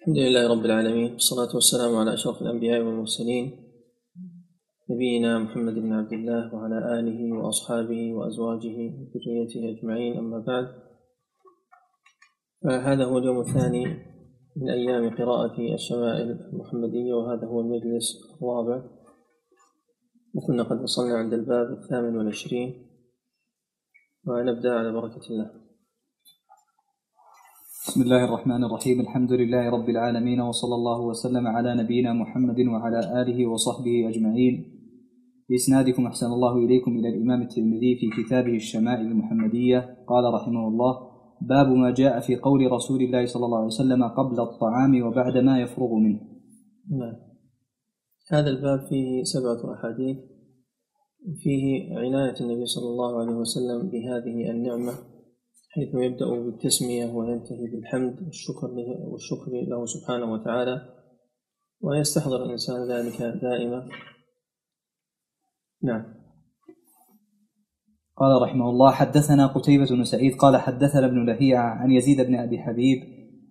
الحمد 0.00 0.18
لله 0.18 0.48
رب 0.48 0.64
العالمين 0.64 1.12
والصلاة 1.12 1.54
والسلام 1.54 1.96
على 1.96 2.14
أشرف 2.14 2.42
الأنبياء 2.42 2.80
والمرسلين 2.80 3.46
نبينا 4.90 5.38
محمد 5.38 5.74
بن 5.74 5.92
عبد 5.92 6.12
الله 6.12 6.54
وعلى 6.54 6.98
آله 6.98 7.32
وأصحابه 7.32 8.12
وأزواجه 8.14 8.76
وذريته 9.14 9.60
أجمعين 9.70 10.18
أما 10.18 10.38
بعد. 10.38 10.66
فهذا 12.64 13.04
هو 13.04 13.18
اليوم 13.18 13.40
الثاني 13.40 13.84
من 14.56 14.70
أيام 14.70 15.16
قراءة 15.16 15.74
الشمائل 15.74 16.30
المحمدية 16.30 17.14
وهذا 17.14 17.46
هو 17.46 17.60
المجلس 17.60 18.06
الرابع. 18.42 18.82
وكنا 20.34 20.62
قد 20.62 20.82
وصلنا 20.82 21.14
عند 21.18 21.34
الباب 21.34 21.72
الثامن 21.72 22.16
والعشرين 22.16 22.86
ونبدأ 24.26 24.72
على 24.74 24.92
بركة 24.92 25.26
الله. 25.30 25.50
بسم 27.88 28.02
الله 28.02 28.24
الرحمن 28.24 28.64
الرحيم 28.64 29.00
الحمد 29.00 29.32
لله 29.32 29.70
رب 29.70 29.88
العالمين 29.88 30.40
وصلى 30.40 30.74
الله 30.74 31.00
وسلم 31.00 31.46
على 31.46 31.74
نبينا 31.74 32.12
محمد 32.12 32.60
وعلى 32.60 33.22
آله 33.22 33.46
وصحبه 33.46 34.08
أجمعين 34.08 34.54
بإسنادكم 35.48 36.06
أحسن 36.06 36.26
الله 36.26 36.56
إليكم 36.56 36.90
إلى 36.98 37.08
الإمام 37.08 37.42
الترمذي 37.42 37.96
في 38.00 38.22
كتابه 38.22 38.54
الشمائل 38.56 39.06
المحمدية 39.06 40.04
قال 40.08 40.34
رحمه 40.34 40.68
الله 40.68 40.92
باب 41.40 41.68
ما 41.68 41.90
جاء 41.90 42.20
في 42.20 42.36
قول 42.36 42.72
رسول 42.72 43.02
الله 43.02 43.26
صلى 43.26 43.44
الله 43.44 43.58
عليه 43.58 43.66
وسلم 43.66 44.04
قبل 44.04 44.40
الطعام 44.40 45.02
وبعد 45.02 45.36
ما 45.36 45.60
يفرغ 45.60 45.94
منه 45.94 46.20
نعم 46.90 47.16
هذا 48.32 48.50
الباب 48.50 48.80
فيه 48.88 49.22
سبعة 49.22 49.74
أحاديث 49.74 50.16
فيه 51.42 51.98
عناية 51.98 52.34
النبي 52.40 52.66
صلى 52.66 52.88
الله 52.88 53.20
عليه 53.20 53.34
وسلم 53.34 53.90
بهذه 53.90 54.50
النعمة 54.50 54.92
حيث 55.72 55.88
يبدأ 55.94 56.26
بالتسمية 56.44 57.06
وينتهي 57.12 57.66
بالحمد 57.72 58.22
والشكر 58.22 58.66
له, 58.66 59.08
والشكر 59.08 59.50
له 59.50 59.86
سبحانه 59.86 60.32
وتعالى. 60.32 60.80
ويستحضر 61.80 62.44
الإنسان 62.44 62.90
ذلك 62.92 63.22
دائما. 63.22 63.88
نعم. 65.82 66.20
قال 68.16 68.42
رحمه 68.42 68.70
الله 68.70 68.90
حدثنا 68.90 69.46
قتيبة 69.46 69.86
بن 69.90 70.04
سعيد 70.04 70.36
قال 70.36 70.56
حدثنا 70.56 71.06
ابن 71.06 71.26
لهيعة 71.26 71.68
عن 71.68 71.90
يزيد 71.90 72.20
بن 72.20 72.34
أبي 72.34 72.58
حبيب 72.58 72.98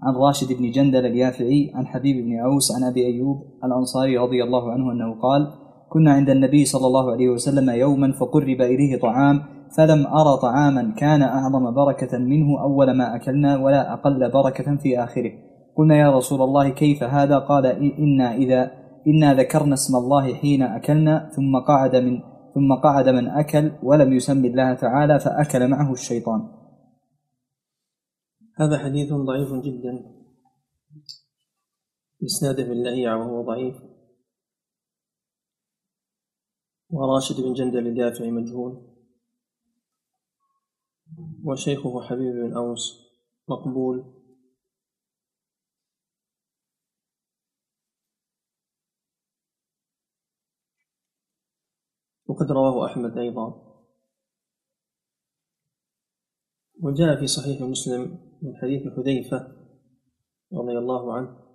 عن 0.04 0.16
راشد 0.16 0.54
بن 0.54 0.72
جندل 0.72 1.06
اليافعي 1.06 1.72
عن 1.76 1.88
حبيب 1.88 2.26
بن 2.26 2.36
عوس 2.36 2.72
عن 2.76 2.84
أبي 2.84 3.06
أيوب 3.06 3.60
الأنصاري 3.64 4.18
رضي 4.18 4.44
الله 4.44 4.72
عنه 4.72 4.92
أنه 4.92 5.22
قال 5.22 5.69
كنا 5.90 6.12
عند 6.12 6.30
النبي 6.30 6.66
صلى 6.66 6.88
الله 6.88 7.12
عليه 7.12 7.30
وسلم 7.30 7.70
يوما 7.70 8.12
فقرب 8.12 8.62
إليه 8.62 9.00
طعام 9.00 9.44
فلم 9.78 10.08
أرى 10.08 10.38
طعاما 10.42 10.94
كان 10.98 11.22
أعظم 11.22 11.74
بركة 11.74 12.18
منه 12.18 12.62
أول 12.62 12.98
ما 12.98 13.16
أكلنا 13.16 13.58
ولا 13.58 13.94
أقل 13.94 14.32
بركة 14.32 14.76
في 14.76 15.04
آخره. 15.04 15.32
قلنا 15.76 15.98
يا 15.98 16.12
رسول 16.12 16.42
الله 16.42 16.70
كيف 16.70 17.04
هذا؟ 17.04 17.38
قال 17.38 17.66
إنا 18.00 18.36
إذا 18.36 18.72
إنا 19.08 19.34
ذكرنا 19.34 19.74
اسم 19.74 19.96
الله 19.96 20.34
حين 20.34 20.62
أكلنا 20.62 21.30
ثم 21.36 21.60
قعد 21.68 21.96
من 21.96 22.20
ثم 22.56 22.74
قعد 22.84 23.10
من 23.10 23.28
أكل 23.28 23.72
ولم 23.84 24.14
يسم 24.14 24.46
الله 24.46 24.74
تعالى 24.74 25.20
فأكل 25.20 25.68
معه 25.68 25.92
الشيطان. 25.92 26.42
هذا 28.56 28.78
حديث 28.78 29.14
ضعيف 29.14 29.54
جدا. 29.54 30.20
إسناده 32.26 32.64
باللهيعة 32.64 33.18
وهو 33.18 33.42
ضعيف. 33.42 33.76
وراشد 36.90 37.42
بن 37.42 37.54
جندل 37.54 37.88
الدافعي 37.88 38.32
مجهول 38.32 38.90
وشيخه 41.46 42.02
حبيب 42.02 42.34
بن 42.34 42.54
أوس 42.58 43.10
مقبول. 43.50 44.20
وقد 52.26 52.52
رواه 52.52 52.86
أحمد 52.86 53.18
أيضا. 53.18 53.70
وجاء 56.82 57.20
في 57.20 57.28
صحيح 57.28 57.62
مسلم 57.62 58.02
من 58.42 58.56
حديث 58.62 58.82
حذيفة 58.98 59.38
رضي 60.54 60.78
الله 60.78 61.14
عنه 61.14 61.49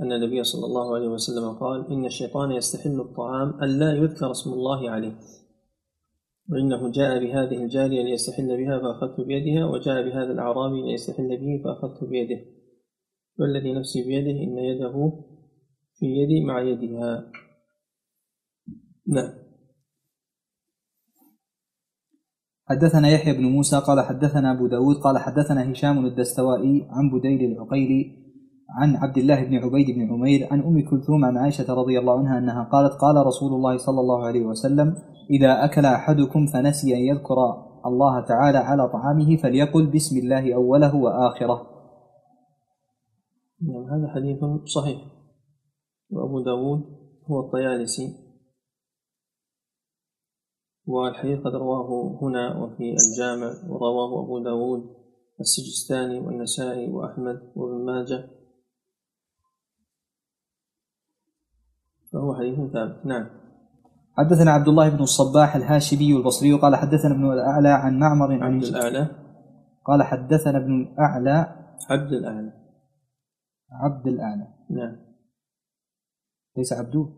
أن 0.00 0.12
النبي 0.12 0.44
صلى 0.44 0.66
الله 0.66 0.94
عليه 0.94 1.08
وسلم 1.08 1.52
قال 1.52 1.92
إن 1.92 2.04
الشيطان 2.04 2.50
يستحل 2.52 3.00
الطعام 3.00 3.48
ألا 3.62 3.92
يذكر 3.92 4.30
اسم 4.30 4.52
الله 4.52 4.90
عليه. 4.90 5.18
وإنه 6.50 6.90
جاء 6.90 7.18
بهذه 7.18 7.64
الجارية 7.64 8.02
ليستحل 8.02 8.56
بها 8.56 8.78
فأخذت 8.78 9.20
بيدها 9.26 9.66
وجاء 9.66 10.02
بهذا 10.02 10.32
الأعرابي 10.32 10.82
ليستحل 10.82 11.28
به 11.28 11.62
فأخذت 11.64 12.04
بيده. 12.04 12.40
والذي 13.38 13.72
نفسي 13.72 14.02
بيده 14.04 14.30
إن 14.30 14.58
يده 14.58 15.12
في 15.94 16.06
يدي 16.06 16.44
مع 16.44 16.60
يدها 16.60 17.32
نعم. 19.06 19.42
حدثنا 22.64 23.10
يحيى 23.10 23.32
بن 23.32 23.42
موسى 23.42 23.78
قال 23.78 24.00
حدثنا 24.00 24.52
أبو 24.52 24.66
داود 24.66 24.96
قال 24.96 25.18
حدثنا 25.18 25.72
هشام 25.72 26.06
الدستوائي 26.06 26.86
عن 26.90 27.10
بديل 27.18 27.52
العقيلي 27.52 28.21
عن 28.72 28.96
عبد 28.96 29.18
الله 29.18 29.44
بن 29.44 29.56
عبيد 29.56 29.90
بن 29.90 30.12
عمير 30.12 30.48
عن 30.50 30.60
أم 30.60 30.90
كلثوم 30.90 31.24
عن 31.24 31.36
عائشة 31.36 31.74
رضي 31.74 31.98
الله 31.98 32.18
عنها 32.18 32.38
أنها 32.38 32.64
قالت 32.72 32.92
قال 32.92 33.26
رسول 33.26 33.52
الله 33.52 33.76
صلى 33.76 34.00
الله 34.00 34.26
عليه 34.26 34.46
وسلم 34.46 34.94
إذا 35.30 35.64
أكل 35.64 35.86
أحدكم 35.86 36.46
فنسي 36.46 36.94
أن 36.94 37.00
يذكر 37.00 37.36
الله 37.86 38.20
تعالى 38.20 38.58
على 38.58 38.88
طعامه 38.88 39.36
فليقل 39.36 39.86
بسم 39.86 40.18
الله 40.18 40.54
أوله 40.54 40.96
وآخره. 40.96 41.66
نعم 43.62 43.84
هذا 43.84 44.14
حديث 44.14 44.38
صحيح. 44.64 45.00
وأبو 46.10 46.40
داود 46.40 46.80
هو 47.30 47.40
الطيالسي. 47.40 48.08
والحديث 50.86 51.38
قد 51.38 51.54
رواه 51.54 52.18
هنا 52.22 52.62
وفي 52.62 52.94
الجامع 52.94 53.52
ورواه 53.68 54.24
أبو 54.24 54.38
داود 54.44 54.82
السجستاني 55.40 56.20
والنسائي 56.20 56.90
وأحمد 56.90 57.52
وابن 57.56 57.84
ماجه. 57.84 58.41
فهو 62.12 62.34
حديث 62.34 62.72
ثابت. 62.72 63.06
نعم. 63.06 63.26
حدثنا 64.18 64.50
عبد 64.50 64.68
الله 64.68 64.88
بن 64.88 65.02
الصباح 65.02 65.56
الهاشمي 65.56 66.16
البصري 66.16 66.52
قال 66.52 66.76
حدثنا 66.76 67.14
ابن 67.14 67.32
الأعلى 67.32 67.68
عن 67.68 67.98
معمر 67.98 68.32
عن 68.32 68.54
عبد 68.54 68.62
الأعلى. 68.62 69.08
قال 69.84 70.02
حدثنا 70.02 70.58
ابن 70.58 70.82
الأعلى. 70.82 71.46
عبد 71.90 72.12
الأعلى. 72.12 72.52
عبد 73.72 74.06
الأعلى. 74.06 74.46
نعم. 74.70 74.96
ليس 76.56 76.72
عبدو 76.72 77.08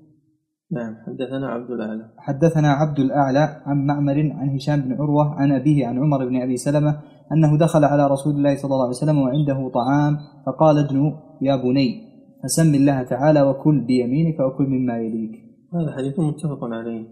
نعم. 0.71 0.97
حدثنا 1.07 1.49
عبد 1.49 1.71
الأعلى. 1.71 2.11
حدثنا 2.19 2.73
عبد 2.73 2.99
الأعلى 2.99 3.63
عن 3.67 3.87
معمر 3.87 4.33
عن 4.35 4.55
هشام 4.55 4.81
بن 4.81 4.93
عروة 4.93 5.35
عن 5.35 5.53
أبيه 5.53 5.87
عن 5.87 5.99
عمر 5.99 6.29
بن 6.29 6.43
أبي 6.43 6.57
سلمة 6.57 7.01
أنه 7.33 7.59
دخل 7.59 7.85
على 7.85 8.07
رسول 8.07 8.35
الله 8.35 8.57
صلى 8.57 8.65
الله 8.65 8.83
عليه 8.83 8.97
وسلم 8.97 9.19
وعنده 9.19 9.71
طعام 9.75 10.19
فقال 10.47 10.79
ادنو 10.79 11.13
يا 11.43 11.57
بني. 11.57 12.14
فسم 12.45 12.75
الله 12.75 13.03
تعالى 13.03 13.43
وكل 13.43 13.81
بيمينك 13.81 14.41
وكل 14.41 14.65
مما 14.65 14.99
يليك. 14.99 15.35
هذا 15.75 15.97
حديث 15.97 16.21
متفق 16.21 16.65
عليه. 16.65 17.09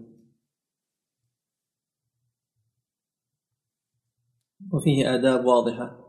وفيه 4.71 5.15
آداب 5.15 5.45
واضحة. 5.45 5.99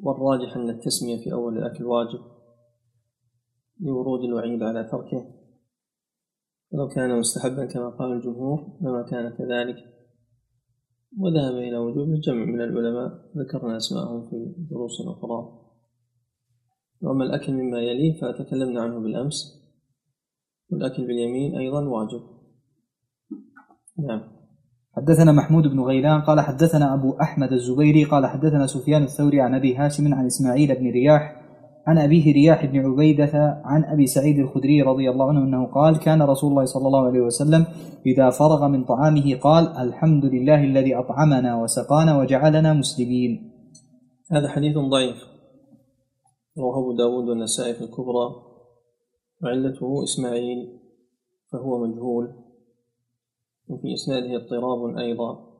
والراجح 0.00 0.56
أن 0.56 0.70
التسمية 0.70 1.16
في 1.24 1.32
أول 1.32 1.58
الأكل 1.58 1.84
واجب 1.84 2.20
لورود 3.80 4.24
الوعيد 4.24 4.62
على 4.62 4.84
تركه. 4.84 5.34
ولو 6.70 6.88
كان 6.88 7.18
مستحبا 7.18 7.66
كما 7.66 7.88
قال 7.90 8.12
الجمهور 8.12 8.78
لما 8.80 9.02
كان 9.10 9.30
كذلك. 9.30 9.76
وذهب 11.18 11.54
إلى 11.54 11.78
وجوب 11.78 12.20
جمع 12.20 12.44
من 12.44 12.60
العلماء. 12.60 13.30
ذكرنا 13.36 13.76
أسماءهم 13.76 14.30
في 14.30 14.54
دروس 14.70 15.00
أخرى. 15.06 15.59
وأما 17.02 17.24
الأكل 17.24 17.52
مما 17.52 17.78
يليه 17.78 18.20
فتكلمنا 18.20 18.82
عنه 18.82 19.00
بالأمس. 19.00 19.60
والأكل 20.72 21.06
باليمين 21.06 21.58
أيضا 21.58 21.88
واجب. 21.88 22.20
نعم. 23.98 24.20
حدثنا 24.96 25.32
محمود 25.32 25.66
بن 25.66 25.80
غيلان 25.80 26.20
قال 26.20 26.40
حدثنا 26.40 26.94
أبو 26.94 27.12
أحمد 27.22 27.52
الزبيري 27.52 28.04
قال 28.04 28.26
حدثنا 28.26 28.66
سفيان 28.66 29.02
الثوري 29.02 29.40
عن 29.40 29.54
أبي 29.54 29.76
هاشم 29.76 30.14
عن 30.14 30.26
إسماعيل 30.26 30.74
بن 30.74 30.90
رياح 30.90 31.40
عن 31.86 31.98
أبيه 31.98 32.32
رياح 32.32 32.66
بن 32.66 32.78
عبيدة 32.86 33.62
عن 33.64 33.84
أبي 33.84 34.06
سعيد 34.06 34.38
الخدري 34.38 34.82
رضي 34.82 35.10
الله 35.10 35.28
عنه 35.28 35.40
أنه 35.40 35.66
قال 35.66 35.98
كان 35.98 36.22
رسول 36.22 36.50
الله 36.50 36.64
صلى 36.64 36.86
الله 36.86 37.06
عليه 37.06 37.20
وسلم 37.20 37.66
إذا 38.06 38.30
فرغ 38.30 38.68
من 38.68 38.84
طعامه 38.84 39.34
قال 39.34 39.64
الحمد 39.78 40.24
لله 40.24 40.64
الذي 40.64 40.94
أطعمنا 40.94 41.62
وسقانا 41.62 42.18
وجعلنا 42.18 42.72
مسلمين 42.72 43.50
هذا 44.32 44.48
حديث 44.48 44.78
ضعيف. 44.78 45.16
رواه 46.58 46.78
أبو 46.78 46.92
داود 46.96 47.28
والنسائي 47.28 47.74
في 47.74 47.84
الكبرى 47.84 48.50
وعلته 49.42 50.04
إسماعيل 50.04 50.80
فهو 51.52 51.86
مجهول 51.86 52.50
وفي 53.68 53.94
إسناده 53.94 54.36
اضطراب 54.36 54.98
أيضا. 54.98 55.50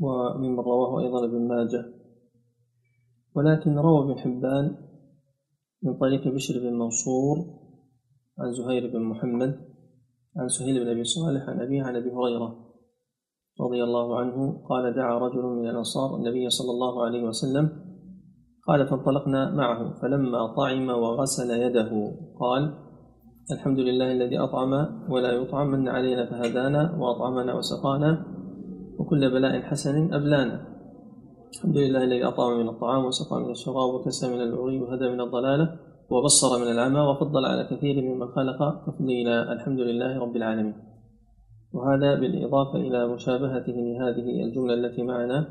وممن 0.00 0.58
رواه 0.58 1.00
أيضا 1.00 1.24
ابن 1.24 1.48
ماجه. 1.48 1.84
ولكن 3.34 3.78
روى 3.78 4.04
ابن 4.04 4.18
حبان 4.18 4.88
من 5.82 5.98
طريق 5.98 6.28
بشر 6.28 6.58
بن 6.58 6.78
منصور 6.78 7.36
عن 8.38 8.52
زهير 8.52 8.92
بن 8.92 9.02
محمد 9.02 9.72
عن 10.36 10.48
سهيل 10.48 10.84
بن 10.84 10.90
أبي 10.90 11.04
صالح 11.04 11.48
عن 11.48 11.60
أبيه 11.60 11.82
عن 11.82 11.96
أبي 11.96 12.10
هريرة. 12.10 12.61
رضي 13.64 13.84
الله 13.84 14.18
عنه 14.20 14.36
قال 14.70 14.94
دعا 14.94 15.18
رجل 15.18 15.42
من 15.42 15.68
الأنصار 15.68 16.16
النبي 16.16 16.50
صلى 16.50 16.70
الله 16.70 17.04
عليه 17.04 17.22
وسلم 17.22 17.68
قال 18.68 18.86
فانطلقنا 18.86 19.50
معه 19.54 20.00
فلما 20.00 20.54
طعم 20.56 20.88
وغسل 20.88 21.50
يده 21.50 21.90
قال 22.40 22.74
الحمد 23.52 23.78
لله 23.78 24.12
الذي 24.12 24.38
أطعم 24.38 24.72
ولا 25.10 25.32
يطعم 25.32 25.66
من 25.66 25.88
علينا 25.88 26.26
فهدانا 26.30 26.96
وأطعمنا 27.00 27.54
وسقانا 27.54 28.26
وكل 28.98 29.30
بلاء 29.30 29.60
حسن 29.60 30.14
أبلانا. 30.14 30.66
الحمد 31.54 31.76
لله 31.76 32.04
الذي 32.04 32.24
أطعم 32.24 32.52
من 32.60 32.68
الطعام 32.68 33.04
وسقى 33.04 33.40
من 33.40 33.50
الشراب 33.50 33.94
وكسى 33.94 34.34
من 34.34 34.40
العري 34.40 34.80
وهدى 34.80 35.08
من 35.08 35.20
الضلالة 35.20 35.66
وبصر 36.10 36.64
من 36.64 36.70
العمى 36.72 37.00
وفضل 37.00 37.44
على 37.44 37.64
كثير 37.70 38.02
ممن 38.02 38.26
خلق 38.26 38.86
تفضيلا 38.86 39.52
الحمد 39.52 39.80
لله 39.80 40.18
رب 40.18 40.36
العالمين. 40.36 40.91
وهذا 41.72 42.14
بالإضافة 42.14 42.78
إلى 42.78 43.08
مشابهته 43.14 43.72
لهذه 43.72 44.44
الجملة 44.44 44.74
التي 44.74 45.02
معنا. 45.02 45.48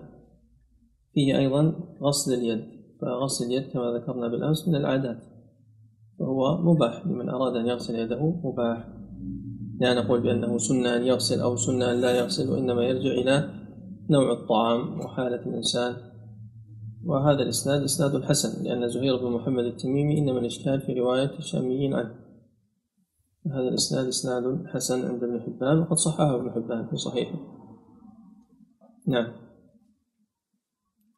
فيه 1.13 1.37
أيضا 1.37 1.73
غسل 2.01 2.33
اليد 2.33 2.61
فغسل 3.01 3.45
اليد 3.45 3.71
كما 3.71 3.91
ذكرنا 3.91 4.27
بالأمس 4.27 4.67
من 4.67 4.75
العادات 4.75 5.23
فهو 6.19 6.57
مباح 6.57 7.07
لمن 7.07 7.29
أراد 7.29 7.55
أن 7.55 7.67
يغسل 7.67 7.95
يده 7.95 8.41
مباح. 8.43 8.87
لا 9.79 9.93
نقول 9.93 10.21
بأنه 10.21 10.57
سنة 10.57 10.95
أن 10.95 11.03
يغسل 11.03 11.39
أو 11.39 11.55
سنة 11.55 11.91
أن 11.91 12.01
لا 12.01 12.19
يغسل 12.19 12.49
وإنما 12.49 12.83
يرجع 12.83 13.11
إلى 13.11 13.49
نوع 14.09 14.31
الطعام 14.31 14.99
وحالة 14.99 15.45
الإنسان. 15.45 15.95
وهذا 17.05 17.43
الإسناد 17.43 17.81
إسناد 17.81 18.23
حسن 18.23 18.63
لأن 18.63 18.87
زهير 18.87 19.17
بن 19.17 19.31
محمد 19.31 19.63
التميمي 19.63 20.17
إنما 20.17 20.39
الإشكال 20.39 20.81
في 20.81 20.93
رواية 20.93 21.37
الشاميين 21.39 21.93
عنه. 21.93 22.15
هذا 23.47 23.69
الإسناد 23.69 24.07
إسناد 24.07 24.67
حسن 24.67 25.05
عند 25.05 25.23
ابن 25.23 25.41
حبان 25.41 25.79
وقد 25.79 25.95
صححه 25.95 26.35
ابن 26.35 26.51
حبان 26.51 26.87
في 26.89 26.95
صحيحه. 26.95 27.39
نعم. 29.07 29.33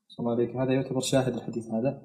صلى 0.08 0.24
الله 0.24 0.32
عليك 0.32 0.56
هذا 0.56 0.74
يعتبر 0.74 1.00
شاهد 1.00 1.34
الحديث 1.34 1.68
هذا؟ 1.68 2.02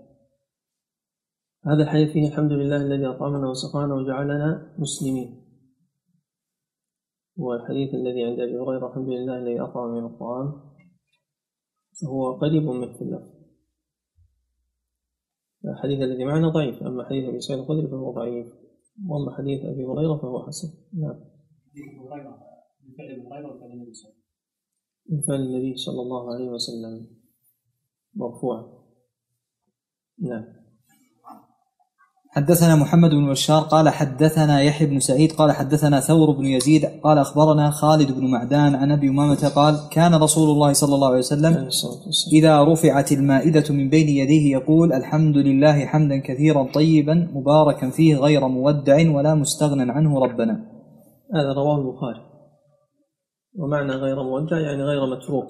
هذا 1.67 1.83
الحديث 1.83 2.13
فيه 2.13 2.29
الحمد 2.29 2.53
لله 2.53 2.77
الذي 2.77 3.07
أطعمنا 3.07 3.49
وسقانا 3.49 3.95
وجعلنا 3.95 4.77
مسلمين. 4.79 5.45
والحديث 7.37 7.95
الذي 7.95 8.25
عند 8.25 8.41
أبي 8.41 8.59
هريرة 8.59 8.89
الحمد 8.89 9.09
لله 9.09 9.39
الذي 9.39 9.61
أطعم 9.61 9.91
من 9.91 10.05
الطعام. 10.05 10.53
فهو 12.03 12.33
قريب 12.33 12.63
من 12.63 12.93
في 12.93 13.03
اللفظ. 13.03 13.39
الحديث 15.65 16.01
الذي 16.01 16.25
معنا 16.25 16.49
ضعيف 16.49 16.83
أما 16.83 17.05
حديث 17.05 17.29
أبي 17.29 17.41
سعيد 17.41 17.61
الخدري 17.61 17.89
فهو 17.89 18.13
ضعيف. 18.13 18.68
وأما 19.07 19.37
حديث 19.37 19.65
أبي 19.65 19.85
هريرة 19.85 20.17
فهو 20.17 20.47
حسن. 20.47 20.69
نعم. 20.93 21.21
من 25.11 25.21
فعل 25.21 25.41
النبي 25.41 25.77
صلى 25.77 26.03
الله 26.03 26.35
عليه 26.35 26.49
وسلم. 26.51 27.07
مرفوع. 28.15 28.85
نعم. 30.19 30.58
حدثنا 32.39 32.77
محمد 32.77 33.11
بن 33.11 33.31
بشار 33.31 33.63
قال 33.63 33.89
حدثنا 33.89 34.63
يحيى 34.63 34.87
بن 34.87 35.01
سعيد 35.01 35.33
قال 35.33 35.53
حدثنا 35.53 36.01
ثور 36.01 36.31
بن 36.31 36.45
يزيد 36.45 36.85
قال 37.05 37.19
أخبرنا 37.19 37.71
خالد 37.71 38.13
بن 38.13 38.31
معدان 38.31 38.75
عن 38.75 38.93
أبي 38.93 39.09
أمامة 39.09 39.53
قال 39.57 39.75
كان 39.91 40.15
رسول 40.15 40.51
الله 40.51 40.73
صلى 40.73 40.95
الله 40.95 41.09
عليه 41.09 41.19
وسلم 41.19 41.69
إذا 42.33 42.65
رفعت 42.65 43.13
المائدة 43.13 43.75
من 43.75 43.89
بين 43.89 44.09
يديه 44.09 44.53
يقول 44.53 44.93
الحمد 44.93 45.37
لله 45.37 45.87
حمدا 45.87 46.19
كثيرا 46.19 46.63
طيبا 46.75 47.15
مباركا 47.35 47.91
فيه 47.91 48.17
غير 48.17 48.49
مودع 48.49 49.11
ولا 49.11 49.35
مستغنى 49.35 49.93
عنه 49.93 50.19
ربنا. 50.19 50.55
هذا 51.35 51.53
رواه 51.53 51.79
البخاري. 51.79 52.23
ومعنى 53.59 53.93
غير 53.93 54.23
مودع 54.23 54.59
يعني 54.59 54.83
غير 54.83 55.07
متروك 55.07 55.49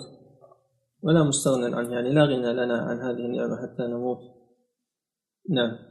ولا 1.03 1.23
مستغنى 1.25 1.77
عنه 1.77 1.91
يعني 1.91 2.11
لا 2.13 2.25
غنى 2.25 2.53
لنا 2.53 2.79
عن 2.79 2.97
هذه 2.97 3.25
النعمة 3.27 3.57
حتى 3.63 3.83
نموت. 3.83 4.19
نعم. 5.51 5.88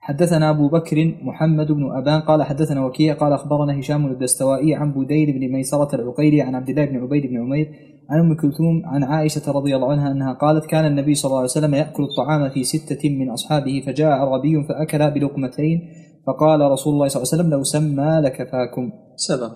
حدثنا 0.00 0.50
أبو 0.50 0.68
بكر 0.68 1.14
محمد 1.22 1.72
بن 1.72 1.96
أبان 1.96 2.20
قال 2.20 2.42
حدثنا 2.42 2.86
وكيع 2.86 3.14
قال 3.14 3.32
أخبرنا 3.32 3.80
هشام 3.80 4.06
الدستوائي 4.06 4.74
عن 4.74 4.92
بديل 4.92 5.32
بن 5.32 5.52
ميسرة 5.52 5.94
العقيلي 5.94 6.42
عن 6.42 6.54
عبد 6.54 6.68
الله 6.68 6.84
بن 6.84 6.96
عبيد 6.96 7.26
بن 7.26 7.40
عمير 7.40 7.66
عن 8.10 8.18
أم 8.20 8.36
كلثوم 8.36 8.82
عن 8.84 9.04
عائشة 9.04 9.52
رضي 9.52 9.76
الله 9.76 9.90
عنها 9.92 10.12
أنها 10.12 10.32
قالت 10.32 10.66
كان 10.66 10.86
النبي 10.86 11.14
صلى 11.14 11.28
الله 11.28 11.38
عليه 11.38 11.50
وسلم 11.50 11.74
يأكل 11.74 12.02
الطعام 12.02 12.50
في 12.50 12.64
ستة 12.64 13.08
من 13.10 13.30
أصحابه 13.30 13.82
فجاء 13.86 14.10
عربي 14.10 14.64
فأكل 14.68 15.10
بلقمتين 15.10 15.80
فقال 16.26 16.60
رسول 16.60 16.94
الله 16.94 17.08
صلى 17.08 17.22
الله 17.22 17.32
عليه 17.32 17.42
وسلم 17.42 17.50
لو 17.50 17.62
سمى 17.62 18.20
لكفاكم. 18.24 18.92
سبق. 19.16 19.52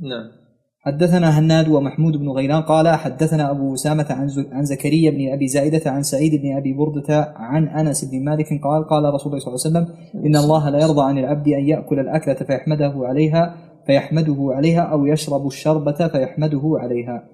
نعم. 0.00 0.45
حدثنا 0.86 1.38
هناد 1.38 1.68
ومحمود 1.68 2.16
بن 2.16 2.28
غيلان 2.28 2.62
قال 2.62 2.88
حدثنا 2.88 3.50
أبو 3.50 3.74
أسامة 3.74 4.06
عن, 4.52 4.64
زكريا 4.64 5.10
بن 5.10 5.32
أبي 5.32 5.48
زائدة 5.48 5.90
عن 5.90 6.02
سعيد 6.02 6.42
بن 6.42 6.56
أبي 6.56 6.72
بردة 6.72 7.34
عن 7.36 7.68
أنس 7.68 8.04
بن 8.04 8.24
مالك 8.24 8.46
قال 8.64 8.88
قال 8.88 9.14
رسول 9.14 9.32
الله 9.32 9.44
صلى 9.44 9.54
الله 9.54 9.80
عليه 9.80 9.90
وسلم 9.90 10.24
إن 10.26 10.36
الله 10.36 10.70
لا 10.70 10.78
يرضى 10.80 11.02
عن 11.02 11.18
العبد 11.18 11.48
أن 11.48 11.68
يأكل 11.68 11.98
الأكلة 11.98 12.34
فيحمده 12.34 12.94
عليها 12.96 13.56
فيحمده 13.86 14.36
عليها 14.38 14.80
أو 14.80 15.06
يشرب 15.06 15.46
الشربة 15.46 16.08
فيحمده 16.08 16.62
عليها. 16.64 17.28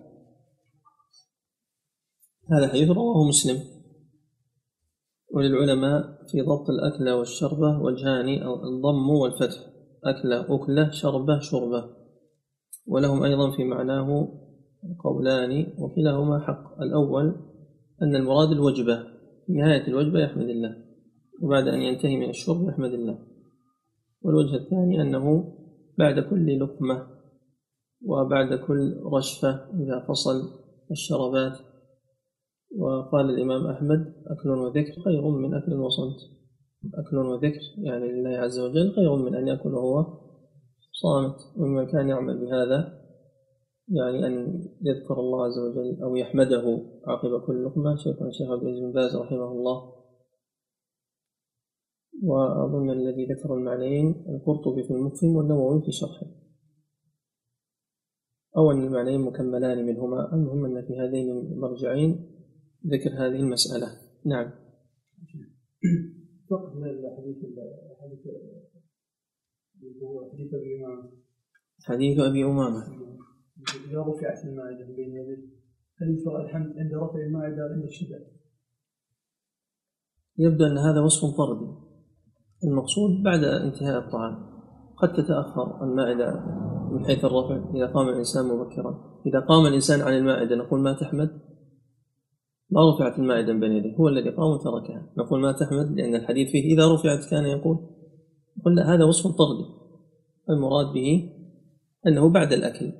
هذا 2.52 2.69
حديث 2.69 2.88
رواه 2.88 3.28
مسلم. 3.28 3.56
وللعلماء 5.34 6.02
في 6.31 6.40
ضبط 6.40 6.70
الأكلة 6.70 7.16
والشربة 7.16 7.81
وجهان 7.82 8.28
الضم 8.64 9.10
والفتح 9.10 9.58
أكلة 10.05 10.56
أكلة 10.56 10.90
شربة 10.90 11.38
شربة. 11.40 12.01
ولهم 12.87 13.23
أيضا 13.23 13.56
في 13.56 13.64
معناه 13.64 14.29
قولان 15.05 15.67
وكلاهما 15.79 16.38
حق. 16.40 16.82
الأول 16.82 17.34
أن 18.02 18.17
المراد 18.17 18.50
الوجبة 18.50 18.96
في 19.46 19.52
نهاية 19.52 19.88
الوجبة 19.88 20.20
يحمد 20.20 20.49
الله 20.49 20.76
وبعد 21.43 21.69
أن 21.69 21.81
ينتهي 21.81 22.17
من 22.17 22.31
الشرب 22.31 22.69
يحمد 22.69 22.93
الله. 22.93 23.19
والوجه 24.23 24.56
الثاني 24.56 25.02
أنه 25.02 25.55
بعد 25.99 26.20
كل 26.20 26.61
لقمة 26.61 27.06
وبعد 28.05 28.55
كل 28.55 29.00
رشفة 29.12 29.49
إذا 29.50 30.06
فصل 30.08 30.62
الشربات. 30.90 31.58
وقال 32.79 33.31
الإمام 33.31 33.67
أحمد 33.67 34.14
أكل 34.26 34.49
وذكر 34.49 35.02
خير 35.05 35.29
من 35.29 35.55
أكل 35.55 35.73
وصمت. 35.75 36.17
أكل 36.94 37.17
وذكر 37.17 37.60
يعني 37.79 38.12
لله 38.12 38.31
عز 38.31 38.58
وجل 38.58 38.93
خير 38.94 39.17
من 39.17 39.34
أن 39.34 39.48
يأكل 39.48 39.74
وهو 39.74 40.21
صامت 40.93 41.37
ومن 41.56 41.87
كان 41.87 42.08
يعمل 42.08 42.39
بهذا 42.46 43.03
يعني 43.89 44.27
أن 44.27 44.65
يذكر 44.82 45.20
الله 45.20 45.44
عز 45.44 45.58
وجل 45.58 46.03
أو 46.03 46.17
يحمده 46.17 46.87
عقب 47.06 47.46
كل 47.46 47.65
لقمة. 47.65 47.96
شيخنا 47.96 48.29
الشيخ 48.29 48.51
عبد 48.51 48.63
العزيز 48.63 48.82
بن 48.82 48.93
باز 48.93 49.17
رحمه 49.17 49.53
الله. 49.53 49.93
وأظن 52.22 52.91
الذي 52.91 53.27
ذكر 53.27 53.55
المعنيين 53.55 54.25
القرطبي 54.29 54.82
في 54.82 54.91
المفهم 54.91 55.37
والنووي 55.37 55.82
في 55.82 55.93
شرحه. 55.93 56.27
أو 58.56 58.70
أن 58.70 58.87
المعنيين 58.87 59.20
مكملان 59.20 59.87
منهما. 59.87 60.34
المهم 60.34 60.65
أن 60.65 60.87
في 60.87 60.99
هذين 61.01 61.31
المرجعين 61.31 62.11
ذكر 62.87 63.11
هذه 63.11 63.41
المسألة. 63.41 63.87
نعم. 64.27 64.51
فقه 66.51 66.72
الحديث 66.84 67.37
حديث 69.82 70.55
أبي 70.55 70.84
أمامة. 70.84 71.10
حديث 71.84 72.19
أبي 72.20 72.44
أمامة. 72.44 72.82
إذا 73.91 74.01
رفعت 74.01 74.44
المائدة 74.44 74.86
من 74.86 74.96
بين 74.96 75.17
يديه 75.17 75.43
هل 75.98 76.15
يشرع 76.15 76.41
الحمد 76.44 76.67
عند 76.79 76.94
رفع 76.94 77.19
المائدة 77.19 77.62
عند 77.74 77.84
الشبع؟ 77.84 78.19
يبدو 80.39 80.65
أن 80.65 80.79
هذا 80.79 81.01
وصف 81.01 81.36
طردي. 81.36 81.70
المقصود 82.65 83.22
بعد 83.24 83.44
انتهاء 83.44 83.98
الطعام. 83.98 84.53
قد 84.96 85.12
تتأخر 85.12 85.84
المائدة 85.84 86.46
من 86.93 87.05
حيث 87.05 87.24
الرفع 87.24 87.70
إذا 87.74 87.86
قام 87.86 88.08
الإنسان 88.08 88.44
مبكرا. 88.44 89.20
إذا 89.27 89.41
قام 89.41 89.67
الإنسان 89.67 90.01
عن 90.01 90.12
المائدة 90.12 90.56
نقول 90.56 90.81
ما 90.81 90.93
تحمد؟ 90.93 91.31
ما 92.70 92.94
رفعت 92.94 93.19
المائدة 93.19 93.53
بين 93.53 93.72
يديه. 93.72 93.96
هو 93.96 94.08
الذي 94.08 94.31
قام 94.31 94.51
وتركها. 94.51 95.12
نقول 95.19 95.41
ما 95.41 95.53
تحمد؟ 95.53 95.93
لأن 95.96 96.15
الحديث 96.15 96.51
فيه 96.51 96.74
إذا 96.74 96.94
رفعت 96.94 97.31
كان 97.31 97.44
يقول 97.44 98.01
قلنا 98.64 98.94
هذا 98.94 99.04
وصف 99.04 99.26
طردي 99.26 99.64
المراد 100.50 100.92
به 100.92 101.32
أنه 102.06 102.28
بعد 102.28 102.52
الأكل. 102.52 102.92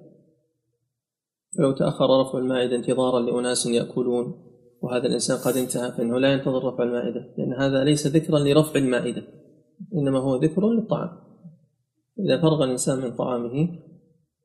فلو 1.57 1.73
تأخر 1.73 2.21
رفع 2.21 2.39
المائدة 2.39 2.77
انتظارا 2.77 3.21
لأناس 3.21 3.67
يأكلون 3.67 4.53
وهذا 4.83 5.07
الإنسان 5.07 5.39
قد 5.39 5.57
انتهى 5.57 5.93
فإنه 5.93 6.19
لا 6.19 6.33
ينتظر 6.33 6.65
رفع 6.65 6.83
المائدة 6.83 7.35
لأن 7.39 7.53
هذا 7.53 7.85
ليس 7.85 8.07
ذكرا 8.07 8.39
لرفع 8.39 8.79
المائدة 8.79 9.23
إنما 9.95 10.19
هو 10.19 10.37
ذكر 10.37 10.69
للطعام. 10.69 11.23
إذا 12.19 12.43
فرغ 12.43 12.65
الإنسان 12.65 12.99
من 12.99 13.17
طعامه 13.17 13.79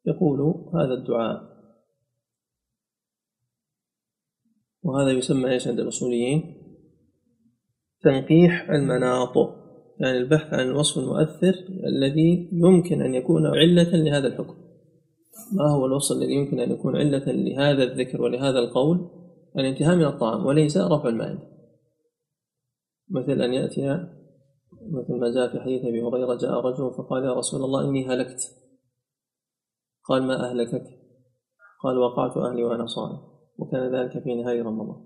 يقول 0.06 0.40
هذا 0.76 0.94
الدعاء. 0.94 1.58
وهذا 4.84 5.12
يسمى 5.12 5.52
إيش 5.52 5.68
عند 5.68 5.80
الأصوليين؟ 5.80 6.58
تنقيح 8.02 8.70
المناط. 8.70 9.67
يعني 10.00 10.18
البحث 10.18 10.54
عن 10.54 10.68
الوصف 10.68 10.98
المؤثر 10.98 11.56
الذي 11.88 12.50
يمكن 12.52 13.02
أن 13.02 13.14
يكون 13.14 13.46
علة 13.46 13.96
لهذا 13.96 14.28
الحكم. 14.28 14.56
ما 15.54 15.72
هو 15.72 15.86
الوصف 15.86 16.18
الذي 16.18 16.34
يمكن 16.34 16.60
أن 16.60 16.72
يكون 16.72 16.96
علة 16.96 17.32
لهذا 17.32 17.84
الذكر 17.84 18.22
ولهذا 18.22 18.60
القول؟ 18.60 19.10
الانتهاء 19.58 19.96
من 19.96 20.06
الطعام 20.06 20.46
وليس 20.46 20.78
رفع 20.78 21.10
المائدة. 21.10 21.40
مثل 23.10 23.42
أن 23.42 23.54
يأتي 23.54 24.08
مثل 24.92 25.20
ما 25.20 25.34
جاء 25.34 25.52
في 25.52 25.60
حديث 25.60 25.86
أبي 25.86 26.02
هريرة 26.02 26.36
جاء 26.36 26.52
رجل 26.52 26.94
فقال 26.98 27.24
يا 27.24 27.34
رسول 27.34 27.64
الله 27.64 27.90
إني 27.90 28.08
هلكت. 28.08 28.42
قال 30.04 30.24
ما 30.24 30.50
أهلكك؟ 30.50 30.84
قال 31.84 31.98
وقعت 31.98 32.38
أهلي 32.38 32.64
وأنا 32.64 32.86
صائم. 32.86 33.18
وكان 33.58 33.96
ذلك 33.96 34.24
في 34.24 34.36
نهاية 34.36 34.62
رمضان. 34.64 35.06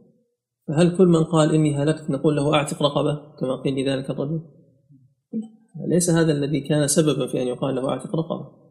فهل 0.67 0.97
كل 0.97 1.07
من 1.07 1.23
قال 1.23 1.53
إني 1.53 1.75
هلكت 1.75 2.09
نقول 2.09 2.35
له 2.35 2.53
أعتق 2.53 2.83
رقبة 2.83 3.35
كما 3.39 3.55
قيل 3.55 3.85
لذلك 3.85 4.09
الرجل؟ 4.09 4.41
ليس 5.87 6.09
هذا 6.09 6.31
الذي 6.31 6.61
كان 6.61 6.87
سببا 6.87 7.27
في 7.27 7.41
أن 7.41 7.47
يقال 7.47 7.75
له 7.75 7.89
أعتق 7.89 8.15
رقبة. 8.15 8.61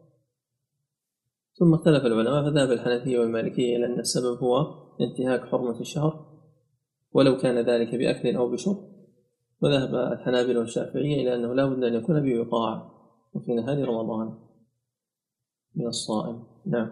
ثم 1.59 1.73
اختلف 1.73 2.05
العلماء 2.05 2.43
فذهب 2.43 2.71
الحنفية 2.71 3.19
والمالكية 3.19 3.77
إلى 3.77 3.85
أن 3.85 3.99
السبب 3.99 4.37
هو 4.37 4.57
انتهاك 5.01 5.41
حرمة 5.41 5.79
الشهر 5.79 6.25
ولو 7.11 7.37
كان 7.37 7.69
ذلك 7.69 7.95
بأكل 7.95 8.35
أو 8.35 8.51
بشرب. 8.51 8.77
وذهب 9.61 9.95
الحنابلة 9.95 10.59
والشافعية 10.59 11.21
إلى 11.21 11.35
أنه 11.35 11.53
لا 11.53 11.65
بد 11.65 11.83
أن 11.83 11.93
يكون 11.93 12.21
بوقاع 12.21 12.91
وفي 13.33 13.53
نهار 13.53 13.87
رمضان. 13.87 14.37
من 15.75 15.87
الصائم. 15.87 16.43
نعم. 16.65 16.91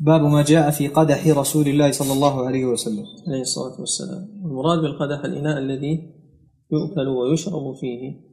باب 0.00 0.20
ما 0.20 0.42
جاء 0.42 0.70
في 0.70 0.88
قدح 0.88 1.38
رسول 1.38 1.66
الله 1.68 1.90
صلى 1.90 2.12
الله 2.12 2.46
عليه 2.46 2.64
وسلم. 2.64 3.04
عليه 3.28 3.40
الصلاة 3.40 3.80
والسلام. 3.80 4.28
المراد 4.44 4.78
بالقدح 4.78 5.24
الإناء 5.24 5.58
الذي 5.58 6.14
يؤكل 6.72 7.08
ويشرب 7.08 7.74
فيه. 7.80 8.28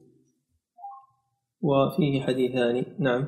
وفيه 1.65 2.21
حديثان 2.21 2.85
نعم. 2.99 3.25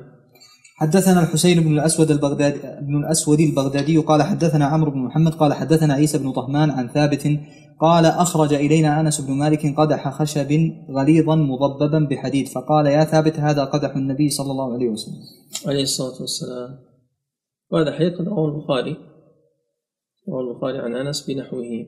حدثنا 0.76 1.22
الحسين 1.22 1.60
بن 1.60 1.72
الأسود 1.72 2.10
البغدادي 2.10 2.58
بن 2.86 2.96
الأسود 2.96 3.40
البغدادي 3.40 3.96
قال 3.96 4.22
حدثنا 4.22 4.64
عمرو 4.64 4.90
بن 4.90 4.98
محمد 4.98 5.34
قال 5.34 5.52
حدثنا 5.52 5.94
عيسى 5.94 6.18
بن 6.18 6.32
طهمان 6.32 6.70
عن 6.70 6.88
ثابت 6.88 7.38
قال 7.80 8.06
أخرج 8.06 8.54
إلينا 8.54 9.00
أنس 9.00 9.20
بن 9.20 9.32
مالك 9.32 9.78
قدح 9.78 10.08
خشب 10.10 10.72
غليظا 10.90 11.34
مضببا 11.34 11.98
بحديد 12.10 12.48
فقال 12.48 12.86
يا 12.86 13.04
ثابت 13.04 13.36
هذا 13.36 13.64
قدح 13.64 13.96
النبي 13.96 14.28
صلى 14.28 14.50
الله 14.50 14.72
عليه 14.74 14.88
وسلم. 14.88 15.22
عليه 15.66 15.82
الصلاة 15.82 16.20
والسلام. 16.20 16.78
وهذا 17.70 17.92
حديث 17.92 18.12
قد 18.18 18.28
رواه 18.28 18.48
البخاري. 18.48 18.96
رواه 20.28 20.40
البخاري 20.40 20.78
عن 20.78 20.94
أنس 21.06 21.30
بنحوه. 21.30 21.86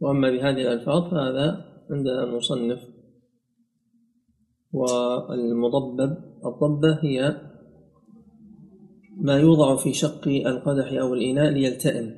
وأما 0.00 0.30
بهذه 0.30 0.60
الألفاظ 0.60 1.10
فهذا 1.10 1.64
عند 1.90 2.06
المصنف. 2.06 2.89
والمضبب 4.72 6.16
الضبة 6.46 6.98
هي 7.02 7.40
ما 9.16 9.38
يوضع 9.38 9.76
في 9.76 9.92
شق 9.92 10.28
القدح 10.28 10.92
أو 10.92 11.14
الإناء 11.14 11.50
ليلتئم. 11.50 12.16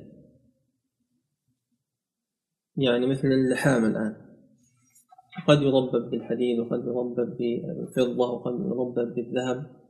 يعني 2.77 3.07
مثل 3.07 3.27
اللحام 3.27 3.85
الآن. 3.85 4.15
قد 5.47 5.61
يضبب 5.61 6.09
بالحديد 6.09 6.59
وقد 6.59 6.79
يضبب 6.79 7.37
بالفضة 7.37 8.31
وقد 8.31 8.53
يضبب 8.53 9.13
بالذهب. 9.15 9.83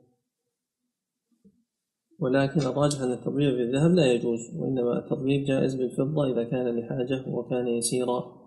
ولكن 2.20 2.60
الراجح 2.60 3.02
أن 3.02 3.12
التضبيب 3.12 3.54
بالذهب 3.54 3.92
لا 3.92 4.14
يجوز 4.14 4.40
وإنما 4.56 5.00
التضبيب 5.00 5.46
جائز 5.46 5.76
بالفضة 5.76 6.32
إذا 6.32 6.44
كان 6.44 6.80
لحاجة 6.80 7.24
وكان 7.28 7.68
يسيرا 7.68 8.44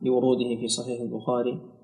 لوروده 0.00 0.56
في 0.60 0.68
صحيح 0.68 1.00
البخاري. 1.00 1.81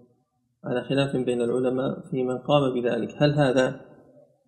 على 0.64 0.84
خلاف 0.84 1.16
بين 1.16 1.42
العلماء 1.42 2.00
في 2.10 2.22
من 2.22 2.38
قام 2.38 2.74
بذلك. 2.74 3.14
هل 3.16 3.32
هذا 3.34 3.80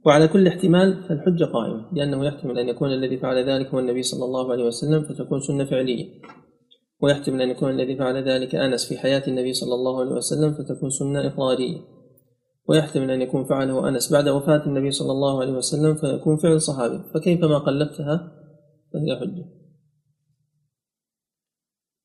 وعلى 0.07 0.29
كل 0.29 0.47
احتمال 0.47 1.05
فالحجة 1.09 1.45
قائمة 1.45 1.87
لأنه 1.93 2.27
يحتمل 2.27 2.59
أن 2.59 2.69
يكون 2.69 2.93
الذي 2.93 3.19
فعل 3.19 3.49
ذلك 3.49 3.67
هو 3.67 3.79
النبي 3.79 4.03
صلى 4.03 4.25
الله 4.25 4.53
عليه 4.53 4.65
وسلم 4.65 5.03
فتكون 5.03 5.41
سنة 5.41 5.65
فعلية. 5.65 6.07
ويحتمل 7.03 7.43
أن 7.43 7.51
يكون 7.51 7.71
الذي 7.71 7.97
فعل 7.97 8.29
ذلك 8.29 8.55
أنس 8.55 8.89
في 8.89 8.99
حياة 8.99 9.23
النبي 9.29 9.53
صلى 9.53 9.75
الله 9.75 10.01
عليه 10.01 10.11
وسلم 10.11 10.53
فتكون 10.53 10.91
سنة 10.91 11.27
إقرارية. 11.27 11.79
ويحتمل 12.69 13.11
أن 13.11 13.23
يكون 13.23 13.45
فعله 13.45 13.89
أنس 13.89 14.13
بعد 14.13 14.29
وفاة 14.29 14.67
النبي 14.67 14.91
صلى 14.91 15.13
الله 15.13 15.41
عليه 15.41 15.53
وسلم 15.53 15.95
فيكون 15.95 16.37
فعل 16.37 16.61
صحابي. 16.61 17.01
فكيفما 17.15 17.59
قلبتها 17.59 18.33
فهي 18.93 19.17
حجة. 19.21 19.60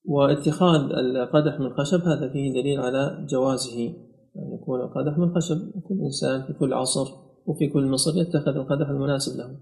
واتخاذ 0.07 0.81
القدح 0.91 1.59
من 1.59 1.73
خشب 1.73 2.01
هذا 2.01 2.29
فيه 2.33 2.53
دليل 2.53 2.79
على 2.79 3.25
جوازه. 3.29 3.87
أن 4.35 4.53
يكون 4.53 4.81
القدح 4.81 5.17
من 5.17 5.35
خشب 5.35 5.79
كل 5.87 6.01
إنسان 6.01 6.43
في 6.47 6.53
كل 6.53 6.73
عصر 6.73 7.05
وفي 7.45 7.69
كل 7.69 7.89
مصر 7.89 8.17
يتخذ 8.17 8.55
القدح 8.55 8.89
المناسب 8.89 9.37
له. 9.37 9.59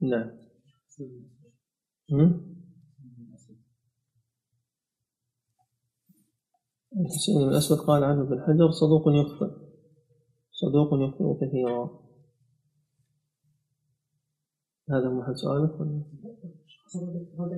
نعم. 0.00 0.30
الحسين 7.00 7.38
بن 7.38 7.48
الأسود 7.48 7.78
قال 7.78 8.04
عنه 8.04 8.22
ابن 8.22 8.40
حجر 8.40 8.70
صدوق 8.70 9.02
يخطئ 9.08 9.50
صدوق 10.52 10.88
يخطئ 10.94 11.46
كثيرا. 11.46 12.00
هذا 14.90 15.08
محل 15.08 15.36
سؤالك 15.36 15.80
ولا؟ 15.80 16.02
هذا 16.96 17.56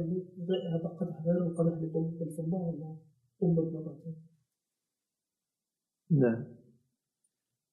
هذا 0.74 0.88
قدح 1.00 1.26
غير 1.26 1.46
القدح 1.46 1.72
اللي 1.72 1.90
بالفضة 2.20 2.56
ولا 2.56 2.96
أم 3.42 3.54
بالمرة؟ 3.54 3.98
نعم. 6.10 6.44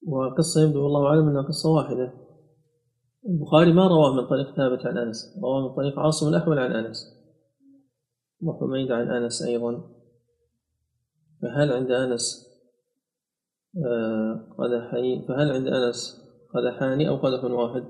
وقصة 0.07 0.61
يبدو 0.61 0.83
والله 0.83 1.07
أعلم 1.07 1.27
أنها 1.27 1.41
قصة 1.41 1.69
واحدة. 1.69 2.13
البخاري 3.29 3.73
ما 3.73 3.87
رواه 3.87 4.13
من 4.13 4.27
طريق 4.27 4.55
ثابت 4.55 4.85
عن 4.85 4.97
أنس 4.97 5.37
رواه 5.43 5.69
من 5.69 5.75
طريق 5.75 5.99
عاصم 5.99 6.27
الأحول 6.27 6.59
عن 6.59 6.71
أنس. 6.71 6.97
وحميد 8.41 8.91
عن 8.91 9.11
أنس 9.11 9.41
أيضا. 9.41 9.91
فهل 11.41 11.71
عند 11.71 11.91
أنس 11.91 12.49
آه، 13.85 14.55
قدحين 14.57 15.27
فهل 15.27 15.51
عند 15.51 15.67
أنس 15.67 16.21
قدحان 16.53 17.07
أو 17.07 17.15
قدح 17.15 17.43
واحد؟ 17.43 17.83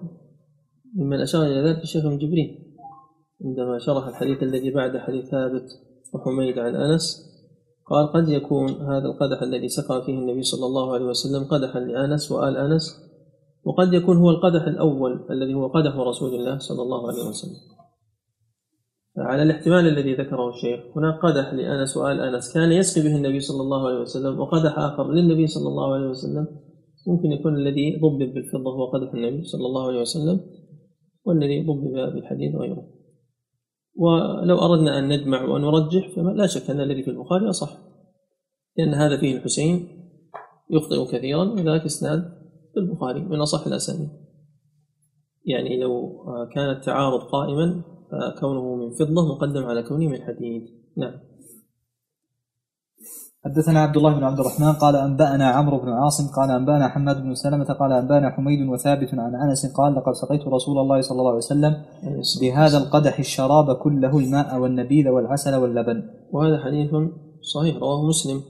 ممن 0.95 1.21
أشار 1.21 1.43
إلى 1.43 1.69
ذلك 1.69 1.83
الشيخ 1.83 2.05
ابن 2.05 2.17
جبريل. 2.17 2.68
عندما 3.45 3.79
شرح 3.79 4.07
الحديث 4.07 4.43
الذي 4.43 4.71
بعد 4.71 4.97
حديث 4.97 5.25
ثابت 5.25 5.67
وحميد 6.13 6.59
عن 6.59 6.75
أنس 6.75 7.29
قال 7.85 8.07
قد 8.07 8.29
يكون 8.29 8.69
هذا 8.69 9.05
القدح 9.05 9.41
الذي 9.41 9.67
سقى 9.67 10.03
فيه 10.05 10.13
النبي 10.13 10.43
صلى 10.43 10.65
الله 10.65 10.93
عليه 10.93 11.05
وسلم 11.05 11.43
قدحا 11.43 11.79
لأنس 11.79 12.31
وآل 12.31 12.57
أنس 12.57 13.09
وقد 13.63 13.93
يكون 13.93 14.17
هو 14.17 14.29
القدح 14.29 14.67
الأول 14.67 15.25
الذي 15.31 15.53
هو 15.53 15.67
قدح 15.67 15.95
رسول 15.95 16.35
الله 16.35 16.57
صلى 16.57 16.81
الله 16.81 17.07
عليه 17.07 17.29
وسلم. 17.29 17.57
على 19.17 19.43
الاحتمال 19.43 19.87
الذي 19.87 20.13
ذكره 20.15 20.49
الشيخ 20.49 20.79
هناك 20.97 21.19
قدح 21.23 21.53
لأنس 21.53 21.97
وآل 21.97 22.19
أنس 22.19 22.53
كان 22.53 22.71
يسقي 22.71 23.01
به 23.01 23.15
النبي 23.15 23.39
صلى 23.39 23.61
الله 23.61 23.87
عليه 23.87 23.99
وسلم 23.99 24.39
وقدح 24.39 24.79
آخر 24.79 25.11
للنبي 25.11 25.47
صلى 25.47 25.67
الله 25.67 25.93
عليه 25.93 26.07
وسلم. 26.07 26.47
ممكن 27.07 27.31
يكون 27.31 27.55
الذي 27.55 27.99
ضبب 28.01 28.33
بالفضة 28.33 28.71
هو 28.71 28.85
قدح 28.85 29.13
النبي 29.13 29.43
صلى 29.43 29.65
الله 29.65 29.87
عليه 29.87 30.01
وسلم 30.01 30.39
والذي 31.25 31.65
ضبب 31.67 32.13
بالحديد 32.13 32.55
غيره. 32.55 32.98
ولو 33.99 34.57
أردنا 34.57 34.99
أن 34.99 35.07
نجمع 35.07 35.45
وأن 35.45 35.61
نرجح 35.61 36.09
فلا 36.15 36.47
شك 36.47 36.69
أن 36.69 36.81
الذي 36.81 37.03
في 37.03 37.09
البخاري 37.11 37.49
أصح. 37.49 37.77
لأن 38.77 38.93
هذا 38.93 39.17
فيه 39.17 39.37
الحسين 39.37 39.87
يخطئ 40.69 41.17
كثيرا 41.17 41.43
وذلك 41.43 41.85
إسناد 41.85 42.21
في 42.73 42.79
البخاري 42.79 43.19
من 43.19 43.41
أصح 43.41 43.67
الأسانيد. 43.67 44.09
يعني 45.45 45.81
لو 45.81 46.23
كان 46.55 46.69
التعارض 46.69 47.19
قائما 47.19 47.81
فكونه 48.11 48.75
من 48.75 48.93
فضة 48.93 49.35
مقدم 49.35 49.65
على 49.65 49.83
كونه 49.83 50.07
من 50.07 50.21
حديد. 50.21 50.63
نعم. 50.97 51.28
حدثنا 53.45 53.79
عبد 53.79 53.97
الله 53.97 54.15
بن 54.15 54.23
عبد 54.23 54.39
الرحمن 54.39 54.73
قال 54.73 54.95
أنبأنا 54.95 55.47
عمرو 55.47 55.77
بن 55.79 55.89
عاصم 55.89 56.23
قال 56.35 56.51
أنبأنا 56.51 56.87
حماد 56.87 57.21
بن 57.23 57.35
سلمة 57.35 57.65
قال 57.65 57.91
أنبأنا 57.91 58.29
حميد 58.29 58.69
وثابت 58.69 59.13
عن 59.13 59.35
أنس 59.35 59.73
قال 59.77 59.95
لقد 59.95 60.13
سقيت 60.13 60.47
رسول 60.47 60.77
الله 60.77 61.01
صلى 61.01 61.19
الله 61.19 61.29
عليه 61.29 61.37
وسلم 61.37 61.73
بهذا 62.41 62.77
القدح 62.77 63.19
الشراب 63.19 63.75
كله 63.75 64.17
الماء 64.17 64.59
والنبيذ 64.59 65.09
والعسل 65.09 65.55
واللبن. 65.55 66.03
وهذا 66.31 66.63
حديث 66.63 66.89
صحيح 67.41 67.75
رواه 67.75 68.07
مسلم 68.07 68.41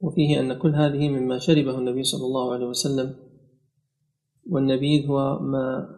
وفيه 0.00 0.40
أن 0.40 0.58
كل 0.58 0.74
هذه 0.74 1.08
مما 1.08 1.38
شربه 1.38 1.78
النبي 1.78 2.02
صلى 2.02 2.24
الله 2.26 2.54
عليه 2.54 2.66
وسلم 2.66 3.14
والنبيذ 4.50 5.08
هو 5.08 5.38
ما 5.38 5.88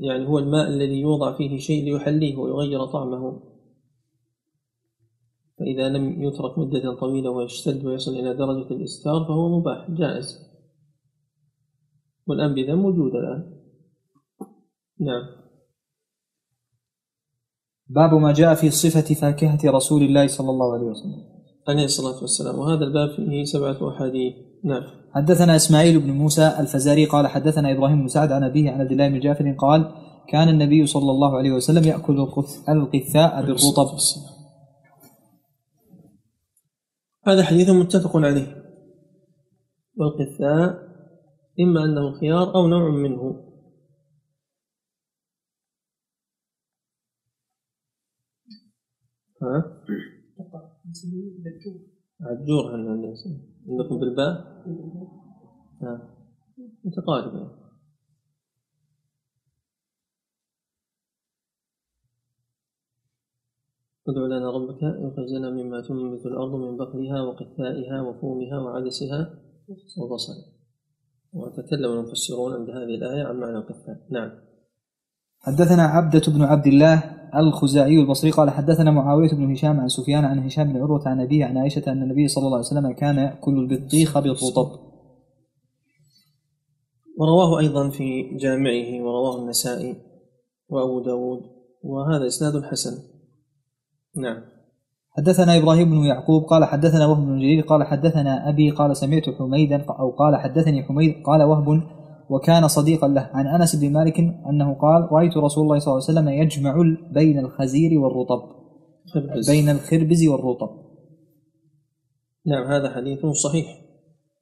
يعني 0.00 0.28
هو 0.28 0.38
الماء 0.38 0.68
الذي 0.68 1.00
يوضع 1.00 1.36
فيه 1.36 1.58
شيء 1.58 1.84
ليحليه 1.84 2.36
ويغير 2.36 2.86
طعمه 2.86 3.42
فإذا 5.58 5.88
لم 5.88 6.22
يترك 6.22 6.58
مدة 6.58 6.94
طويلة 7.00 7.30
ويشتد 7.30 7.84
ويصل 7.84 8.10
إلى 8.10 8.34
درجة 8.34 8.70
الإسكار 8.70 9.24
فهو 9.24 9.58
مباح 9.60 9.90
جائز. 9.90 10.38
والأنبذة 12.26 12.74
موجودة 12.74 13.18
الآن. 13.18 13.52
نعم. 15.00 15.22
باب 17.88 18.14
ما 18.14 18.32
جاء 18.32 18.54
في 18.54 18.70
صفة 18.70 19.14
فاكهة 19.14 19.70
رسول 19.70 20.02
الله 20.02 20.26
صلى 20.26 20.50
الله 20.50 20.72
عليه 20.72 20.86
وسلم. 20.86 21.24
عليه 21.68 21.84
الصلاة 21.84 22.20
والسلام. 22.20 22.58
وهذا 22.58 22.84
الباب 22.84 23.10
فيه 23.16 23.44
سبعة 23.44 23.88
أحاديث. 23.88 24.34
نعم. 24.64 24.82
حدثنا 25.14 25.56
إسماعيل 25.56 26.00
بن 26.00 26.10
موسى 26.10 26.56
الفزاري 26.60 27.04
قال 27.04 27.26
حدثنا 27.26 27.72
إبراهيم 27.72 28.00
بن 28.00 28.08
سعد 28.08 28.32
عن 28.32 28.44
أبيه 28.44 28.70
عن 28.70 28.80
عبد 28.80 28.92
الله 28.92 29.08
بن 29.08 29.20
جعفر 29.20 29.52
قال 29.58 29.94
كان 30.28 30.48
النبي 30.48 30.86
صلى 30.86 31.10
الله 31.10 31.36
عليه 31.36 31.52
وسلم 31.52 31.84
القث- 31.84 32.68
القثاء 32.68 33.46
بالرطب. 33.46 33.88
هذا 37.28 37.42
حديث 37.42 37.70
متفق 37.70 38.16
عليه 38.16 38.64
والقثاء 39.96 40.88
إما 41.60 41.84
أنه 41.84 42.20
خيار 42.20 42.54
أو 42.54 42.66
نوع 42.66 42.90
منه 42.90 43.44
ها 49.42 49.82
عجور؟ 52.20 52.74
عندكم 53.68 54.00
بالباء؟ 54.00 54.64
ها 55.82 56.14
متقاربة 56.84 57.57
ادع 64.08 64.36
لنا 64.36 64.50
ربك 64.50 64.82
يخرج 64.82 65.30
لنا 65.38 65.50
مما 65.50 65.80
تنبت 65.80 66.26
الأرض 66.26 66.54
من 66.54 66.76
بقلها 66.76 67.22
وقثائها 67.22 68.02
وفومها 68.02 68.58
وعدسها 68.58 69.34
وبصلها 69.98 70.58
وتكلم 71.32 71.92
المفسرون 71.92 72.52
عند 72.52 72.70
هذه 72.70 72.94
الآية 72.94 73.24
عن 73.24 73.36
معنى 73.36 73.56
القثاء. 73.56 74.06
نعم. 74.10 74.30
حدثنا 75.40 75.82
عبدة 75.82 76.22
بن 76.28 76.42
عبد 76.42 76.66
الله 76.66 77.18
الخزاعي 77.36 78.00
البصري 78.00 78.30
قال 78.30 78.50
حدثنا 78.50 78.90
معاوية 78.90 79.30
بن 79.30 79.52
هشام 79.52 79.80
عن 79.80 79.88
سفيان 79.88 80.24
عن 80.24 80.38
هشام 80.38 80.72
بن 80.72 80.82
عروة 80.82 81.08
عن 81.08 81.20
أبيه 81.20 81.44
عن 81.44 81.58
عائشة 81.58 81.92
أن 81.92 82.02
النبي 82.02 82.28
صلى 82.28 82.46
الله 82.46 82.56
عليه 82.56 82.66
وسلم 82.66 82.92
كان 82.92 83.16
يأكل 83.16 83.58
البطيخ 83.58 84.18
بالرطب. 84.18 84.70
ورواه 87.18 87.58
أيضا 87.58 87.90
في 87.90 88.36
جامعه 88.36 89.02
ورواه 89.02 89.42
النسائي 89.42 89.96
وأبو 90.68 91.00
داود 91.00 91.40
وهذا 91.82 92.26
إسناد 92.26 92.62
حسن. 92.62 93.17
نعم. 94.16 94.42
حدثنا 95.10 95.56
إبراهيم 95.56 95.90
بن 95.90 96.04
يعقوب 96.04 96.44
قال 96.44 96.64
حدثنا 96.64 97.06
وهب 97.06 97.26
بن 97.26 97.38
جرير 97.38 97.64
قال 97.64 97.84
حدثنا 97.84 98.48
أبي 98.48 98.70
قال 98.70 98.96
سمعت 98.96 99.22
حميدا 99.38 99.84
أو 99.90 100.10
قال 100.10 100.36
حدثني 100.36 100.82
حميد 100.82 101.14
قال 101.26 101.42
وهب 101.42 101.82
وكان 102.30 102.68
صديقا 102.68 103.08
له. 103.08 103.30
عن 103.32 103.46
أنس 103.46 103.76
بن 103.76 103.92
مالك 103.92 104.18
أنه 104.50 104.74
قال 104.74 105.12
رأيت 105.12 105.36
رسول 105.36 105.64
الله 105.64 105.78
صلى 105.78 105.92
الله 105.92 106.04
عليه 106.08 106.20
وسلم 106.20 106.28
يجمع 106.28 106.96
بين 107.12 107.38
الخزير 107.38 107.98
والرطب 108.00 108.42
خبز. 109.14 109.50
بين 109.50 109.68
الخربز 109.68 110.26
والرطب. 110.26 110.70
نعم 112.46 112.64
هذا 112.64 112.94
حديث 112.94 113.26
صحيح. 113.26 113.66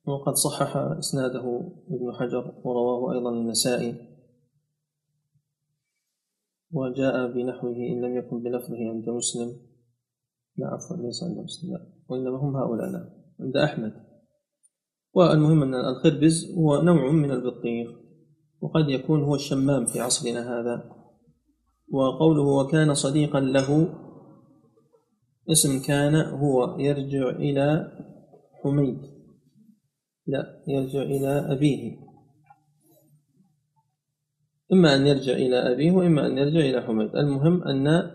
وقد 0.06 0.34
صحح 0.34 0.76
إسناده 0.76 1.60
ابن 1.90 2.12
حجر 2.20 2.52
ورواه 2.64 3.12
أيضا 3.12 3.30
النسائي. 3.30 4.15
وجاء 6.76 7.32
بنحوه 7.32 7.76
إن 7.76 8.04
لم 8.04 8.16
يكن 8.16 8.42
بلفظه 8.42 8.90
عند 8.90 9.08
مسلم. 9.08 9.56
لا 10.56 10.66
عفوا 10.66 10.96
ليس 10.96 11.22
عند 11.22 11.38
مسلم 11.38 11.72
لا 11.72 11.86
وإنما 12.08 12.38
هم 12.38 12.56
هؤلاء 12.56 12.90
لا 12.90 13.10
عند 13.40 13.56
أحمد. 13.56 13.92
والمهم 15.14 15.62
أن 15.62 15.74
الخربز 15.74 16.54
هو 16.58 16.82
نوع 16.82 17.10
من 17.10 17.30
البطيخ 17.30 17.90
وقد 18.60 18.88
يكون 18.88 19.22
هو 19.22 19.34
الشمام 19.34 19.86
في 19.86 20.00
عصرنا 20.00 20.60
هذا. 20.60 20.90
وقوله 21.92 22.42
وكان 22.42 22.94
صديقا 22.94 23.40
له 23.40 23.88
اسم 25.50 25.82
كان 25.86 26.14
هو 26.14 26.78
يرجع 26.78 27.30
إلى 27.30 27.92
حميد. 28.62 28.98
لا 30.26 30.62
يرجع 30.68 31.02
إلى 31.02 31.52
أبيه. 31.52 32.05
إما 34.72 34.94
أن 34.94 35.06
يرجع 35.06 35.32
إلى 35.32 35.72
أبيه 35.72 35.92
وإما 35.92 36.26
أن 36.26 36.38
يرجع 36.38 36.60
إلى 36.60 36.82
حميد. 36.82 37.16
المهم 37.16 37.62
أن 37.62 38.10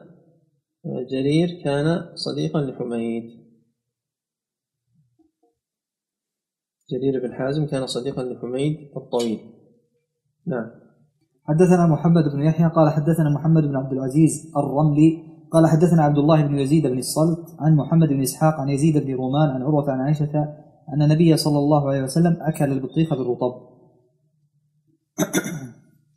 جرير 1.11 1.61
كان 1.63 2.15
صديقا 2.15 2.61
لحميد. 2.61 3.23
جرير 6.91 7.27
بن 7.27 7.33
حازم 7.33 7.65
كان 7.65 7.87
صديقا 7.87 8.23
لحميد 8.23 8.91
الطويل. 8.97 9.39
نعم. 10.47 10.71
حدثنا 11.43 11.87
محمد 11.87 12.23
بن 12.33 12.41
يحيى 12.41 12.67
قال 12.67 12.89
حدثنا 12.89 13.29
محمد 13.29 13.63
بن 13.63 13.75
عبد 13.75 13.93
العزيز 13.93 14.51
الرملي 14.57 15.31
قال 15.51 15.67
حدثنا 15.67 16.03
عبد 16.03 16.17
الله 16.17 16.47
بن 16.47 16.59
يزيد 16.59 16.87
بن 16.87 16.97
الصلت 16.97 17.55
عن 17.59 17.75
محمد 17.75 18.07
بن 18.07 18.21
إسحاق 18.21 18.53
عن 18.53 18.69
يزيد 18.69 18.97
بن 18.97 19.13
رومان 19.13 19.49
عن 19.49 19.61
عروة 19.61 19.91
عن 19.91 19.99
عائشة 19.99 20.33
أن 20.93 21.01
النبي 21.01 21.37
صلى 21.37 21.57
الله 21.57 21.89
عليه 21.89 22.03
وسلم 22.03 22.37
أكل 22.41 22.71
البطيخ 22.71 23.13
بالرطب. 23.13 23.71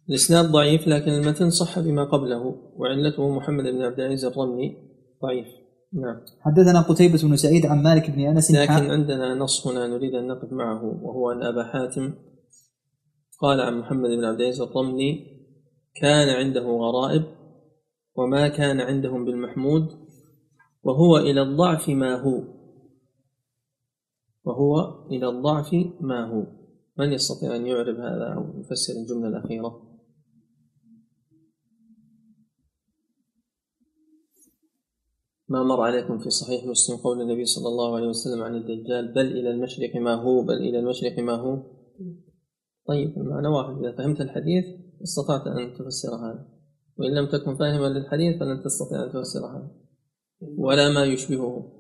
الإسناد 0.09 0.45
ضعيف 0.53 0.89
لكن 0.89 1.11
المتن 1.11 1.51
صح 1.51 1.79
بما 1.81 2.05
قبله 2.05 2.55
وعلته 2.77 3.29
محمد 3.31 3.65
بن 3.65 3.83
عبد 3.83 4.01
العزيز 4.01 4.25
الرملي 4.25 4.77
ضعيف. 5.23 5.47
نعم. 5.93 6.21
حدثنا 6.41 6.81
قتيبة 6.81 7.23
بن 7.23 7.37
سعيد 7.37 7.67
عن 7.67 7.83
مالك 7.83 8.11
بن 8.11 8.21
أنس 8.21 8.51
لكن 8.51 8.73
حا- 8.73 8.91
عندنا 8.93 9.35
نص 9.35 9.67
هنا 9.67 9.87
نريد 9.87 10.15
أن 10.15 10.27
نقف 10.29 10.53
معه 10.53 10.85
وهو 11.03 11.31
أن 11.33 11.43
أبا 11.43 11.65
حاتم. 11.65 12.15
قال 13.41 13.61
عن 13.61 13.79
محمد 13.79 14.11
بن 14.11 14.25
عبد 14.25 14.41
العزيز 14.41 14.61
الرملي 14.61 15.27
كان 16.01 16.29
عنده 16.29 16.61
غرائب 16.63 17.23
وما 18.17 18.49
كان 18.49 18.81
عندهم 18.81 19.25
بالمحمود 19.25 19.89
وهو 20.83 21.17
إلى 21.17 21.43
الضعف 21.43 21.89
ما 21.89 22.23
هو. 22.23 22.43
وهو 24.45 25.07
إلى 25.11 25.29
الضعف 25.29 25.75
ما 26.01 26.31
هو. 26.31 26.47
من 26.99 27.13
يستطيع 27.13 27.57
أن 27.57 27.67
يعرب 27.67 27.97
هذا 27.97 28.35
أو 28.37 28.61
يفسر 28.61 28.93
الجملة 28.93 29.29
الأخيرة؟ 29.29 29.83
ما 35.49 35.63
مر 35.63 35.81
عليكم 35.81 36.19
في 36.19 36.31
صحيح 36.31 36.65
مسلم 36.65 36.97
قول 36.97 37.21
النبي 37.21 37.45
صلى 37.45 37.69
الله 37.69 37.97
عليه 37.97 38.09
وسلم 38.09 38.43
عن 38.43 38.55
الدجال 38.55 39.13
بل 39.13 39.27
إلى 39.27 39.51
المشرق 39.51 39.97
ما 39.97 40.15
هو 40.15 40.43
بل 40.43 40.55
إلى 40.55 40.79
المشرق 40.79 41.19
ما 41.19 41.33
هو؟ 41.33 41.63
طيب 42.87 43.19
المعنى 43.19 43.49
واحد. 43.49 43.79
إذا 43.79 43.97
فهمت 43.97 44.21
الحديث 44.21 44.65
استطعت 45.03 45.47
أن 45.47 45.75
تفسر 45.79 46.09
هذا. 46.09 46.49
وإن 46.97 47.15
لم 47.15 47.27
تكن 47.27 47.57
فاهما 47.57 47.87
للحديث 47.87 48.41
فلن 48.41 48.63
تستطيع 48.65 49.05
أن 49.05 49.09
تفسر 49.09 49.47
هذا. 49.47 49.71
ولا 50.41 50.93
ما 50.95 51.05
يشبهه. 51.05 51.73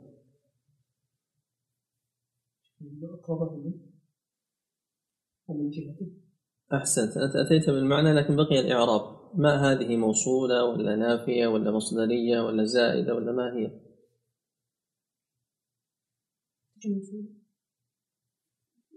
أحسنت. 6.72 7.16
أنت 7.16 7.36
أتيت 7.36 7.70
بالمعنى 7.70 8.12
لكن 8.12 8.36
بقي 8.36 8.60
الإعراب. 8.60 9.23
ما 9.36 9.72
هذه 9.72 9.96
موصولة 9.96 10.64
ولا 10.64 10.96
نافية 10.96 11.46
ولا 11.46 11.70
مصدرية 11.70 12.40
ولا 12.40 12.64
زائدة 12.64 13.14
ولا 13.14 13.32
ما 13.32 13.56
هي؟ 13.56 13.80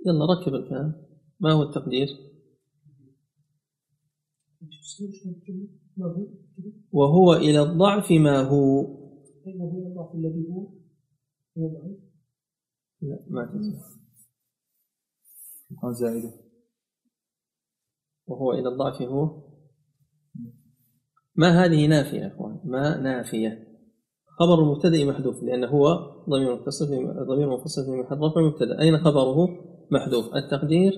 يلا 0.06 0.26
ركب 0.26 0.54
الكلام. 0.54 1.08
ما 1.40 1.52
هو 1.52 1.64
التقدير؟ 1.64 2.08
وهو 6.92 7.34
إلى 7.34 7.62
الضعف 7.62 8.12
ما 8.12 8.42
هو؟ 8.42 8.82
هو 9.48 9.88
الله 9.88 10.14
الذي 10.14 10.48
هو؟ 10.50 10.74
لا 13.02 13.26
ما 13.28 13.46
تنسى. 13.46 13.98
زائدة. 16.00 16.34
وهو 18.28 18.54
إلى 18.54 18.70
الضعف 18.70 19.02
هو؟ 19.02 19.47
ما 21.38 21.66
هذه 21.66 21.88
نافية 21.88 22.20
يا 22.20 22.28
إخوان؟ 22.28 22.60
ما 22.64 22.98
نافية؟ 22.98 23.68
خبر 24.40 24.64
المبتدأ 24.64 25.06
محذوف 25.06 25.44
لأنه 25.44 25.68
هو 25.68 25.88
ضمير 26.30 26.56
متصل 26.56 26.86
ضمير 27.28 27.50
منفصل 27.50 27.86
في 27.86 27.92
محل 27.92 28.18
رفع 28.18 28.42
مبتدأ 28.42 28.82
أين 28.82 28.98
خبره؟ 28.98 29.48
محذوف. 29.92 30.36
التقدير 30.36 30.94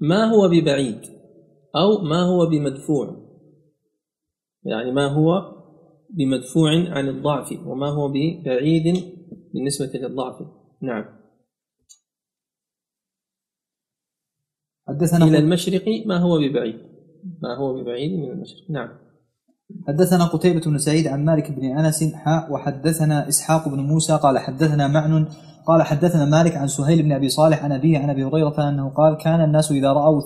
ما 0.00 0.24
هو 0.24 0.48
ببعيد 0.48 1.00
أو 1.76 2.02
ما 2.02 2.22
هو 2.22 2.46
بمدفوع؟ 2.46 3.24
يعني 4.64 4.92
ما 4.92 5.06
هو 5.06 5.54
بمدفوع 6.10 6.70
عن 6.70 7.08
الضعف 7.08 7.52
وما 7.66 7.88
هو 7.88 8.08
ببعيد 8.08 9.04
بالنسبة 9.54 9.98
للضعف. 9.98 10.42
نعم. 10.82 11.04
حدثنا 14.88 15.24
إلى 15.24 15.38
المشرق 15.38 16.06
ما 16.06 16.18
هو 16.18 16.38
ببعيد؟ 16.38 16.78
ما 17.42 17.56
هو 17.56 17.74
ببعيد 17.74 18.12
من 18.12 18.30
المشرق. 18.30 18.70
نعم. 18.70 19.03
حدثنا 19.88 20.24
قتيبة 20.24 20.60
بن 20.60 20.78
سعيد 20.78 21.06
عن 21.06 21.24
مالك 21.24 21.50
بن 21.50 21.78
أنس 21.78 22.04
حاء 22.14 22.52
وحدثنا 22.52 23.28
إسحاق 23.28 23.68
بن 23.68 23.80
موسى 23.80 24.16
قال 24.16 24.38
حدثنا 24.38 24.88
معن 24.88 25.26
قال 25.66 25.82
حدثنا 25.82 26.24
مالك 26.24 26.56
عن 26.56 26.68
سهيل 26.68 27.02
بن 27.02 27.12
أبي 27.12 27.28
صالح 27.28 27.64
عن 27.64 27.72
أبيه 27.72 27.98
عن 27.98 28.10
أبي 28.10 28.24
هريرة 28.24 28.68
أنه 28.68 28.88
قال 28.88 29.16
كان 29.16 29.44
الناس 29.44 29.72
إذا 29.72 29.92
رأوا 29.92 30.22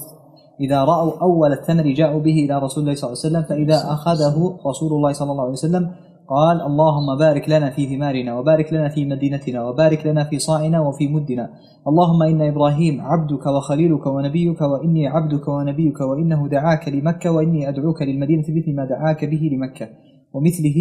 إذا 0.61 0.85
رأوا 0.85 1.23
أول 1.23 1.53
الثمر 1.53 1.83
جاءوا 1.83 2.21
به 2.21 2.45
إلى 2.45 2.59
رسول 2.59 2.83
الله 2.83 2.95
صلى 2.95 3.11
الله 3.11 3.19
عليه 3.25 3.29
وسلم 3.29 3.43
فإذا 3.43 3.93
أخذه 3.93 4.59
رسول 4.67 4.93
الله 4.93 5.13
صلى 5.13 5.33
الله 5.33 5.43
عليه 5.43 5.53
وسلم 5.53 5.91
قال 6.29 6.61
اللهم 6.61 7.19
بارك 7.19 7.49
لنا 7.49 7.71
في 7.71 7.87
ثمارنا 7.87 8.39
وبارك 8.39 8.73
لنا 8.73 8.89
في 8.89 9.05
مدينتنا 9.05 9.69
وبارك 9.69 10.07
لنا 10.07 10.25
في 10.25 10.39
صاعنا 10.39 10.81
وفي 10.81 11.09
مدنا. 11.09 11.51
اللهم 11.89 12.23
إن 12.23 12.41
إبراهيم 12.43 13.01
عبدك 13.01 13.47
وخليلك 13.47 14.07
ونبيك 14.07 14.61
وإني 14.61 15.07
عبدك 15.07 15.49
ونبيك 15.49 16.01
وإنه 16.01 16.49
دعاك 16.49 16.89
لمكة 16.89 17.31
وإني 17.31 17.69
أدعوك 17.69 18.03
للمدينة 18.03 18.45
مثل 18.49 18.77
ما 18.77 18.85
دعاك 18.85 19.25
به 19.25 19.51
لمكة. 19.53 19.89
ومثله 20.33 20.79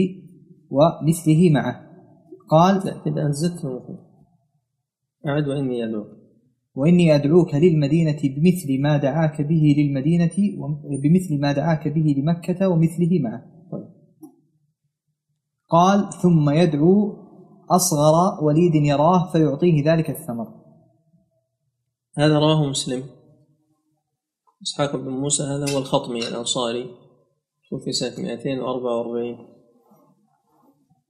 ومثله 0.72 1.50
معه. 1.50 1.76
قال 2.50 2.76
أنت 3.08 3.36
زدت 3.36 3.66
أعد 5.28 5.48
وإني 5.48 5.84
أدعوك. 5.86 6.08
وإني 6.76 7.16
أدعوك 7.16 7.56
للمدينة 7.56 8.20
بمثل 8.36 8.82
ما 8.82 8.98
دعاك 8.98 9.42
به 9.42 9.76
للمدينة 9.78 10.36
بمثل 11.04 11.42
ما 11.42 11.52
دعاك 11.52 11.88
به 11.88 12.16
لمكة 12.18 12.70
ومثله 12.70 13.20
معه. 13.24 13.57
قال 15.70 16.10
ثم 16.22 16.50
يدعو 16.50 17.28
أصغر 17.72 18.44
وليد 18.44 18.76
يراه 18.76 19.32
فيعطيه 19.32 19.94
ذلك 19.94 20.10
الثمر. 20.10 20.48
هذا 22.18 22.40
رواه 22.40 22.70
مسلم. 22.70 23.04
إسحاق 24.64 24.96
بن 24.96 25.10
موسى 25.10 25.44
هذا 25.44 25.74
هو 25.74 25.78
الخطمي 25.78 26.28
الأنصاري 26.28 26.96
توفي 27.70 27.92
سنة 27.92 28.20
244 28.20 29.38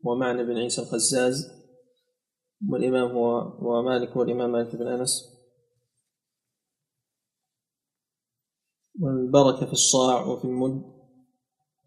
ومعنى 0.03 0.43
بن 0.43 0.57
عيسى 0.57 0.81
الخزاز 0.81 1.51
والإمام 2.69 3.11
هو 3.11 3.57
ومالك 3.61 4.09
هو 4.09 4.23
الإمام 4.23 4.51
مالك 4.51 4.75
بن 4.75 4.87
أنس. 4.87 5.37
والبركة 8.99 9.65
في 9.65 9.73
الصاع 9.73 10.25
وفي 10.25 10.45
المد 10.45 10.83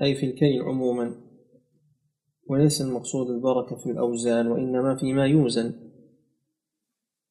أي 0.02 0.14
في 0.14 0.26
الكيل 0.26 0.62
عموما. 0.62 1.29
وليس 2.50 2.80
المقصود 2.80 3.30
البركة 3.30 3.76
في 3.76 3.90
الأوزان 3.90 4.46
وإنما 4.46 4.96
فيما 4.96 5.26
يوزن. 5.26 5.74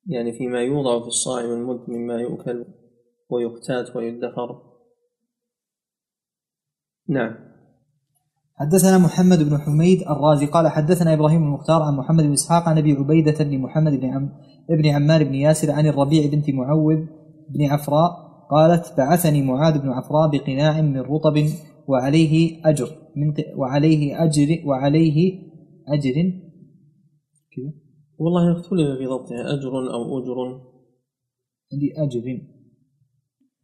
يعني 0.07 0.31
فيما 0.33 0.61
يوضع 0.61 1.01
في 1.01 1.07
الصاع 1.07 1.45
والمد 1.45 1.89
مما 1.89 2.13
يؤكل 2.13 2.65
ويقتات 3.29 3.95
ويدخر. 3.95 4.61
نعم. 7.07 7.35
حدثنا 8.55 8.97
محمد 8.97 9.49
بن 9.49 9.57
حميد 9.57 10.01
الرازي 10.01 10.45
قال 10.45 10.67
حدثنا 10.67 11.13
إبراهيم 11.13 11.43
المختار 11.43 11.81
عن 11.81 11.95
محمد 11.95 12.23
بن 12.23 12.33
إسحاق 12.33 12.69
عن 12.69 12.77
أبي 12.77 12.91
عبيدة 12.91 13.43
بن 13.43 13.59
محمد 13.59 13.99
بن 13.99 14.09
عم 14.09 14.29
ابن 14.69 14.85
عمار 14.89 15.23
بن 15.23 15.35
ياسر 15.35 15.71
عن 15.71 15.87
الربيع 15.87 16.31
بنت 16.31 16.49
معوذ 16.49 17.05
بن 17.49 17.65
عفراء 17.65 18.11
قالت 18.51 18.93
بعثني 18.97 19.41
معاذ 19.41 19.79
بن 19.79 19.89
عفراء 19.89 20.29
بقناع 20.29 20.81
من 20.81 20.97
رطب 20.97 21.49
وعليه 21.89 22.61
أجر 22.69 22.87
من 23.15 23.33
وعليه 23.57 24.23
أجر 24.23 24.49
وعليه 24.65 25.17
أجر. 25.87 26.13
كذا. 27.53 27.73
والله 28.17 28.51
اختلف 28.51 28.97
في 28.97 29.05
ضبطها 29.05 29.53
أجر 29.53 29.93
أو 29.93 30.19
أجر. 30.19 30.37
عندي 31.73 31.93
أجر. 31.97 32.25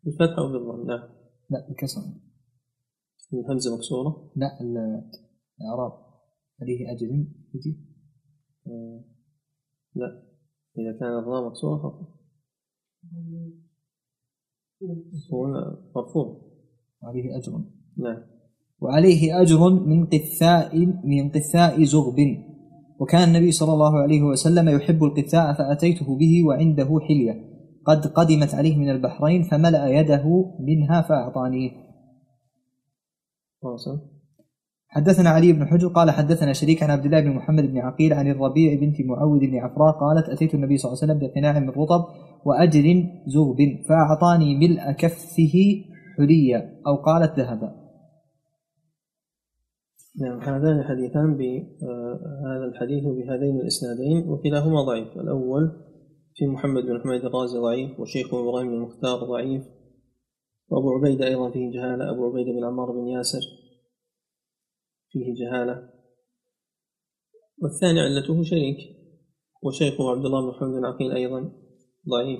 بالفتح 0.03 0.37
أو 0.39 0.51
بالضم 0.51 0.87
نعم 0.87 1.09
لا 1.49 1.67
بالكسر 1.67 2.01
الهمزة 3.33 3.75
مكسورة؟ 3.75 4.31
لا 4.35 4.61
ال- 4.61 5.11
الإعراب. 5.61 5.93
عليه 6.61 6.91
أجر. 6.91 7.07
يجي. 7.53 7.79
آه، 8.67 9.03
لا. 9.95 10.23
إذا 10.77 10.99
كان 10.99 11.19
الضاء 11.19 11.49
مكسورة 11.49 11.77
خطأ 11.77 12.15
هو 15.33 15.47
مرفوع. 15.95 16.41
وعليه 17.03 17.37
أجر. 17.37 17.74
نعم. 17.97 18.17
وعليه 18.81 19.41
أجر 19.41 19.69
من 19.69 20.05
قثاء 20.05 20.77
من 20.85 21.29
قثاء 21.29 21.83
زغب. 21.83 22.15
وكان 22.99 23.27
النبي 23.27 23.51
صلى 23.51 23.73
الله 23.73 23.97
عليه 23.99 24.21
وسلم 24.21 24.69
يحب 24.69 25.03
القثاء 25.03 25.53
فأتيته 25.53 26.17
به 26.17 26.43
وعنده 26.47 26.99
حلية. 27.07 27.55
قد 27.85 28.07
قدمت 28.07 28.55
عليه 28.55 28.77
من 28.77 28.89
البحرين 28.89 29.43
فملأ 29.43 29.87
يده 29.87 30.23
منها 30.59 31.01
فأعطانيه. 31.01 31.71
حدثنا 34.87 35.29
علي 35.29 35.53
بن 35.53 35.65
حجر 35.65 35.87
قال 35.87 36.11
حدثنا 36.11 36.53
شريك 36.53 36.83
عن 36.83 36.89
عبد 36.89 37.05
الله 37.05 37.19
بن 37.21 37.29
محمد 37.29 37.63
بن 37.63 37.77
عقيل 37.77 38.13
عن 38.13 38.27
الربيع 38.27 38.79
بنت 38.79 39.01
معوذ 39.01 39.39
بن 39.39 39.57
عفراء 39.57 39.91
قالت 39.91 40.29
أتيت 40.29 40.53
النبي 40.55 40.77
صلى 40.77 40.91
الله 40.91 41.03
عليه 41.03 41.13
وسلم 41.13 41.27
بقناع 41.27 41.59
من 41.59 41.69
رطب 41.69 42.05
وأجر 42.45 43.03
زغب 43.27 43.57
فأعطاني 43.89 44.55
ملء 44.55 44.91
كفه 44.91 45.53
حلية 46.17 46.81
أو 46.87 46.95
قالت 46.95 47.39
ذهبا 47.39 47.84
نعم 50.21 50.39
هذان 50.39 50.83
حديثان 50.83 51.37
بهذا 51.37 52.65
الحديث 52.65 53.03
بهذين 53.03 53.59
الإسنادين 53.61 54.29
وكلاهما 54.29 54.81
ضعيف. 54.81 55.07
الأول 55.17 55.71
في 56.35 56.47
محمد 56.47 56.83
بن 56.83 57.01
حميد 57.01 57.25
الرازي 57.25 57.57
ضعيف 57.57 57.99
وشيخه 57.99 58.39
إبراهيم 58.39 58.73
المختار 58.73 59.17
ضعيف 59.17 59.63
وأبو 60.69 60.91
عبيدة 60.91 61.27
أيضا 61.27 61.51
فيه 61.51 61.71
جهالة 61.71 62.11
أبو 62.11 62.25
عبيدة 62.25 62.51
بن 62.51 62.63
عمار 62.63 62.91
بن 62.91 63.07
ياسر 63.07 63.39
فيه 65.09 65.33
جهالة. 65.45 65.89
والثاني 67.63 67.99
علته 67.99 68.43
شريك 68.43 68.77
وشيخه 69.63 70.11
عبد 70.11 70.25
الله 70.25 70.41
بن 70.41 70.47
محمد 70.47 70.69
بن 70.69 70.85
عقيل 70.85 71.11
أيضا 71.11 71.51
ضعيف. 72.09 72.39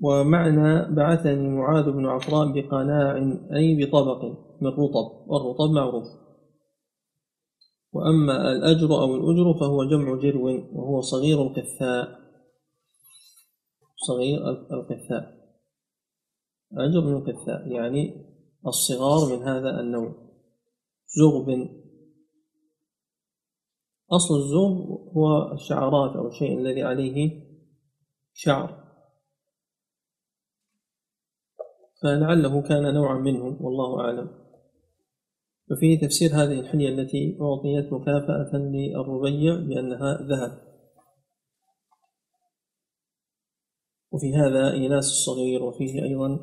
ومعنى 0.00 0.94
بعثني 0.94 1.48
معاذ 1.48 1.92
بن 1.92 2.06
عفراء 2.06 2.52
بقناع 2.52 3.16
أي 3.56 3.84
بطبق 3.84 4.24
من 4.62 4.68
رطب. 4.68 5.28
والرطب 5.28 5.70
معروف. 5.74 6.21
وأما 7.92 8.52
الأجر 8.52 9.00
أو 9.02 9.16
الأجر 9.16 9.58
فهو 9.60 9.84
جمع 9.84 10.20
جرو 10.20 10.68
وهو 10.72 11.00
صغير 11.00 11.42
القثاء. 11.42 12.22
صغير 13.96 14.50
القثاء. 14.50 15.42
أجر 16.72 17.00
من 17.00 17.16
القثاء 17.16 17.68
يعني 17.68 18.26
الصغار 18.66 19.36
من 19.36 19.42
هذا 19.42 19.80
النوع. 19.80 20.14
زغب. 21.06 21.68
أصل 24.12 24.34
الزغب 24.34 24.76
هو 25.16 25.52
الشعرات 25.52 26.16
أو 26.16 26.28
الشيء 26.28 26.58
الذي 26.58 26.82
عليه 26.82 27.42
شعر. 28.32 28.82
فلعله 32.02 32.62
كان 32.62 32.94
نوعا 32.94 33.14
منه 33.14 33.56
والله 33.60 34.00
أعلم. 34.00 34.41
وفيه 35.72 36.00
تفسير 36.00 36.30
هذه 36.30 36.60
الحلية 36.60 36.88
التي 36.88 37.38
أعطيت 37.40 37.92
مكافأة 37.92 38.56
للربيع 38.56 39.54
بأنها 39.54 40.18
ذهب. 40.22 40.58
وفي 44.12 44.34
هذا 44.34 44.72
إيناس 44.72 45.04
الصغير 45.04 45.62
وفيه 45.62 46.02
أيضا 46.02 46.40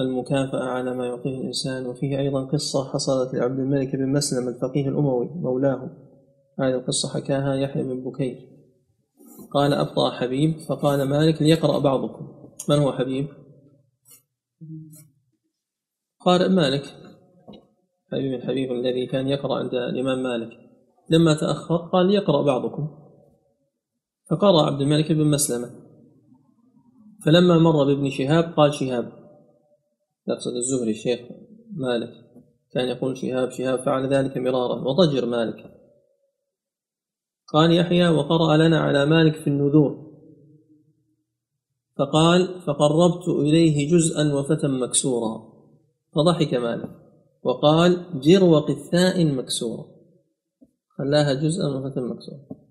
المكافأة 0.00 0.64
على 0.64 0.94
ما 0.94 1.06
يعطيه 1.06 1.40
الإنسان 1.40 1.86
وفيه 1.86 2.18
أيضا 2.18 2.44
قصة 2.44 2.92
حصلت 2.92 3.34
لعبد 3.34 3.58
الملك 3.58 3.96
بن 3.96 4.12
مسلم 4.12 4.48
الفقيه 4.48 4.88
الأموي 4.88 5.28
مولاه 5.34 5.90
هذه 6.60 6.74
القصة 6.74 7.08
حكاها 7.08 7.54
يحيى 7.54 7.82
بن 7.82 8.04
بكير. 8.04 8.48
قال 9.50 9.72
أبطأ 9.72 10.10
حبيب. 10.10 10.58
فقال 10.58 11.02
مالك 11.08 11.42
ليقرأ 11.42 11.78
بعضكم. 11.78 12.28
من 12.68 12.78
هو 12.78 12.92
حبيب؟ 12.92 13.26
قارئ 16.20 16.48
مالك 16.48 17.01
حبيب 18.12 18.34
الحبيب 18.34 18.72
الذي 18.72 19.06
كان 19.06 19.28
يقرأ 19.28 19.58
عند 19.58 19.74
الإمام 19.74 20.22
مالك. 20.22 20.58
لما 21.10 21.34
تأخر 21.34 21.76
قال 21.76 22.06
ليقرأ 22.06 22.42
بعضكم. 22.42 22.88
فقرأ 24.30 24.66
عبد 24.66 24.80
الملك 24.80 25.12
بن 25.12 25.26
مسلمة. 25.26 25.70
فلما 27.24 27.58
مر 27.58 27.84
بابن 27.84 28.10
شهاب 28.10 28.44
قال 28.56 28.74
شهاب. 28.74 29.12
يقصد 30.28 30.56
الزهري 30.56 30.90
الشيخ 30.90 31.20
مالك. 31.76 32.12
كان 32.72 32.88
يقول 32.88 33.16
شهاب 33.16 33.50
شهاب 33.50 33.78
فعل 33.78 34.06
ذلك 34.06 34.38
مرارا 34.38 34.74
وضجر 34.74 35.26
مالك. 35.26 35.80
قال 37.52 37.72
يحيى 37.72 38.08
وقرأ 38.08 38.56
لنا 38.56 38.80
على 38.80 39.06
مالك 39.06 39.34
في 39.36 39.46
النذور. 39.46 40.12
فقال 41.98 42.60
فقربت 42.60 43.28
إليه 43.28 43.90
جزءا 43.90 44.34
وفتى 44.34 44.68
مكسورا. 44.68 45.52
فضحك 46.14 46.54
مالك. 46.54 47.01
وقال 47.42 48.20
جرو 48.20 48.58
قثاء 48.58 49.24
مكسورا 49.24 49.84
خلاها 50.98 51.34
جزءا 51.34 51.68
وفتى 51.68 52.00
مكسورا 52.00 52.62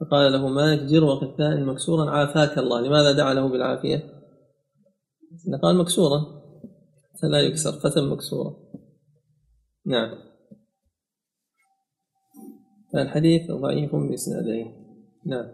فقال 0.00 0.32
له 0.32 0.48
مالك 0.48 0.82
جرو 0.82 1.14
قثاء 1.14 1.60
مكسورا 1.60 2.10
عافاك 2.10 2.58
الله. 2.58 2.80
لماذا 2.80 3.12
دعا 3.12 3.34
له 3.34 3.48
بالعافية؟ 3.48 4.20
قال 5.62 5.78
مكسورا 5.78 6.40
فلا 7.22 7.40
يكسر 7.40 7.72
فتى 7.72 8.00
مكسورا 8.00 8.56
نعم. 9.86 10.10
فالحديث 12.92 13.50
ضعيف 13.50 13.96
بإسنادين. 13.96 14.66
نعم. 15.26 15.46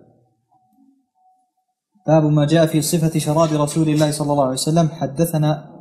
باب 2.06 2.24
ما 2.24 2.46
جاء 2.46 2.66
في 2.66 2.82
صفة 2.82 3.18
شراب 3.18 3.60
رسول 3.62 3.88
الله 3.88 4.10
صلى 4.10 4.32
الله 4.32 4.44
عليه 4.44 4.52
وسلم 4.52 4.88
حدثنا 4.88 5.75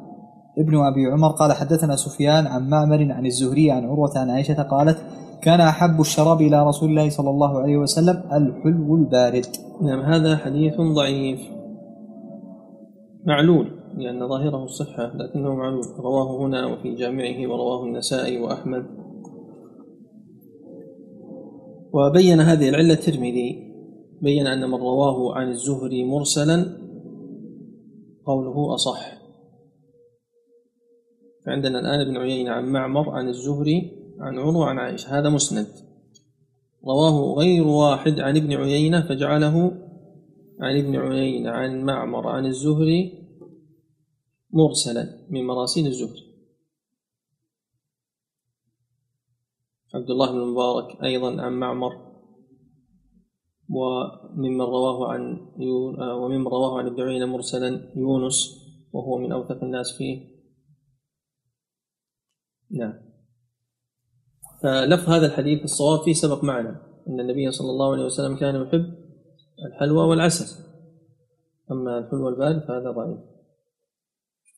ابن 0.57 0.75
أبي 0.75 1.05
عمر 1.05 1.27
قال 1.27 1.51
حدثنا 1.53 1.95
سفيان 1.95 2.47
عن 2.47 2.69
معمر 2.69 3.11
عن 3.11 3.25
الزهري 3.25 3.71
عن 3.71 3.85
عروة 3.85 4.11
عن 4.15 4.29
عائشة 4.29 4.63
قالت 4.63 4.97
كان 5.41 5.61
أحب 5.61 6.01
الشراب 6.01 6.41
إلى 6.41 6.67
رسول 6.67 6.89
الله 6.89 7.09
صلى 7.09 7.29
الله 7.29 7.61
عليه 7.61 7.77
وسلم 7.77 8.23
الحلو 8.33 8.95
البارد. 8.95 9.45
نعم 9.81 9.99
هذا 9.99 10.37
حديث 10.37 10.73
ضعيف. 10.95 11.39
معلول 13.25 13.71
لأن 13.97 14.27
ظاهره 14.29 14.63
الصحة 14.63 15.11
لكنه 15.15 15.55
معلول. 15.55 15.85
رواه 15.99 16.45
هنا 16.45 16.65
وفي 16.65 16.95
جامعه 16.95 17.47
ورواه 17.47 17.85
النسائي 17.85 18.39
وأحمد. 18.41 18.85
وبين 21.93 22.39
هذه 22.39 22.69
العلة 22.69 22.93
الترمذي 22.93 23.65
بين 24.21 24.47
أن 24.47 24.67
من 24.67 24.75
رواه 24.75 25.35
عن 25.35 25.49
الزهري 25.49 26.05
مرسلا 26.05 26.65
قوله 28.25 28.73
أصح. 28.73 29.14
فعندنا 31.45 31.79
الآن 31.79 31.99
ابن 31.99 32.17
عيينة 32.17 32.51
عن 32.51 32.65
معمر 32.65 33.09
عن 33.09 33.29
الزهري 33.29 33.91
عن 34.19 34.39
عروة 34.39 34.65
عن 34.65 34.79
عائشة. 34.79 35.19
هذا 35.19 35.29
مسند. 35.29 35.67
رواه 36.85 37.35
غير 37.37 37.67
واحد 37.67 38.19
عن 38.19 38.37
ابن 38.37 38.53
عيينة 38.53 39.07
فجعله 39.07 39.71
عن 40.59 40.77
ابن 40.77 40.95
عيينة 40.95 41.49
عن 41.49 41.81
معمر 41.81 42.27
عن 42.27 42.45
الزهري 42.45 43.25
مرسلا 44.53 45.27
من 45.29 45.47
مراسيل 45.47 45.87
الزهري. 45.87 46.35
عبد 49.95 50.09
الله 50.09 50.31
بن 50.31 50.37
المبارك 50.37 51.03
أيضا 51.03 51.41
عن 51.41 51.53
معمر 51.53 52.05
وممن 53.69 54.61
رواه 54.61 55.07
عن 55.11 55.39
وممن 56.21 56.47
رواه 56.47 56.77
عن 56.77 56.87
ابن 56.87 57.01
عيينة 57.01 57.25
مرسلا 57.25 57.91
يونس 57.95 58.65
وهو 58.93 59.17
من 59.17 59.31
أوثق 59.31 59.63
الناس 59.63 59.97
فيه. 59.97 60.34
نعم. 62.71 62.93
فلف 64.63 65.09
هذا 65.09 65.25
الحديث 65.25 65.63
الصواب 65.63 66.03
فيه 66.03 66.13
سبق 66.13 66.43
معنا 66.43 66.81
أن 67.07 67.19
النبي 67.19 67.51
صلى 67.51 67.69
الله 67.69 67.91
عليه 67.93 68.05
وسلم 68.05 68.37
كان 68.37 68.55
يحب 68.55 68.85
الحلوى 69.67 70.07
والعسل. 70.07 70.63
أما 71.71 71.97
الحلوى 71.97 72.29
البارد 72.29 72.67
فهذا 72.67 72.91
ضعيف. 72.91 73.19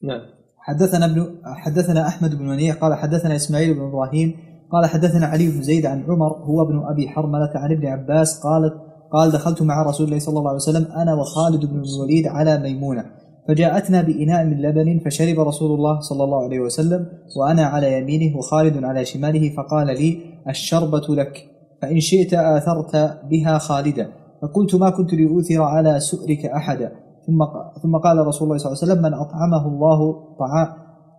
نعم. 0.04 0.22
حدثنا 0.58 1.06
ابن 1.06 1.42
حدثنا 1.44 2.08
أحمد 2.08 2.36
بن 2.36 2.46
منيع 2.46 2.76
قال 2.76 2.94
حدثنا 2.94 3.36
إسماعيل 3.36 3.74
بن 3.74 3.82
إبراهيم 3.82 4.36
قال 4.72 4.86
حدثنا 4.86 5.26
علي 5.26 5.50
بن 5.52 5.62
زيد 5.62 5.86
عن 5.86 6.04
عمر 6.04 6.34
هو 6.34 6.62
ابن 6.62 6.86
أبي 6.86 7.10
حرملة 7.10 7.52
عن 7.56 7.72
ابن 7.72 7.86
عباس 7.86 8.40
قالت 8.44 8.74
قال 9.12 9.32
دخلت 9.32 9.62
مع 9.62 9.84
رسول 9.84 10.08
الله 10.08 10.20
صلى 10.20 10.40
الله 10.40 10.50
عليه 10.50 10.56
وسلم 10.56 10.92
أنا 10.92 11.14
وخالد 11.14 11.66
بن 11.66 11.82
الوليد 11.82 12.28
على 12.28 12.60
ميمونة. 12.60 13.17
فجاءتنا 13.48 14.02
بإناء 14.02 14.46
من 14.46 14.62
لبن 14.62 15.00
فشرب 15.06 15.40
رسول 15.40 15.72
الله 15.76 16.00
صلى 16.00 16.24
الله 16.24 16.44
عليه 16.44 16.60
وسلم 16.60 17.06
وأنا 17.38 17.64
على 17.64 17.98
يمينه 17.98 18.38
وخالد 18.38 18.84
على 18.84 19.06
شماله 19.06 19.50
فقال 19.50 19.88
لي 19.88 20.18
الشربة 20.50 21.16
لك. 21.16 21.46
فإن 21.82 22.00
شئت 22.00 22.34
آثرت 22.34 23.18
بها 23.30 23.58
خالدا. 23.58 24.08
فقلت 24.42 24.76
ما 24.76 24.90
كنت 24.90 25.14
لأوثر 25.14 25.62
على 25.62 26.00
سؤرك 26.00 26.46
أحدا. 26.46 26.92
ثم 27.28 27.46
ثم 27.84 27.98
قال 27.98 28.28
رسول 28.28 28.48
الله 28.48 28.58
صلى 28.58 28.72
الله 28.72 28.82
عليه 28.82 28.92
وسلم 28.92 29.02
من 29.04 29.14
أطعمه 29.14 29.68
الله 29.68 30.00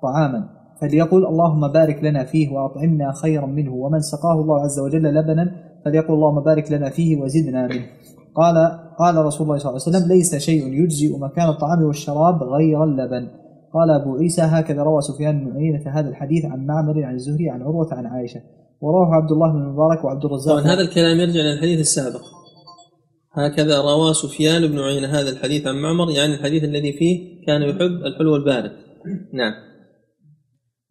طعاما. 0.02 0.48
فليقل 0.80 1.26
اللهم 1.26 1.68
بارك 1.68 2.04
لنا 2.04 2.24
فيه 2.24 2.52
وأطعمنا 2.52 3.12
خيرا 3.12 3.46
منه 3.46 3.74
ومن 3.74 4.00
سقاه 4.00 4.40
الله 4.40 4.60
عز 4.60 4.78
وجل 4.78 5.02
لبنا 5.02 5.52
فليقل 5.84 6.14
اللهم 6.14 6.40
بارك 6.40 6.72
لنا 6.72 6.90
فيه 6.90 7.16
وزدنا 7.16 7.66
منه. 7.66 7.86
قال 8.40 8.56
قال 8.98 9.16
رسول 9.28 9.46
الله 9.46 9.58
صلى 9.58 9.70
الله 9.70 9.82
عليه 9.86 9.96
وسلم 9.96 10.08
ليس 10.12 10.36
شيء 10.36 10.62
يجزئ 10.82 11.18
مكان 11.18 11.48
الطعام 11.48 11.82
والشراب 11.82 12.42
غير 12.42 12.84
اللبن. 12.84 13.28
قال 13.74 13.90
أبو 14.00 14.16
عيسى 14.16 14.42
هكذا 14.42 14.82
روى 14.82 15.00
سفيان 15.00 15.44
بن 15.44 15.56
عيينة 15.56 15.90
هذا 15.90 16.08
الحديث 16.08 16.44
عن 16.44 16.66
معمر 16.66 17.04
عن 17.04 17.14
الزهري 17.14 17.50
عن 17.50 17.62
عروة 17.62 17.88
عن 17.92 18.06
عائشة. 18.06 18.40
ورواه 18.80 19.14
عبد 19.14 19.32
الله 19.32 19.52
بن 19.52 19.58
المبارك 19.62 20.04
وعبد 20.04 20.24
الرزاق. 20.24 20.60
طبعا 20.60 20.74
هذا 20.74 20.80
الكلام 20.80 21.20
يرجع 21.20 21.40
للحديث 21.40 21.80
السابق. 21.80 22.22
هكذا 23.32 23.80
روى 23.80 24.14
سفيان 24.14 24.66
بن 24.66 24.78
عيينة 24.78 25.08
هذا 25.08 25.30
الحديث 25.30 25.66
عن 25.66 25.76
معمر 25.82 26.10
يعني 26.10 26.34
الحديث 26.34 26.64
الذي 26.64 26.92
فيه 26.92 27.46
كان 27.46 27.62
يحب 27.62 27.92
الحلو 28.06 28.36
البارد 28.36 28.72
نعم. 29.32 29.52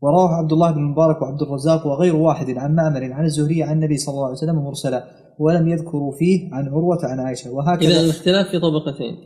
ورواه 0.02 0.30
عبد 0.30 0.54
الله 0.54 0.72
بن 0.72 0.78
المبارك 0.78 1.22
وعبد 1.22 1.42
الرزاق 1.42 1.88
وغير 1.88 2.16
واحد 2.16 2.50
عن 2.50 2.76
معمر 2.76 3.14
عن 3.14 3.26
الزهري 3.26 3.64
عن 3.64 3.76
النبي 3.76 3.98
صلى 3.98 4.14
الله 4.14 4.26
عليه 4.26 4.38
وسلم 4.38 4.56
مرسلا 4.56 5.04
ولم 5.40 5.68
يذكروا 5.68 6.12
فيه 6.20 6.50
عن 6.54 6.68
عروة 6.68 7.00
عن 7.04 7.20
عائشة. 7.20 7.52
وهكذا 7.52 7.90
إذا 7.90 8.02
الاختلاف 8.02 8.48
في 8.48 8.60
طبقتين. 8.60 9.18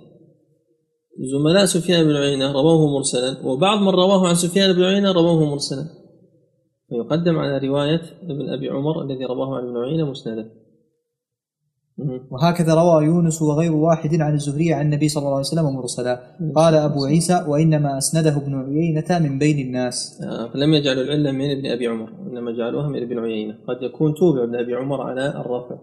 زملاء 1.32 1.66
سفيان 1.66 2.04
بن 2.04 2.16
عيينة 2.16 2.52
رووه 2.52 2.88
مرسلا 2.98 3.46
وبعض 3.46 3.82
من 3.82 3.90
رواه 3.90 4.28
عن 4.28 4.36
سفيان 4.36 4.74
بن 4.74 4.84
عيينة 4.84 5.12
رووه 5.12 5.46
مرسلا. 5.46 5.86
فيقدم 6.90 7.38
على 7.40 7.68
رواية 7.68 8.02
ابن 8.24 8.50
أبي 8.50 8.70
عمر 8.70 9.02
الذي 9.02 9.26
رواه 9.26 9.56
عن 9.58 9.64
ابن 9.64 9.78
عيينة 9.78 10.10
مسندا 10.12 10.61
وهكذا 12.32 12.74
روى 12.74 13.06
يونس 13.06 13.42
وغير 13.42 13.74
واحد 13.74 14.22
عن 14.22 14.34
الزهري 14.34 14.74
عن 14.74 14.86
النبي 14.86 15.10
صلى 15.10 15.22
الله 15.22 15.32
عليه 15.32 15.40
وسلم 15.40 15.66
مرسلا 15.66 16.22
قال 16.56 16.76
أبو 16.76 17.06
عيسى 17.06 17.46
وإنما 17.48 17.98
أسنده 17.98 18.38
ابن 18.38 18.56
عيينة 18.56 19.20
من 19.20 19.40
بين 19.40 19.68
الناس. 19.68 20.22
آه 20.24 20.50
فلم 20.54 20.74
يجعلوا 20.74 21.04
العلة 21.04 21.32
من 21.32 21.52
ابن 21.52 21.66
أبي 21.66 21.88
عمر 21.88 22.10
إنما 22.32 22.52
جعلوها 22.52 22.90
من 22.90 23.02
ابن 23.02 23.20
عيينة. 23.20 23.54
قد 23.68 23.78
يكون 23.82 24.14
توبع 24.14 24.44
ابن 24.44 24.56
أبي 24.56 24.76
عمر 24.76 25.02
على 25.02 25.28
الرفع 25.28 25.76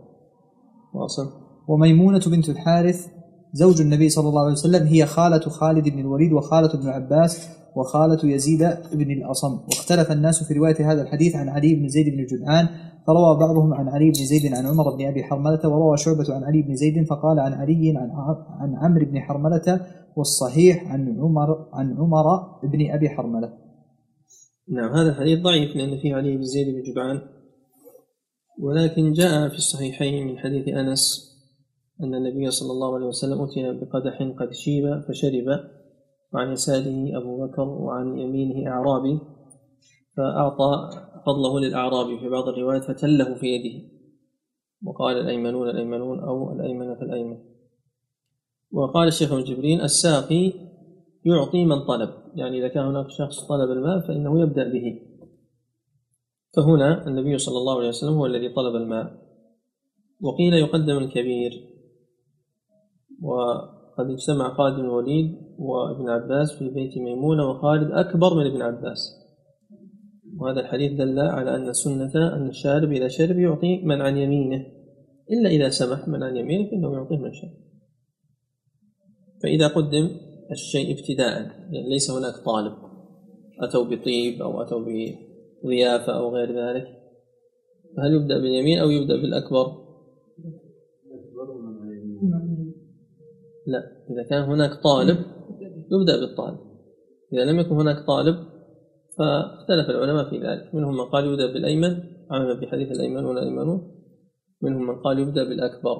واصل. 0.94 1.30
وميمونة 1.68 2.22
بنت 2.26 2.48
الحارث 2.48 3.06
زوج 3.52 3.80
النبي 3.80 4.08
صلى 4.08 4.28
الله 4.28 4.42
عليه 4.42 4.52
وسلم 4.52 4.86
هي 4.86 5.06
خالة 5.06 5.40
خالد 5.40 5.88
بن 5.88 5.98
الوليد 5.98 6.32
وخالة 6.32 6.74
ابن 6.74 6.88
عباس 6.88 7.48
وخالة 7.76 8.18
يزيد 8.24 8.68
بن 8.92 9.10
الأصم. 9.10 9.52
واختلف 9.52 10.12
الناس 10.12 10.44
في 10.44 10.54
رواية 10.54 10.92
هذا 10.92 11.02
الحديث 11.02 11.36
عن 11.36 11.48
علي 11.48 11.74
بن 11.74 11.88
زيد 11.88 12.06
بن 12.16 12.26
جدعان 12.26 12.68
فروى 13.08 13.38
بعضهم 13.38 13.74
عن 13.74 13.88
علي 13.88 14.10
بن 14.10 14.24
زيد 14.24 14.54
عن 14.54 14.66
عمر 14.66 14.96
بن 14.96 15.06
أبي 15.06 15.24
حرملة 15.24 15.68
وروى 15.68 15.96
شعبة 15.96 16.34
عن 16.34 16.44
علي 16.44 16.62
بن 16.62 16.76
زيد 16.76 17.06
فقال 17.06 17.40
عن 17.40 17.52
علي 17.52 17.94
عن 17.96 18.10
عن 18.60 18.76
عمرو 18.76 19.06
بن 19.06 19.20
حرملة 19.20 19.86
والصحيح 20.16 20.92
عن 20.92 21.20
عمر 21.20 21.68
عن 21.72 21.96
عمر 21.98 22.24
بن 22.62 22.90
أبي 22.90 23.08
حرملة. 23.08 23.52
نعم 24.68 24.92
هذا 24.92 25.10
الحديث 25.10 25.38
ضعيف 25.40 25.76
لأن 25.76 25.98
فيه 25.98 26.14
علي 26.14 26.36
بن 26.36 26.42
زيد 26.42 26.74
بن 26.74 26.82
جدعان 26.82 27.20
ولكن 28.58 29.12
جاء 29.12 29.48
في 29.48 29.56
الصحيحين 29.56 30.26
من 30.26 30.38
حديث 30.38 30.68
أنس 30.68 31.28
أن 32.02 32.14
النبي 32.14 32.50
صلى 32.50 32.72
الله 32.72 32.94
عليه 32.94 33.06
وسلم 33.06 33.42
أتي 33.42 33.72
بقدح 33.72 34.22
قد 34.38 34.52
شيب 34.52 34.84
فشرب 35.08 35.46
وعن 36.32 36.52
يساره 36.52 37.18
أبو 37.18 37.46
بكر 37.46 37.68
وعن 37.68 38.18
يمينه 38.18 38.70
أعرابي 38.70 39.20
فأعطى 40.16 40.90
فضله 41.28 41.60
للأعرابي 41.60 42.18
في 42.18 42.28
بعض 42.28 42.48
الروايات 42.48 42.82
فتله 42.84 43.34
في 43.34 43.46
يده. 43.46 43.88
وقال 44.86 45.16
الأيمنون 45.16 45.70
الأيمنون 45.70 46.20
أو 46.20 46.52
الأيمن 46.52 46.94
فالأيمن 46.94 47.38
وقال 48.72 49.08
الشيخ 49.08 49.32
ابن 49.32 49.44
جبرين 49.44 49.80
الساقي 49.80 50.52
يعطي 51.24 51.64
من 51.64 51.86
طلب. 51.86 52.10
يعني 52.34 52.58
إذا 52.58 52.68
كان 52.68 52.84
هناك 52.84 53.06
شخص 53.10 53.46
طلب 53.48 53.70
الماء 53.70 54.00
فإنه 54.00 54.40
يبدأ 54.40 54.72
به. 54.72 55.00
فهنا 56.56 57.06
النبي 57.06 57.38
صلى 57.38 57.58
الله 57.58 57.78
عليه 57.78 57.88
وسلم 57.88 58.14
هو 58.14 58.26
الذي 58.26 58.48
طلب 58.48 58.76
الماء. 58.76 59.06
وقيل 60.20 60.54
يقدم 60.54 60.98
الكبير. 60.98 61.52
وقد 63.22 64.10
اجتمع 64.10 64.54
خالد 64.54 64.76
بن 64.76 64.84
الوليد 64.84 65.34
وابن 65.58 66.08
عباس 66.08 66.52
في 66.52 66.68
بيت 66.70 66.98
ميمونة 66.98 67.50
وخالد 67.50 67.90
أكبر 67.92 68.34
من 68.34 68.46
ابن 68.46 68.62
عباس. 68.62 69.27
وهذا 70.38 70.60
الحديث 70.60 70.92
دل 70.92 71.18
على 71.18 71.56
أن 71.56 71.68
السنة 71.68 72.36
أن 72.36 72.48
الشارب 72.48 72.92
إذا 72.92 73.08
شرب 73.08 73.38
يعطي 73.38 73.82
من 73.84 74.00
عن 74.00 74.16
يمينه. 74.16 74.66
إلا 75.30 75.50
إذا 75.50 75.68
سمح 75.68 76.08
من 76.08 76.22
عن 76.22 76.36
يمينه 76.36 76.70
فإنه 76.70 76.92
يعطيه 76.92 77.16
من 77.16 77.32
شرب. 77.32 77.50
فإذا 79.42 79.68
قدم 79.68 80.10
الشيء 80.50 80.98
ابتداء 80.98 81.40
يعني 81.72 81.88
ليس 81.90 82.10
هناك 82.10 82.34
طالب. 82.44 82.72
أتوا 83.62 83.84
بطيب 83.84 84.42
أو 84.42 84.62
أتوا 84.62 84.84
ضيافة 85.66 86.18
أو 86.18 86.34
غير 86.36 86.48
ذلك. 86.48 86.86
فهل 87.96 88.12
يبدأ 88.12 88.38
باليمين 88.38 88.78
أو 88.78 88.90
يبدأ 88.90 89.16
بالأكبر؟ 89.16 89.88
لا 93.66 93.78
إذا 94.10 94.22
كان 94.30 94.42
هناك 94.42 94.82
طالب 94.82 95.16
يبدأ 95.92 96.20
بالطالب. 96.20 96.58
إذا 97.32 97.44
لم 97.44 97.60
يكن 97.60 97.74
هناك 97.74 98.06
طالب 98.06 98.57
فاختلف 99.18 99.90
العلماء 99.90 100.30
في 100.30 100.36
ذلك. 100.36 100.74
منهم 100.74 100.94
من 100.94 101.04
قال 101.04 101.24
يبدأ 101.24 101.46
بالأيمن 101.52 102.02
عمل 102.30 102.60
بحديث 102.60 102.88
الأيمن 102.90 103.24
ولا 103.24 103.42
أيمنون 103.42 103.80
منهم 104.62 104.82
من 104.86 105.02
قال 105.02 105.18
يبدأ 105.18 105.44
بالأكبر. 105.44 105.96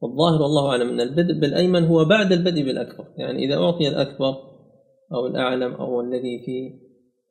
والظاهر 0.00 0.42
والله 0.42 0.70
أعلم 0.70 0.88
أن 0.88 1.00
البدء 1.00 1.40
بالأيمن 1.40 1.84
هو 1.84 2.04
بعد 2.04 2.32
البدء 2.32 2.62
بالأكبر. 2.62 3.04
يعني 3.18 3.44
إذا 3.44 3.56
أعطي 3.56 3.88
الأكبر 3.88 4.34
أو 5.14 5.26
الأعلم 5.26 5.72
أو 5.72 6.00
الذي 6.00 6.42
في 6.44 6.80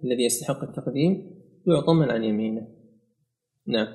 الذي 0.03 0.23
يستحق 0.25 0.63
التقديم 0.63 1.11
يعطى 1.67 1.93
من 1.93 2.11
عن 2.11 2.23
يمينه. 2.23 2.67
نعم. 3.67 3.87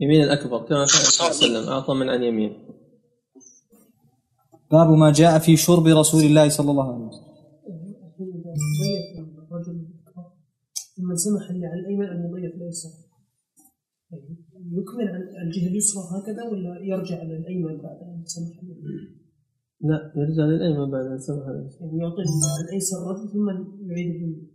يمين 0.00 0.22
الأكبر 0.22 0.58
كما 0.58 0.78
قال 0.78 0.88
صلى 0.88 1.26
الله 1.26 1.36
عليه 1.36 1.36
وسلم 1.36 1.72
أعطى 1.72 1.94
من 1.94 2.08
عن 2.08 2.22
يمين. 2.22 2.52
باب 4.70 4.90
ما 4.90 5.12
جاء 5.12 5.38
في 5.38 5.56
شرب 5.56 5.86
رسول 5.86 6.22
الله 6.22 6.48
صلى 6.48 6.70
الله 6.70 6.94
عليه 6.94 7.04
وسلم. 7.04 7.33
ضيف 8.80 9.28
الرجل 9.38 9.88
ثم 10.96 11.14
سمح 11.14 11.50
لي 11.50 11.66
على 11.66 11.80
الأيمن 11.80 12.06
أن 12.06 12.24
يضيف 12.24 12.54
الايسر 12.54 12.88
يعني 14.10 14.38
يكمل 14.72 15.08
عن 15.08 15.46
الجهة 15.46 15.68
اليسرى 15.68 16.02
هكذا 16.14 16.42
ولا 16.50 16.78
يرجع 16.82 17.22
للايمن 17.22 17.76
بعد 17.82 17.98
أن 18.02 18.22
سمح 18.24 18.62
له؟ 18.62 18.74
لا 19.80 20.12
يرجع 20.16 20.44
للأيمن 20.44 20.90
بعد 20.90 21.06
أن 21.06 21.18
سمح 21.18 21.46
له 21.46 21.70
يعني 21.80 21.98
يعطي 21.98 22.22
الأيسر 22.68 22.96
الرجل 23.02 23.32
ثم 23.32 23.48
يعيد 23.90 24.10
اليمين 24.10 24.54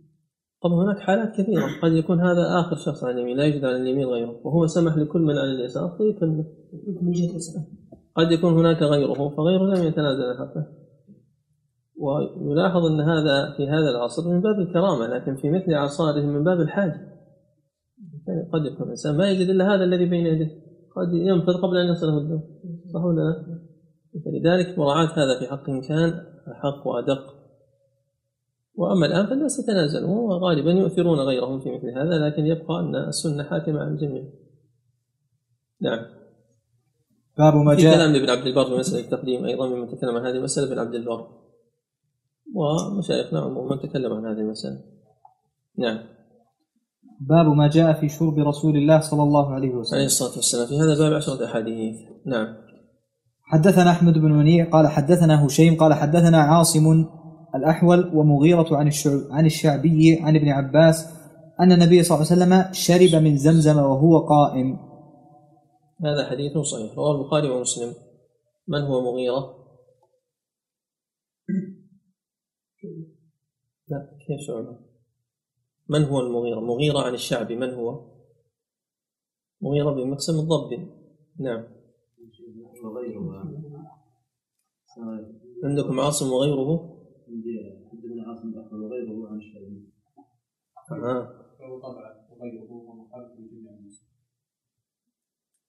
طبعا 0.62 0.84
هناك 0.84 0.98
حالات 0.98 1.32
كثيرة. 1.32 1.66
قد 1.82 1.92
يكون 1.92 2.20
هذا 2.20 2.60
آخر 2.60 2.76
شخص 2.76 3.04
على 3.04 3.14
اليمين 3.14 3.36
لا 3.36 3.44
يوجد 3.44 3.64
على 3.64 3.76
اليمين 3.76 4.06
غيره. 4.06 4.40
وهو 4.44 4.66
سمح 4.66 4.96
لكل 4.96 5.20
من 5.20 5.38
على 5.38 5.50
اليسار 5.50 5.96
فيكمل. 5.98 6.44
يكمل 6.88 7.12
جهة 7.12 7.30
اليسار. 7.30 7.62
قد 8.14 8.32
يكون 8.32 8.52
هناك 8.52 8.82
غيره 8.82 9.28
فغيره 9.28 9.64
لم 9.64 9.86
يتنازل 9.88 10.22
عن 10.22 10.36
حقه. 10.38 10.79
ويلاحظ 12.00 12.86
أن 12.86 13.00
هذا 13.00 13.54
في 13.56 13.68
هذا 13.68 13.90
العصر 13.90 14.28
من 14.28 14.40
باب 14.40 14.58
الكرامة 14.58 15.06
لكن 15.06 15.36
في 15.36 15.50
مثل 15.50 15.72
أعصاره 15.72 16.20
من 16.20 16.44
باب 16.44 16.60
الحاجة. 16.60 17.10
يعني 18.28 18.50
قد 18.52 18.72
يكون 18.72 18.86
الإنسان 18.86 19.16
ما 19.16 19.30
يجد 19.30 19.48
إلا 19.48 19.74
هذا 19.74 19.84
الذي 19.84 20.04
بين 20.04 20.26
يديه. 20.26 20.50
قد 20.96 21.12
ينفذ 21.12 21.52
قبل 21.62 21.76
أن 21.76 21.92
يصله 21.92 22.18
الدم. 22.18 22.40
صح 22.94 23.04
ولا 23.04 23.20
لا؟ 23.20 23.60
فلذلك 24.24 24.78
مراعاة 24.78 25.06
هذا 25.06 25.38
في 25.40 25.46
حقهم 25.46 25.80
كان 25.80 26.26
أحق 26.52 26.86
وأدق. 26.86 27.34
وأما 28.74 29.06
الآن 29.06 29.26
فالناس 29.26 29.58
يتنازلون 29.58 30.18
وغالبا 30.18 30.70
يؤثرون 30.70 31.18
غيرهم 31.18 31.60
في 31.60 31.70
مثل 31.70 31.98
هذا 31.98 32.26
لكن 32.26 32.46
يبقى 32.46 32.80
أن 32.80 32.96
السنة 32.96 33.42
حاكمة 33.42 33.80
على 33.80 33.90
الجميع. 33.90 34.24
نعم. 35.80 36.06
باب 37.38 37.54
ما 37.54 37.76
في 37.76 37.82
جاء 37.82 37.94
كلام 37.94 38.12
لابن 38.12 38.30
عبد 38.30 38.46
البر 38.46 38.64
في 38.64 38.74
مسألة 38.74 39.04
التقديم 39.04 39.44
أيضا 39.44 39.68
ممن 39.68 39.88
تكلم 39.88 40.16
عن 40.16 40.26
هذه 40.26 40.36
المسألة 40.36 40.66
ابن 40.66 40.78
عبد 40.78 40.94
البر. 40.94 41.26
ومشايخنا 42.54 43.40
عموما 43.40 43.76
تكلم 43.76 44.12
عن 44.12 44.26
هذه 44.26 44.40
المسألة. 44.40 44.80
نعم. 45.78 45.98
باب 47.20 47.46
ما 47.46 47.68
جاء 47.68 48.00
في 48.00 48.08
شرب 48.08 48.38
رسول 48.38 48.76
الله 48.76 49.00
صلى 49.00 49.22
الله 49.22 49.54
عليه 49.54 49.68
عليه 49.68 49.74
وسلم 49.74 50.04
الصلاة 50.04 50.36
والسلام. 50.36 50.66
في 50.66 50.78
هذا 50.78 50.92
الباب 50.92 51.12
عشرة 51.12 51.44
أحاديث. 51.44 51.96
نعم. 52.26 52.56
حدثنا 53.42 53.90
أحمد 53.90 54.18
بن 54.18 54.32
منيع 54.32 54.70
قال 54.70 54.88
حدثنا 54.88 55.46
هشيم 55.46 55.76
قال 55.76 55.94
حدثنا 55.94 56.38
عاصم 56.38 57.06
الأحول 57.54 58.16
ومغيرة 58.16 58.76
عن 58.76 58.86
الشعب 58.86 59.20
عن 59.30 59.46
الشعبي 59.46 60.18
عن 60.22 60.36
ابن 60.36 60.48
عباس 60.48 61.06
أن 61.60 61.72
النبي 61.72 62.02
صلى 62.02 62.18
الله 62.18 62.30
عليه 62.30 62.42
وسلم 62.42 62.72
شرب 62.72 63.22
من 63.22 63.36
زمزم 63.36 63.76
وهو 63.76 64.18
قائم. 64.18 64.78
هذا 66.04 66.30
حديث 66.30 66.58
صحيح. 66.58 66.98
رواه 66.98 67.20
البخاري 67.20 67.50
ومسلم. 67.50 67.94
من 68.68 68.80
هو 68.80 69.12
مغيرة؟ 69.12 69.60
لا 73.88 74.18
كيف 74.26 74.40
شعبة؟ 74.46 74.78
من 75.88 76.02
هو 76.02 76.20
المغيرة؟ 76.20 76.60
مغيرة 76.60 76.98
عن 76.98 77.14
الشعبي 77.14 77.56
من 77.56 77.74
هو؟ 77.74 78.10
مغيرة 79.60 79.90
بن 79.90 80.10
مقسم 80.10 80.32
الضبي 80.32 81.00
نعم 81.38 81.64
عندكم 85.64 86.00
عاصم 86.00 86.32
وغيره 86.32 86.96
عندنا 87.92 88.28
عاصم 88.28 88.48
الاحمر 88.48 88.78
وغيره 88.78 89.28
عن 89.28 89.36
الشعبي 89.36 89.88
آه. 90.92 91.40
طبعا 91.82 92.26
وغيره 92.30 92.64
هو 92.64 92.94
مخالف 92.94 93.32
لجميع 93.38 93.72
النسخ 93.72 94.02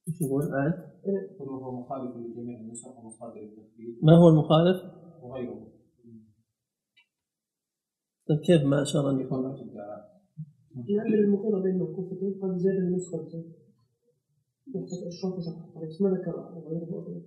إيش 0.08 0.21
يقول 0.21 0.43
آه. 0.43 0.97
وهو 1.39 1.82
مخالف 1.82 2.15
لجميع 2.15 2.60
النسخ 2.60 2.88
ومصادر 2.88 3.41
التثبيت 3.41 4.04
ما 4.04 4.17
هو 4.17 4.30
المخالف؟ 4.30 4.78
وغيره 5.24 5.70
طيب 8.31 8.39
كيف 8.39 8.61
ما 8.63 8.81
أشار 8.81 9.09
أن 9.09 9.19
يكون؟ 9.19 9.41
لأن 10.75 11.13
المقيمة 11.13 11.61
بين 11.63 11.75
المعكوفتين 11.75 12.33
قد 12.41 12.57
زاد 12.57 12.75
من 12.75 12.95
نسخة 12.95 13.27
زاد 13.29 13.45
يحتاج 14.67 15.07
إشراف 15.07 15.33
وشرح 15.33 15.83
بس 15.83 16.01
ما 16.01 16.09
ذكر؟ 16.09 16.31
غيره 16.69 17.21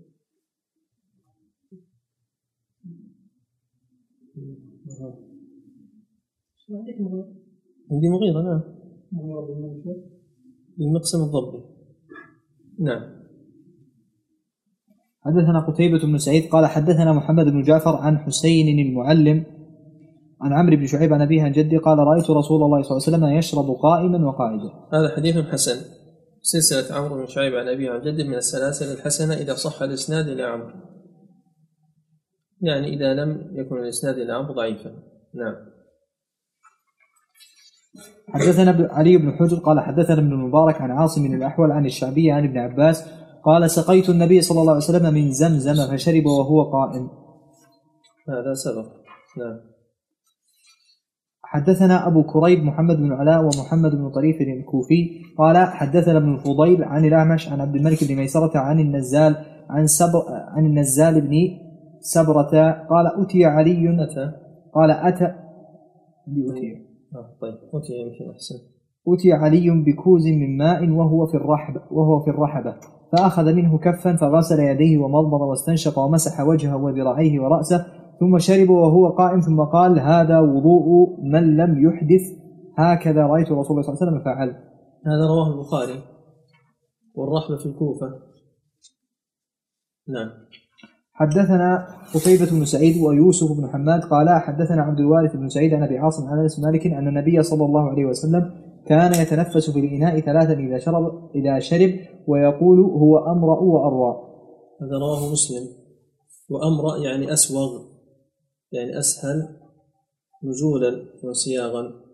عندك 6.70 7.00
مغير؟ 7.00 7.24
عندي 7.90 8.08
مغيرة 8.08 8.42
نعم. 8.42 8.62
مغير 9.12 9.40
بن 9.40 9.62
منشور 9.62 9.96
بن 10.78 10.92
مقسم 10.94 11.18
الضبي. 11.18 11.64
نعم. 12.78 13.24
حدثنا 15.20 15.60
قتيبة 15.68 15.98
بن 15.98 16.18
سعيد 16.18 16.50
قال 16.50 16.66
حدثنا 16.66 17.12
محمد 17.12 17.44
بن 17.44 17.62
جعفر 17.62 17.96
عن 17.96 18.18
حسين 18.18 18.78
المعلم 18.78 19.53
عن 20.44 20.52
عمرو 20.52 20.76
بن 20.76 20.86
شعيب 20.86 21.12
عن 21.12 21.22
أبيه 21.22 21.42
عن 21.42 21.52
جدي 21.52 21.76
قال 21.76 21.98
رأيت 21.98 22.30
رسول 22.30 22.62
الله 22.62 22.82
صلى 22.82 22.96
الله 22.96 23.06
عليه 23.06 23.16
وسلم 23.16 23.38
يشرب 23.38 23.70
قائما 23.82 24.28
وقاعدا. 24.28 24.70
هذا 24.92 25.16
حديث 25.16 25.36
حسن. 25.36 25.76
سلسلة 26.42 26.96
عمرو 26.96 27.14
بن 27.16 27.26
شعيب 27.26 27.54
عن 27.54 27.68
أبيه 27.68 27.90
عن 27.90 28.00
جده 28.00 28.24
من 28.24 28.34
السلاسل 28.34 28.92
الحسنة 28.92 29.34
إذا 29.34 29.54
صح 29.54 29.82
الإسناد 29.82 30.28
إلى 30.28 30.42
عمرو. 30.42 30.72
يعني 32.60 32.88
إذا 32.88 33.14
لم 33.14 33.50
يكن 33.52 33.76
الإسناد 33.76 34.18
إلى 34.18 34.32
عمرو 34.32 34.54
ضعيفا. 34.54 34.90
نعم. 35.34 35.54
حدثنا 38.28 38.88
علي 38.92 39.16
بن 39.16 39.32
حجر 39.32 39.56
قال 39.56 39.80
حدثنا 39.80 40.18
ابن 40.18 40.32
المبارك 40.32 40.80
عن 40.80 40.90
عاصم 40.90 41.28
بن 41.28 41.34
الأحول 41.34 41.72
عن 41.72 41.86
الشعبي 41.86 42.32
عن 42.32 42.44
ابن 42.44 42.58
عباس 42.58 43.08
قال 43.44 43.70
سقيت 43.70 44.08
النبي 44.10 44.40
صلى 44.40 44.60
الله 44.60 44.72
عليه 44.72 44.84
وسلم 44.84 45.14
من 45.14 45.32
زمزم 45.32 45.96
فشرب 45.96 46.26
وهو 46.26 46.62
قائم. 46.72 47.08
هذا 48.28 48.54
سبق. 48.54 48.86
نعم. 49.38 49.73
حدثنا 51.54 52.06
أبو 52.06 52.22
كريب 52.22 52.64
محمد 52.64 52.96
بن 52.96 53.12
علاء 53.12 53.42
ومحمد 53.42 53.90
بن 53.90 54.10
طريف 54.10 54.40
الكوفي 54.40 55.10
قال 55.38 55.56
حدثنا 55.56 56.18
ابن 56.18 56.34
الفضيل 56.34 56.84
عن 56.84 57.04
الأعمش 57.04 57.48
عن 57.48 57.60
عبد 57.60 57.76
الملك 57.76 58.04
بن 58.08 58.16
ميسرة 58.16 58.58
عن 58.58 58.80
النزال 58.80 59.36
عن 59.70 59.86
سبر 59.86 60.22
عن 60.28 60.66
النزال 60.66 61.20
بن 61.20 61.34
سبرة 62.00 62.70
قال 62.70 63.22
أتي 63.22 63.44
علي 63.44 63.88
متى؟ 63.88 64.32
قال 64.74 64.90
أتى 64.90 65.24
أتي. 65.24 66.76
آه 67.14 67.36
طيب. 67.40 67.54
أوتي 67.74 67.92
يمكن 67.92 68.30
أحسن 68.30 68.54
أتي 69.08 69.32
علي 69.32 69.70
بكوز 69.70 70.26
من 70.26 70.56
ماء 70.56 70.90
وهو 70.90 71.26
في 71.26 71.34
الرحب 71.34 71.74
وهو 71.90 72.20
في 72.20 72.30
الرحبة. 72.30 72.74
فأخذ 73.12 73.52
منه 73.52 73.78
كفا 73.78 74.16
فغسل 74.16 74.60
يديه 74.60 74.98
ومضمض 74.98 75.40
واستنشق 75.40 75.98
ومسح 75.98 76.40
وجهه 76.40 76.76
وذراعيه 76.76 77.40
ورأسه 77.40 77.86
ثم 78.20 78.38
شرب 78.38 78.70
وهو 78.70 79.08
قائم 79.08 79.40
ثم 79.40 79.60
قال 79.60 80.00
هذا 80.00 80.40
وضوء 80.40 81.20
من 81.22 81.56
لم 81.56 81.88
يحدث 81.88 82.22
هكذا 82.78 83.22
رأيت 83.22 83.46
رسول 83.46 83.70
الله 83.70 83.82
صلى 83.82 83.94
الله 83.94 84.02
عليه 84.02 84.12
وسلم 84.12 84.24
فعل 84.24 84.48
هذا 85.06 85.26
رواه 85.26 85.54
البخاري 85.54 86.02
والرحبة 87.14 87.56
في 87.56 87.66
الكوفة. 87.66 88.06
نعم. 90.08 90.30
حدثنا 91.12 91.86
قتيبة 92.14 92.50
بن 92.50 92.64
سعيد 92.64 93.02
ويوسف 93.02 93.52
بن 93.52 93.68
حماد 93.68 94.00
قالا 94.00 94.38
حدثنا 94.38 94.82
عبد 94.82 95.00
الوارث 95.00 95.36
بن 95.36 95.48
سعيد 95.48 95.74
عن 95.74 95.82
أبي 95.82 95.98
عاصم 95.98 96.26
عن 96.26 96.38
أنس 96.38 96.60
مالك 96.60 96.86
أن 96.86 97.08
النبي 97.08 97.42
صلى 97.42 97.64
الله 97.64 97.90
عليه 97.90 98.04
وسلم 98.04 98.50
كان 98.86 99.12
يتنفس 99.12 99.70
في 99.70 99.80
الإناء 99.80 100.20
ثلاثا 100.20 100.52
إذا 100.52 100.78
شرب 100.78 101.30
إذا 101.34 101.58
شرب 101.58 101.90
ويقول 102.26 102.80
هو 102.80 103.18
أمرأ 103.18 103.60
وأروى. 103.60 104.16
هذا 104.82 104.98
رواه 104.98 105.32
مسلم. 105.32 105.68
وأمرأ 106.50 106.96
يعني 107.04 107.32
أسوغ. 107.32 107.93
يعني 108.74 108.98
أسهل 108.98 109.60
نزولا 110.44 111.06
وانصياغا 111.24 112.04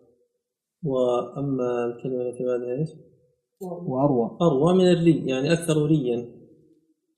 وأما 0.83 1.85
الكلمة 1.85 2.23
التي 2.23 2.45
بعدها 2.45 2.79
إيش؟ 2.81 2.89
وأروى. 3.61 4.39
أروى 4.43 4.75
من 4.75 4.93
الري 4.93 5.27
يعني 5.29 5.53
أكثر 5.53 5.87
ريا 5.87 6.41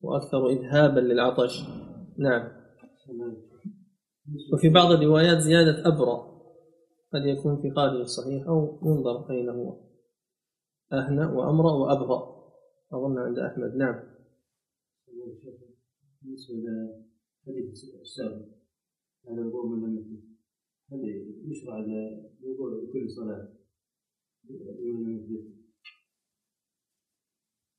وأكثر 0.00 0.48
إذهابا 0.48 1.00
للعطش. 1.00 1.64
نعم. 2.18 2.48
وفي 4.52 4.68
بعض 4.68 4.90
الروايات 4.90 5.38
زيادة 5.38 5.88
أبرأ 5.88 6.32
قد 7.12 7.26
يكون 7.26 7.62
في 7.62 7.70
خارج 7.70 8.00
الصحيح 8.00 8.46
أو 8.46 8.80
ينظر 8.84 9.30
أين 9.30 9.48
هو. 9.48 9.80
أهنأ 10.92 11.32
وأمرأ 11.32 11.72
وأبرأ 11.72 12.42
أظن 12.92 13.18
عند 13.18 13.38
أحمد. 13.38 13.74
نعم. 13.76 14.12
السابق 18.00 18.61
هذا 19.28 19.40
الوضوء 19.40 19.66
من 19.66 19.82
لم 19.84 19.98
يكن. 19.98 20.22
هل 20.92 21.00
يشرع 21.50 21.78
الوضوء 21.78 22.84
لكل 22.84 23.10
صلاة. 23.10 23.48
لمن 24.50 25.02
لم 25.04 25.16
يحدث 25.16 25.62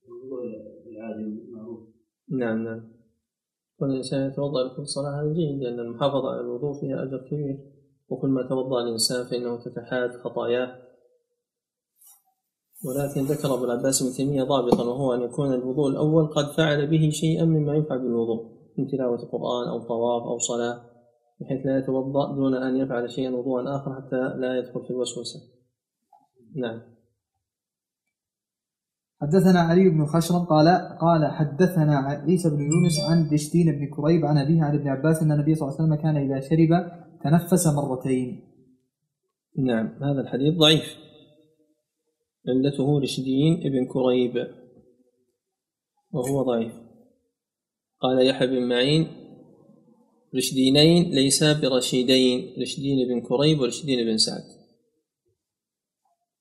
الوضوء 0.07 0.43
العادي 0.87 1.23
المعروف 1.23 1.79
نعم 2.29 2.63
نعم. 2.63 2.93
كل 3.79 3.85
الإنسان 3.85 4.31
يتوضأ 4.31 4.63
لكل 4.63 4.87
صلاة 4.87 5.21
هذا 5.21 5.33
جيد 5.33 5.59
لأن 5.63 5.79
المحافظة 5.79 6.29
على 6.29 6.41
الوضوء 6.41 6.79
فيها 6.79 7.03
أجر 7.03 7.27
كبير. 7.27 7.73
وكل 8.09 8.29
ما 8.29 8.47
توضأ 8.49 8.83
الإنسان 8.83 9.25
فإنه 9.25 9.63
تتحاد 9.63 10.11
خطاياه. 10.11 10.83
ولكن 12.85 13.21
ذكر 13.21 13.53
أبو 13.53 13.65
العباس 13.65 14.01
ابن 14.01 14.11
تيمية 14.11 14.43
ضابطا 14.43 14.83
وهو 14.83 15.13
أن 15.13 15.21
يكون 15.21 15.53
الوضوء 15.53 15.89
الأول 15.89 16.27
قد 16.27 16.45
فعل 16.57 16.87
به 16.87 17.09
شيئا 17.09 17.45
مما 17.45 17.75
يفعل 17.75 17.99
بالوضوء 17.99 18.53
من 18.77 18.87
تلاوة 18.87 19.23
القرآن 19.23 19.67
أو 19.67 19.79
طواف 19.79 20.23
أو 20.23 20.37
صلاة. 20.37 20.92
بحيث 21.43 21.65
لا 21.65 21.77
يتوضأ 21.77 22.35
دون 22.35 22.55
أن 22.55 22.77
يفعل 22.77 23.11
شيئا 23.11 23.29
وضوءا 23.29 23.75
آخر 23.75 23.95
حتى 23.95 24.39
لا 24.39 24.57
يدخل 24.57 24.83
في 24.83 24.89
الوسوسة. 24.89 25.39
نعم. 26.55 26.81
حدثنا 29.21 29.59
علي 29.59 29.89
بن 29.89 30.05
خشرم 30.05 30.45
قال 30.45 30.67
قال 31.01 31.31
حدثنا 31.31 31.97
عيسى 31.97 32.49
بن 32.49 32.61
يونس 32.61 32.99
عن 33.09 33.29
دشتين 33.29 33.71
بن 33.71 33.95
كريب 33.95 34.25
عن 34.25 34.37
أبيه 34.37 34.63
عن 34.63 34.75
ابن 34.75 34.87
عباس 34.87 35.23
أن 35.23 35.31
النبي 35.31 35.55
صلى 35.55 35.67
الله 35.67 35.79
عليه 35.79 35.83
وسلم 35.83 36.01
كان 36.03 36.17
إذا 36.17 36.39
شرب 36.39 36.71
تنفس 37.23 37.67
مرتين. 37.67 38.41
نعم. 39.57 39.87
هذا 39.87 40.21
الحديث 40.21 40.57
ضعيف. 40.57 40.97
علته 42.47 42.99
رشدين 42.99 43.53
ابن 43.53 43.87
كريب. 43.87 44.47
وهو 46.11 46.43
ضعيف. 46.43 46.73
قال 47.99 48.27
يحيى 48.27 48.47
بن 48.47 48.69
معين 48.69 49.22
رشدينين 50.35 51.11
ليسا 51.11 51.61
برشيدين 51.61 52.61
رشدين 52.61 53.07
بن 53.07 53.21
كريب 53.21 53.59
ورشدين 53.59 54.05
بن 54.05 54.17
سعد. 54.17 54.43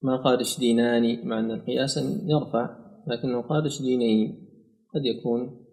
ما 0.03 0.16
قال 0.16 0.40
رشدينان 0.40 1.26
مع 1.26 1.38
أن 1.38 1.51
القياس 1.51 1.97
يرفع 2.26 2.76
لكنه 3.07 3.43
قال 3.43 3.64
رشدينين. 3.64 4.49
قد 4.95 5.05
يكون 5.05 5.66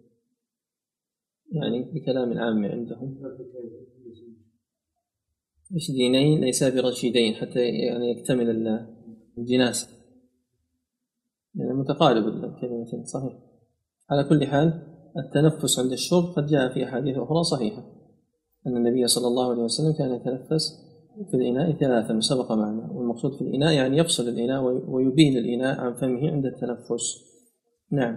يعني 1.52 1.82
بكلام 1.82 2.38
عام 2.38 2.64
عندهم. 2.64 3.18
رشدينين 5.76 6.40
ليس 6.40 6.64
برشيدين 6.64 7.34
حتى 7.34 7.60
يعني 7.60 8.10
يكتمل 8.10 8.50
الجناس. 9.38 9.88
يعني 11.54 11.72
متقارب 11.72 12.28
الكلمتين 12.28 13.04
صحيح. 13.04 13.32
على 14.10 14.24
كل 14.28 14.46
حال 14.46 14.86
التنفس 15.16 15.78
عند 15.78 15.92
الشرب 15.92 16.24
قد 16.24 16.46
جاء 16.46 16.74
في 16.74 16.84
أحاديث 16.84 17.16
أخرى 17.16 17.44
صحيحة. 17.44 17.99
أن 18.66 18.76
النبي 18.76 19.06
صلى 19.06 19.26
الله 19.26 19.50
عليه 19.50 19.62
وسلم 19.62 19.92
كان 19.92 20.14
يتنفس 20.14 20.90
في 21.30 21.36
الإناء 21.36 21.72
ثلاثا 21.72 22.20
سبق 22.20 22.52
معنا 22.52 22.90
والمقصود 22.92 23.34
في 23.34 23.40
الإناء 23.40 23.72
يعني 23.72 23.98
يفصل 23.98 24.28
الإناء 24.28 24.62
ويبين 24.88 25.36
الإناء 25.36 25.80
عن 25.80 25.94
فمه 25.94 26.30
عند 26.30 26.46
التنفس. 26.46 27.16
نعم. 27.92 28.16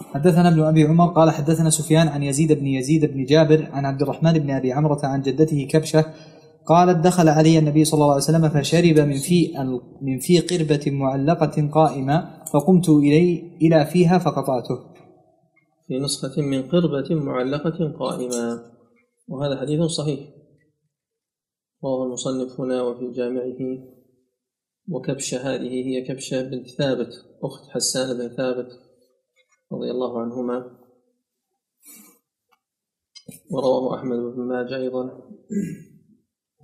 حدثنا 0.00 0.48
ابن 0.48 0.60
أبي 0.60 0.84
عمر 0.84 1.06
قال 1.06 1.30
حدثنا 1.30 1.70
سفيان 1.70 2.08
عن 2.08 2.22
يزيد 2.22 2.52
بن 2.52 2.66
يزيد 2.66 3.04
بن 3.04 3.24
جابر 3.24 3.68
عن 3.72 3.84
عبد 3.84 4.02
الرحمن 4.02 4.32
بن 4.32 4.50
أبي 4.50 4.72
عمرة 4.72 5.06
عن 5.06 5.22
جدته 5.22 5.66
كبشة 5.70 6.04
قالت 6.66 7.04
دخل 7.04 7.28
علي 7.28 7.58
النبي 7.58 7.84
صلى 7.84 7.98
الله 7.98 8.12
عليه 8.12 8.22
وسلم 8.22 8.48
فشرب 8.48 8.98
من 8.98 9.16
في 9.16 9.52
من 10.02 10.18
في 10.18 10.40
قربة 10.40 10.90
معلقة 10.90 11.68
قائمة 11.68 12.44
فقمت 12.52 12.88
إلي 12.88 13.52
إلى 13.62 13.86
فيها 13.86 14.18
فقطعته. 14.18 14.78
في 15.88 15.98
نسخة 15.98 16.42
من 16.42 16.62
قربة 16.62 17.14
معلقة 17.14 17.92
قائمة. 17.98 18.77
وهذا 19.28 19.60
حديث 19.60 19.80
صحيح. 19.80 20.30
رواه 21.84 22.06
المصنف 22.06 22.60
هنا 22.60 22.82
وفي 22.82 23.12
جامعه. 23.12 23.58
وكبشة 24.88 25.38
هذه 25.38 25.86
هي 25.86 26.04
كبشة 26.04 26.42
بنت 26.42 26.68
ثابت 26.68 27.12
أخت 27.42 27.70
حسان 27.70 28.18
بن 28.18 28.36
ثابت 28.36 28.68
رضي 29.72 29.90
الله 29.90 30.20
عنهما. 30.20 30.78
ورواه 33.50 33.98
أحمد 33.98 34.18
بن 34.18 34.42
ماجه 34.42 34.76
أيضا. 34.76 35.30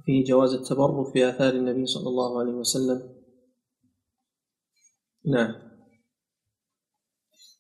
في 0.05 0.23
جواز 0.23 0.55
التبرك 0.55 1.15
بآثار 1.15 1.55
النبي 1.55 1.87
صلى 1.87 2.09
الله 2.09 2.41
عليه 2.41 2.53
وسلم. 2.53 3.25
نعم. 5.27 5.64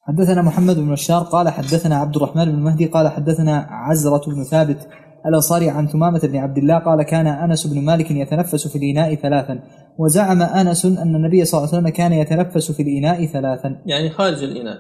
حدثنا 0.07 0.43
محمد 0.43 0.77
بن 0.77 0.93
بشار 0.93 1.23
قال 1.23 1.49
حدثنا 1.49 1.97
عبد 1.97 2.17
الرحمن 2.17 2.45
بن 2.45 2.59
مهدي 2.59 2.87
قال 2.87 3.09
حدثنا 3.09 3.67
عزرة 3.71 4.23
بن 4.27 4.45
ثابت 4.45 4.89
الأنصاري 5.27 5.71
عن 5.71 5.87
ثمامة 5.87 6.21
بن 6.25 6.37
عبد 6.37 6.59
الله 6.59 6.79
قال 6.79 7.03
كان 7.03 7.27
أنس 7.27 7.67
بن 7.67 7.85
مالك 7.85 8.11
يتنفس 8.11 8.69
في 8.69 8.79
الإناء 8.79 9.15
ثلاثا 9.15 9.63
وزعم 9.99 10.43
أنس 10.43 10.87
أن 10.87 11.15
النبي 11.17 11.45
صلى 11.45 11.59
الله 11.59 11.69
عليه 11.69 11.79
وسلم 11.79 11.89
كان 11.89 12.13
يتنفس 12.13 12.73
في 12.73 12.83
الإناء 12.83 13.27
ثلاثا. 13.27 13.83
يعني 13.87 14.11
خارج 14.11 14.43
الإناء 14.43 14.79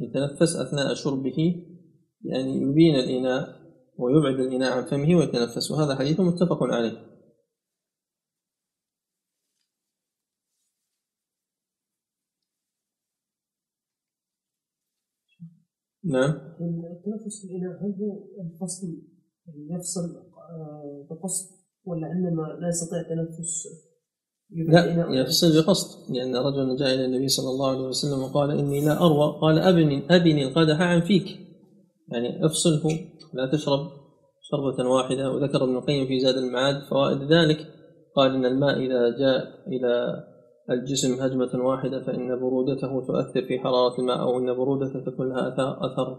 يتنفس 0.00 0.56
أثناء 0.56 0.94
شربه 0.94 1.54
يعني 2.24 2.56
يبين 2.56 2.94
الإناء 2.94 3.48
ويبعد 3.98 4.46
الإناء 4.46 4.72
عن 4.72 4.84
فمه 4.84 5.16
ويتنفس 5.16 5.70
وهذا 5.70 5.94
حديث 5.94 6.20
متفق 6.20 6.62
عليه. 6.62 6.92
نعم. 16.04 16.30
التنفس 16.30 17.44
الإناء 17.44 17.72
هل 17.82 17.94
هو 18.00 18.24
الفصل 18.44 18.86
يعني 19.46 19.68
يفصل 19.70 20.00
آه، 20.00 21.06
بقصد 21.10 21.58
ولا 21.84 22.06
عندما 22.06 22.42
لا 22.60 22.68
يستطيع 22.68 23.00
التنفس 23.00 23.68
لا 24.50 25.20
يفصل 25.20 25.62
بقصد. 25.62 26.14
لأن 26.14 26.36
رجلا 26.36 26.76
جاء 26.76 26.94
إلى 26.94 27.04
النبي 27.04 27.28
صلى 27.28 27.50
الله 27.50 27.70
عليه 27.70 27.88
وسلم 27.88 28.22
وقال 28.22 28.50
إني 28.50 28.84
لا 28.84 29.00
أروى 29.00 29.40
قال 29.40 29.58
أبني 29.58 30.06
أبني 30.10 30.44
القدح 30.44 30.80
عن 30.80 31.00
فيك. 31.00 31.26
يعني 32.12 32.46
افصله 32.46 33.00
لا 33.34 33.50
تشرب 33.52 33.90
شربة 34.42 34.88
واحدة. 34.88 35.30
وذكر 35.30 35.64
ابن 35.64 35.76
القيم 35.76 36.06
في 36.06 36.20
زاد 36.20 36.34
المعاد 36.34 36.82
فوائد 36.90 37.32
ذلك. 37.32 37.58
قال 38.16 38.34
إن 38.34 38.44
الماء 38.44 38.76
إذا 38.76 39.18
جاء 39.18 39.68
إلى 39.68 40.24
الجسم 40.70 41.22
هجمة 41.22 41.64
واحدة 41.66 42.04
فإن 42.04 42.40
برودته 42.40 43.06
تؤثر 43.06 43.46
في 43.46 43.58
حرارة 43.58 44.00
الماء 44.00 44.20
أو 44.20 44.38
إن 44.38 44.54
برودته 44.54 45.00
تكون 45.10 45.28
لها 45.28 45.54
أثر 45.58 46.18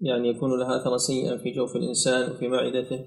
يعني 0.00 0.28
يكون 0.28 0.60
لها 0.60 0.76
أثرا 0.76 0.96
سيئا 0.96 1.36
في 1.36 1.50
جوف 1.50 1.76
الإنسان 1.76 2.30
وفي 2.30 2.48
معدته 2.48 3.06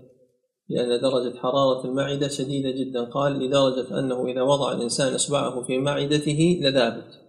لأن 0.70 1.02
درجة 1.02 1.38
حرارة 1.38 1.86
المعدة 1.86 2.28
شديدة 2.28 2.72
جدا. 2.72 3.04
قال 3.04 3.34
لدرجة 3.40 4.00
أنه 4.00 4.26
إذا 4.26 4.42
وضع 4.42 4.72
الإنسان 4.72 5.14
إصبعه 5.14 5.64
في 5.64 5.78
معدته 5.78 6.60
لذابت. 6.62 7.22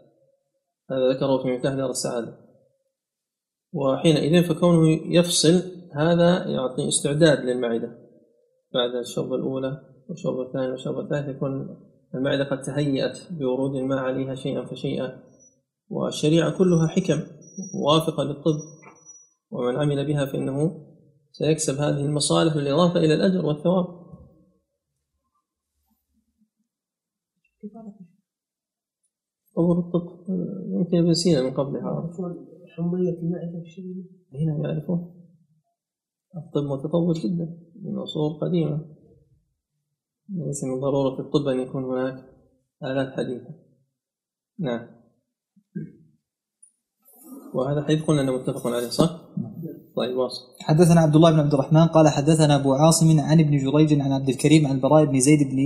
هذا 0.91 1.09
ذكره 1.09 1.43
في 1.43 1.49
مفتاح 1.49 1.75
دار 1.75 1.91
السعادة. 1.91 2.39
وحينئذ 3.73 4.45
فكونه 4.45 5.01
يفصل 5.17 5.63
هذا 5.93 6.47
يعطي 6.47 6.89
استعداد 6.89 7.45
للمعدة. 7.45 7.99
بعد 8.75 8.95
الشربة 8.95 9.35
الأولى 9.35 9.81
والشربة 10.09 10.43
الثانية 10.43 10.71
والشربة 10.71 11.01
الثالثة 11.01 11.31
يكون 11.31 11.77
المعدة 12.17 12.45
قد 12.45 12.63
تهيأت 12.63 13.19
بورود 13.33 13.77
الماء 13.77 13.99
عليها 13.99 14.35
شيئا 14.35 14.65
فشيئا 14.65 15.23
والشريعة 15.89 16.59
كلها 16.59 16.87
حكم 16.87 17.21
موافقة 17.75 18.25
للطب 18.25 18.59
ومن 19.51 19.77
عمل 19.77 20.07
بها 20.07 20.27
فإنه 20.27 20.87
سيكسب 21.33 21.75
هذه 21.75 22.05
المصالح 22.05 22.55
بالإضافة 22.55 23.01
إلى 23.01 23.15
الأجر 23.15 23.47
والثواب. 23.47 23.87
تطور 29.53 29.79
الطب 29.79 30.25
يمكن 30.69 30.99
ابن 30.99 31.15
سينا 31.15 31.43
من 31.43 31.55
قبلها 31.55 32.11
حمية 32.77 33.19
المعدة 33.19 33.65
هنا 34.35 34.69
يعرفون. 34.69 35.15
الطب 36.37 36.63
متطور 36.63 37.15
جدا 37.15 37.59
من 37.83 37.99
عصور 37.99 38.33
قديمة. 38.33 38.96
ليس 40.29 40.65
من 40.65 40.81
ضرورة 40.81 41.21
الطب 41.21 41.49
أن 41.49 41.61
يكون 41.61 41.85
هناك 41.85 42.25
آلات 42.83 43.13
حديثة. 43.17 43.55
نعم. 44.59 44.87
وهذا 47.55 47.85
حديث 47.85 48.03
قلنا 48.03 48.23
أنه 48.23 48.33
متفق 48.33 48.67
عليه 48.67 48.89
صح؟ 48.89 49.11
طيب 49.97 50.17
واصل. 50.17 50.43
حدثنا 50.61 51.01
عبد 51.01 51.17
الله 51.17 51.31
بن 51.31 51.39
عبد 51.39 51.55
الرحمن 51.55 51.87
قال 51.87 52.09
حدثنا 52.09 52.57
أبو 52.57 52.73
عاصم 52.73 53.21
عن 53.21 53.41
ابن 53.41 53.57
جريج 53.59 54.01
عن 54.01 54.13
عبد 54.13 54.29
الكريم 54.29 54.67
عن 54.67 54.77
البراء 54.77 55.05
بن 55.05 55.21
زيد 55.21 55.39
بن 55.39 55.59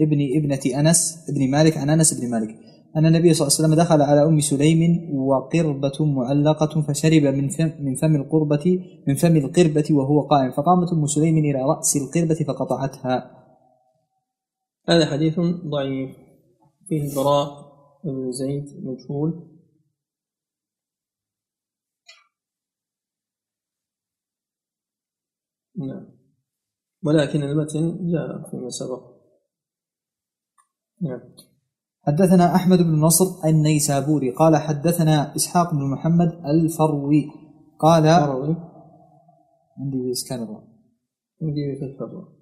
ابن 0.00 0.18
ابنة 0.36 0.80
أنس 0.80 1.26
بن 1.34 1.50
مالك 1.50 1.76
عن 1.76 1.90
أنس 1.90 2.20
بن 2.20 2.30
مالك. 2.30 2.56
أن 2.96 3.06
النبي 3.06 3.34
صلى 3.34 3.46
الله 3.46 3.56
عليه 3.58 3.68
وسلم 3.68 3.74
دخل 3.84 4.02
على 4.02 4.24
أم 4.24 4.40
سليم 4.40 5.10
وقربة 5.14 5.98
معلقة 6.00 6.82
فشرب 6.82 7.22
من 7.22 7.48
فم 7.48 7.72
من 7.80 7.94
فم 7.94 8.16
القربة 8.16 8.84
من 9.08 9.14
فم 9.14 9.36
القربة 9.36 9.84
وهو 9.90 10.20
قائم. 10.20 10.50
فقامت 10.50 10.92
أم 10.92 11.06
سليم 11.06 11.38
إلى 11.38 11.62
رأس 11.62 11.96
القربة 11.96 12.44
فقطعتها. 12.48 13.39
هذا 14.90 15.06
حديث 15.06 15.40
ضعيف. 15.66 16.16
فيه 16.88 17.10
البراء 17.10 17.70
بن 18.04 18.32
زيد 18.32 18.84
مجهول. 18.84 19.50
نعم. 25.76 26.06
ولكن 27.02 27.42
المتن 27.42 28.10
جاء 28.12 28.50
فيما 28.50 28.68
سبق. 28.68 29.02
نعم. 31.00 31.20
حدثنا 32.02 32.54
أحمد 32.54 32.78
بن 32.78 33.00
نصر 33.00 33.48
النيسابوري 33.48 34.30
قال 34.30 34.56
حدثنا 34.56 35.36
إسحاق 35.36 35.74
بن 35.74 35.90
محمد 35.90 36.28
الفروي 36.46 37.30
قال 37.78 38.02
فروي 38.02 38.56
عندي 39.78 39.98
بإسكان 40.08 40.42
الراء 40.42 40.64
عندي 41.42 41.76
في 41.78 41.84
الفروي. 41.84 42.39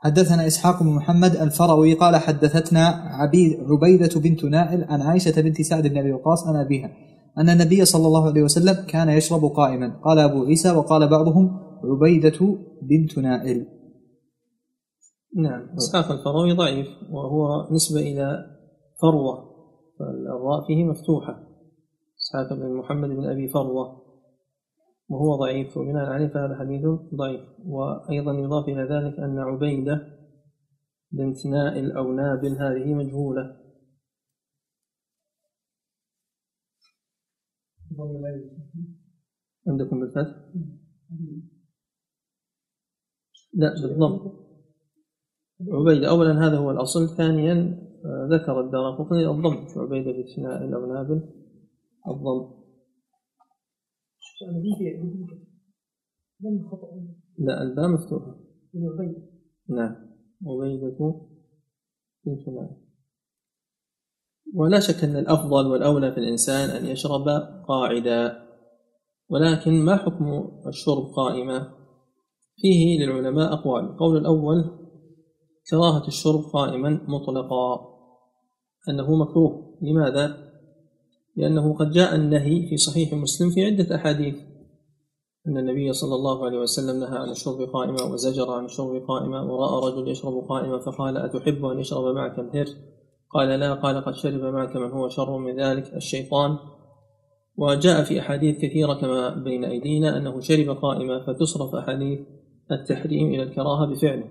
حدثنا 0.00 0.46
إسحاق 0.46 0.82
بن 0.82 0.88
محمد 0.88 1.36
الفروي 1.36 1.94
قال 1.94 2.16
حدثتنا 2.16 2.86
عبيد 3.20 3.58
عبيدة 3.60 4.20
بنت 4.20 4.44
نائل 4.44 4.84
عن 4.84 5.02
عائشة 5.02 5.40
بنت 5.42 5.60
سعد 5.60 5.86
بن 5.86 5.98
أبي 5.98 6.12
وقاص 6.12 6.46
أنا 6.46 6.62
بها 6.62 6.90
أن 7.38 7.48
النبي 7.48 7.84
صلى 7.84 8.06
الله 8.06 8.26
عليه 8.26 8.42
وسلم 8.42 8.86
كان 8.86 9.08
يشرب 9.08 9.44
قائما. 9.44 10.00
قال 10.04 10.18
أبو 10.18 10.44
عيسى 10.44 10.70
وقال 10.70 11.08
بعضهم 11.08 11.60
عبيدة 11.84 12.58
بنت 12.82 13.18
نائل. 13.18 13.66
نعم. 15.36 15.68
إسحاق 15.76 16.10
الفرأوي 16.10 16.52
ضعيف 16.52 16.88
وهو 17.10 17.68
نسبة 17.74 18.00
إلى 18.00 18.44
فروة 19.02 19.48
فالراء 19.98 20.66
فيه 20.66 20.84
مفتوحة. 20.84 21.48
إسحاق 22.18 22.58
بن 22.58 22.74
محمد 22.74 23.08
بن 23.08 23.24
أبي 23.24 23.48
فروة. 23.48 24.07
وهو 25.08 25.36
ضعيف. 25.36 25.76
وبناء 25.76 26.06
عليه 26.06 26.26
فهذا 26.26 26.58
حديث 26.58 26.84
ضعيف. 27.14 27.40
وأيضا 27.64 28.32
يضاف 28.32 28.68
إلى 28.68 28.82
ذلك 28.82 29.18
أن 29.18 29.38
عبيدة 29.38 30.18
بنت 31.12 31.46
نائل 31.46 31.92
أو 31.92 32.12
نابل 32.12 32.52
هذه 32.58 32.94
مجهولة. 32.94 33.56
عندكم 39.68 40.00
بالفتح؟ 40.00 40.34
لا 43.54 43.74
بالضم. 43.82 44.32
عبيدة 45.68 46.10
أولا 46.10 46.46
هذا 46.46 46.58
هو 46.58 46.70
الأصل 46.70 47.16
ثانيا 47.16 47.88
آه، 48.04 48.28
ذكر 48.30 48.60
الدار 48.60 48.90
الضم 49.30 49.66
عبيدة 49.76 50.12
بنت 50.12 50.38
نائل 50.38 50.74
أو 50.74 50.92
نابل 50.92 51.22
الضم. 52.08 52.57
لم 56.40 56.68
خطأ. 56.70 56.88
لا 57.38 57.62
الباء 57.62 57.88
مفتوحة 57.88 58.36
من 58.74 58.88
عبيد 58.88 59.28
نعم. 59.68 59.96
عبيدة 60.46 60.98
بنت 62.26 62.48
نائل 62.48 62.76
ولا 64.54 64.80
شك 64.80 65.04
أن 65.04 65.16
الأفضل 65.16 65.66
والأولى 65.66 66.12
في 66.12 66.18
الإنسان 66.18 66.70
أن 66.70 66.86
يشرب 66.86 67.28
قاعدا 67.68 68.48
ولكن 69.28 69.72
ما 69.72 69.96
حكم 69.96 70.50
الشرب 70.68 71.04
قائما 71.16 71.72
فيه 72.56 73.04
للعلماء 73.04 73.52
أقوال. 73.52 73.84
القول 73.84 74.16
الأول 74.16 74.64
كراهة 75.70 76.06
الشرب 76.06 76.40
قائما 76.52 76.90
مطلقا. 76.90 77.88
أنه 78.88 79.16
مكروه. 79.16 79.78
لماذا؟ 79.82 80.47
لأنه 81.38 81.74
قد 81.74 81.90
جاء 81.90 82.14
النهي 82.14 82.68
في 82.68 82.76
صحيح 82.76 83.12
مسلم 83.14 83.50
في 83.50 83.64
عدة 83.64 83.96
أحاديث. 83.96 84.34
أن 85.46 85.58
النبي 85.58 85.92
صلى 85.92 86.14
الله 86.14 86.44
عليه 86.46 86.58
وسلم 86.58 87.00
نهى 87.00 87.18
عن 87.18 87.30
الشرب 87.30 87.60
قائما 87.60 88.02
وزجر 88.02 88.50
عن 88.50 88.64
الشرب 88.64 89.02
قائما 89.08 89.40
ورأى 89.42 89.92
رجل 89.92 90.08
يشرب 90.08 90.44
قائما 90.48 90.78
فقال 90.78 91.16
أتحب 91.16 91.64
أن 91.64 91.78
يشرب 91.78 92.14
معك 92.14 92.38
الهر؟ 92.38 92.66
قال 93.30 93.48
لا 93.48 93.74
قال 93.74 94.04
قد 94.04 94.14
شرب 94.14 94.40
معك 94.40 94.76
من 94.76 94.90
هو 94.90 95.08
شر 95.08 95.38
من 95.38 95.60
ذلك 95.60 95.94
الشيطان. 95.94 96.58
وجاء 97.56 98.04
في 98.04 98.20
أحاديث 98.20 98.56
كثيرة 98.58 98.94
كما 98.94 99.34
بين 99.34 99.64
أيدينا 99.64 100.16
أنه 100.16 100.40
شرب 100.40 100.70
قائما 100.70 101.26
فتصرف 101.26 101.74
أحاديث 101.74 102.18
التحريم 102.72 103.34
إلى 103.34 103.42
الكراهة 103.42 103.86
بفعله. 103.86 104.30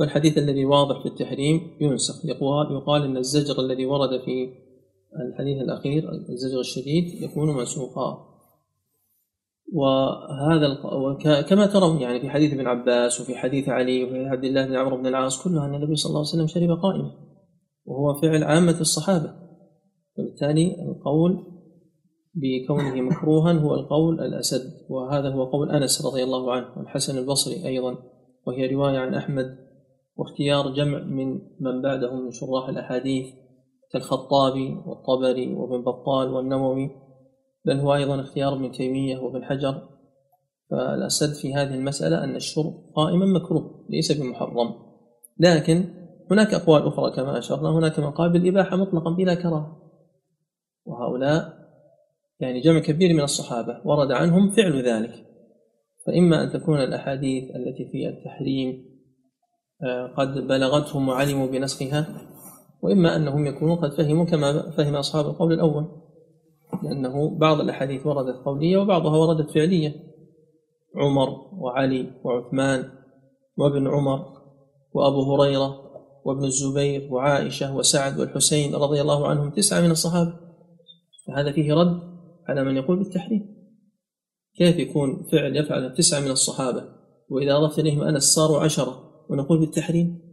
والحديث 0.00 0.38
الذي 0.38 0.64
واضح 0.64 1.02
في 1.02 1.08
التحريم 1.08 1.60
ينسخ 1.80 2.24
يقال 2.24 2.72
يقال 2.72 3.02
أن 3.02 3.16
الزجر 3.16 3.60
الذي 3.60 3.86
ورد 3.86 4.20
في 4.20 4.63
الحديث 5.20 5.62
الأخير 5.62 6.10
الزجر 6.12 6.60
الشديد 6.60 7.22
يكون 7.22 7.56
منسوخا 7.56 8.34
وهذا 9.72 10.74
كما 11.42 11.66
ترون 11.66 12.00
يعني 12.00 12.20
في 12.20 12.30
حديث 12.30 12.52
ابن 12.52 12.66
عباس 12.66 13.20
وفي 13.20 13.34
حديث 13.34 13.68
علي 13.68 14.04
وفي 14.04 14.26
عبد 14.26 14.44
الله 14.44 14.66
بن 14.66 14.76
عمرو 14.76 14.96
بن 14.96 15.06
العاص 15.06 15.44
كلها 15.44 15.66
أن 15.66 15.74
النبي 15.74 15.96
صلى 15.96 16.10
الله 16.10 16.20
عليه 16.20 16.28
وسلم 16.28 16.46
شرب 16.46 16.78
قائما 16.78 17.10
وهو 17.84 18.20
فعل 18.20 18.44
عامة 18.44 18.80
الصحابة. 18.80 19.34
وبالتالي 20.18 20.76
القول 20.82 21.46
بكونه 22.34 23.00
مكروها 23.00 23.52
هو 23.52 23.74
القول 23.74 24.20
الأسد. 24.20 24.72
وهذا 24.90 25.28
هو 25.28 25.44
قول 25.44 25.70
أنس 25.70 26.06
رضي 26.06 26.22
الله 26.24 26.52
عنه 26.52 26.78
والحسن 26.78 27.18
البصري 27.18 27.66
أيضا 27.66 27.96
وهي 28.46 28.74
رواية 28.74 28.98
عن 28.98 29.14
أحمد 29.14 29.58
واختيار 30.16 30.74
جمع 30.74 30.98
من 30.98 31.32
من 31.60 31.82
بعدهم 31.82 32.24
من 32.24 32.30
شراح 32.30 32.68
الأحاديث. 32.68 33.26
كالخطابي 33.94 34.82
والطبري 34.86 35.54
وابن 35.54 35.82
بطال 35.82 36.28
والنووي 36.28 36.90
بل 37.64 37.80
هو 37.80 37.94
أيضا 37.94 38.20
اختيار 38.20 38.54
ابن 38.54 38.72
تيمية 38.72 39.18
وابن 39.18 39.44
حجر. 39.44 39.88
فالأسد 40.70 41.34
في 41.34 41.54
هذه 41.54 41.74
المسألة 41.74 42.24
أن 42.24 42.36
الشرب 42.36 42.74
قائما 42.96 43.26
مكروه 43.26 43.86
ليس 43.90 44.12
بمحرم. 44.12 44.74
لكن 45.38 45.84
هناك 46.30 46.54
أقوال 46.54 46.86
أخرى 46.86 47.10
كما 47.16 47.38
أشرنا 47.38 47.78
هناك 47.78 47.98
من 47.98 48.10
قال 48.10 48.32
بالإباحة 48.32 48.76
مطلقا 48.76 49.10
بلا 49.10 49.34
كراهة. 49.34 49.82
وهؤلاء 50.84 51.52
يعني 52.40 52.60
جمع 52.60 52.78
كبير 52.78 53.14
من 53.14 53.20
الصحابة 53.20 53.80
ورد 53.84 54.12
عنهم 54.12 54.50
فعل 54.50 54.88
ذلك. 54.88 55.26
فإما 56.06 56.44
أن 56.44 56.50
تكون 56.50 56.78
الأحاديث 56.78 57.44
التي 57.44 57.88
فيها 57.92 58.10
التحريم 58.10 58.94
آه، 59.82 60.06
قد 60.06 60.38
بلغتهم 60.38 61.08
وعلموا 61.08 61.46
بنسخها 61.46 62.06
وإما 62.82 63.16
أنهم 63.16 63.46
يكونوا 63.46 63.76
قد 63.76 63.92
فهموا 63.92 64.24
كما 64.24 64.70
فهم 64.70 64.96
أصحاب 64.96 65.26
القول 65.26 65.52
الأول 65.52 66.04
لأنه 66.82 67.38
بعض 67.38 67.60
الأحاديث 67.60 68.06
وردت 68.06 68.44
قولية 68.44 68.76
وبعضها 68.76 69.16
وردت 69.16 69.50
فعلية. 69.50 70.14
عمر 70.96 71.28
وعلي 71.52 72.10
وعثمان 72.24 72.84
وابن 73.56 73.88
عمر 73.88 74.24
وأبو 74.92 75.34
هريرة 75.34 75.80
وابن 76.24 76.44
الزبير 76.44 77.12
وعائشة 77.12 77.76
وسعد 77.76 78.20
والحسين 78.20 78.74
رضي 78.74 79.00
الله 79.00 79.28
عنهم 79.28 79.50
تسعة 79.50 79.80
من 79.80 79.90
الصحابة. 79.90 80.32
فهذا 81.26 81.52
فيه 81.52 81.74
رد 81.74 82.00
على 82.48 82.64
من 82.64 82.76
يقول 82.76 82.98
بالتحريم. 82.98 83.54
كيف 84.56 84.76
يكون 84.76 85.26
فعل 85.32 85.56
يفعل 85.56 85.94
تسعة 85.94 86.20
من 86.20 86.30
الصحابة؟ 86.30 86.84
وإذا 87.30 87.56
أضفت 87.56 87.78
إليهم 87.78 88.02
أنس 88.02 88.22
صاروا 88.22 88.60
عشرة 88.60 89.00
ونقول 89.30 89.60
بالتحريم؟ 89.60 90.23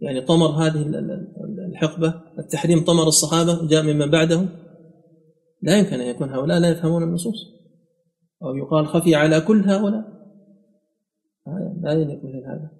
يعني 0.00 0.20
طمر 0.20 0.46
هذه 0.46 0.82
ال- 0.82 0.96
ال- 0.96 1.66
الحقبة 1.70 2.14
التحريم 2.38 2.84
طمر 2.84 3.08
الصحابة 3.08 3.68
جاء 3.68 3.82
ممن 3.82 4.10
بعدهم. 4.10 4.48
لا 5.62 5.78
يمكن 5.78 6.00
أن 6.00 6.06
يكون 6.06 6.30
هؤلاء 6.30 6.58
لا 6.58 6.68
يفهمون 6.68 7.02
النصوص. 7.02 7.56
أو 8.42 8.56
يقال 8.56 8.86
خفي 8.86 9.14
على 9.14 9.40
كل 9.40 9.70
هؤلاء. 9.70 10.04
لا- 11.46 11.80
لا 11.82 11.92
يليق 11.92 12.18
مثل 12.24 12.46
هذا. 12.46 12.70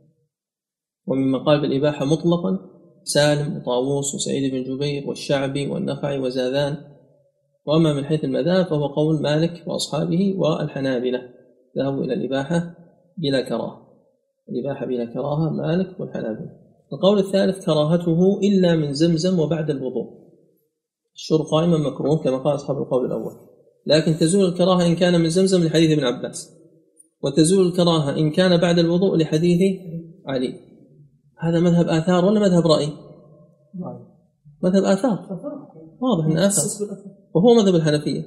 وممن 1.07 1.45
قال 1.45 1.61
بالإباحة 1.61 2.05
مطلقا 2.05 2.59
سالم 3.05 3.57
وطاووس 3.57 4.14
وسعيد 4.14 4.53
بن 4.53 4.77
جبير 4.77 5.09
والشعبي 5.09 5.67
والنخعي 5.67 6.19
وزاذان. 6.19 6.77
وأما 7.67 7.93
من 7.93 8.05
حيث 8.05 8.25
المذاهب 8.25 8.67
فهو 8.67 8.87
قول 8.87 9.23
مالك 9.23 9.64
وأصحابه 9.67 10.35
والحنابلة. 10.39 11.31
ذهبوا 11.79 12.05
إلى 12.05 12.14
الإباحة 12.14 12.75
بلا 13.17 13.49
كراهة. 13.49 13.87
الإباحة 14.49 14.87
بلا 14.87 15.05
كراهة 15.05 15.51
مالك 15.51 16.01
والحنابلة. 16.01 16.66
القول 16.93 17.18
الثالث 17.18 17.66
كراهته 17.66 18.41
إلا 18.43 18.76
من 18.76 18.93
زمزم 18.93 19.41
وبعد 19.41 19.70
الوضوء. 19.70 20.26
الشرب 21.14 21.41
قائما 21.41 21.78
مكروه 21.78 22.22
كما 22.22 22.39
قال 22.39 22.55
أصحاب 22.55 22.76
القول 22.76 23.07
الأول. 23.07 23.32
لكن 23.87 24.16
تزول 24.20 24.45
الكراهة 24.45 24.87
إن 24.87 24.97
كان 24.97 25.20
من 25.20 25.28
زمزم 25.28 25.64
لحديث 25.64 25.91
ابن 25.91 26.05
عباس. 26.05 26.53
وتزول 27.22 27.66
الكراهة 27.66 28.18
إن 28.18 28.30
كان 28.30 28.61
بعد 28.61 28.78
الوضوء 28.78 29.16
لحديث 29.16 29.80
علي. 30.26 30.61
هذا 31.39 31.61
مذهب 31.61 31.89
آثار 31.89 32.24
ولا 32.24 32.41
مذهب 32.41 32.66
رأي؟ 32.66 32.89
مذهب 34.62 34.84
آثار. 34.84 35.18
واضح 36.01 36.26
أن 36.26 36.39
آثار. 36.39 36.64
وهو 37.34 37.55
مذهب 37.55 37.74
الحنفية. 37.74 38.22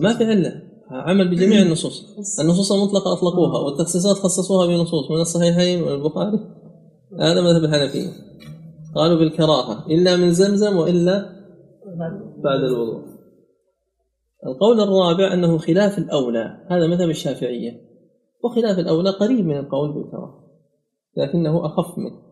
ما 0.00 0.18
في 0.18 0.24
علة. 0.24 0.73
عمل 0.90 1.28
بجميع 1.28 1.62
النصوص. 1.66 2.04
النصوص 2.40 2.72
المطلقة 2.72 3.12
أطلقوها 3.12 3.58
والتخصيصات 3.58 4.16
خصصوها 4.16 4.66
بنصوص 4.66 5.10
من 5.10 5.20
الصحيحين 5.20 5.82
والبخاري. 5.82 6.38
هذا 7.20 7.40
مذهب 7.40 7.64
الحنفية 7.64 8.10
قالوا 8.94 9.18
بالكراهة 9.18 9.86
إلا 9.86 10.16
من 10.16 10.32
زمزم 10.32 10.76
وإلا 10.76 11.30
بعد 12.44 12.60
الوضوء. 12.60 13.02
القول 14.46 14.80
الرابع 14.80 15.32
أنه 15.34 15.58
خلاف 15.58 15.98
الأولى 15.98 16.66
هذا 16.70 16.86
مذهب 16.86 17.10
الشافعية. 17.10 17.80
وخلاف 18.44 18.78
الأولى 18.78 19.10
قريب 19.10 19.46
من 19.46 19.58
القول 19.58 19.92
بالكراهة 19.92 20.44
لكنه 21.16 21.66
أخف 21.66 21.98
منه. 21.98 22.22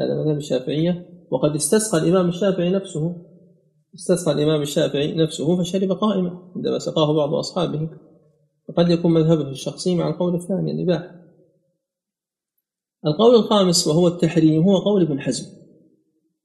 هذا 0.00 0.14
مذهب 0.14 0.36
الشافعية. 0.36 1.08
وقد 1.30 1.54
استسقى 1.54 1.98
الإمام 1.98 2.28
الشافعي 2.28 2.70
نفسه 2.70 3.27
استسقى 3.94 4.32
الإمام 4.32 4.62
الشافعي 4.62 5.14
نفسه 5.14 5.56
فشرب 5.56 5.92
قائما 5.92 6.52
عندما 6.56 6.78
سقاه 6.78 7.12
بعض 7.12 7.34
أصحابه. 7.34 7.88
وقد 8.68 8.90
يكون 8.90 9.12
مذهبه 9.12 9.48
الشخصي 9.48 9.94
مع 9.94 10.08
القول 10.08 10.34
الثاني 10.34 10.72
الإباحة 10.72 11.14
القول 13.06 13.34
الخامس 13.34 13.86
وهو 13.86 14.08
التحريم 14.08 14.62
هو 14.62 14.78
قول 14.78 15.02
ابن 15.02 15.20
حزم. 15.20 15.46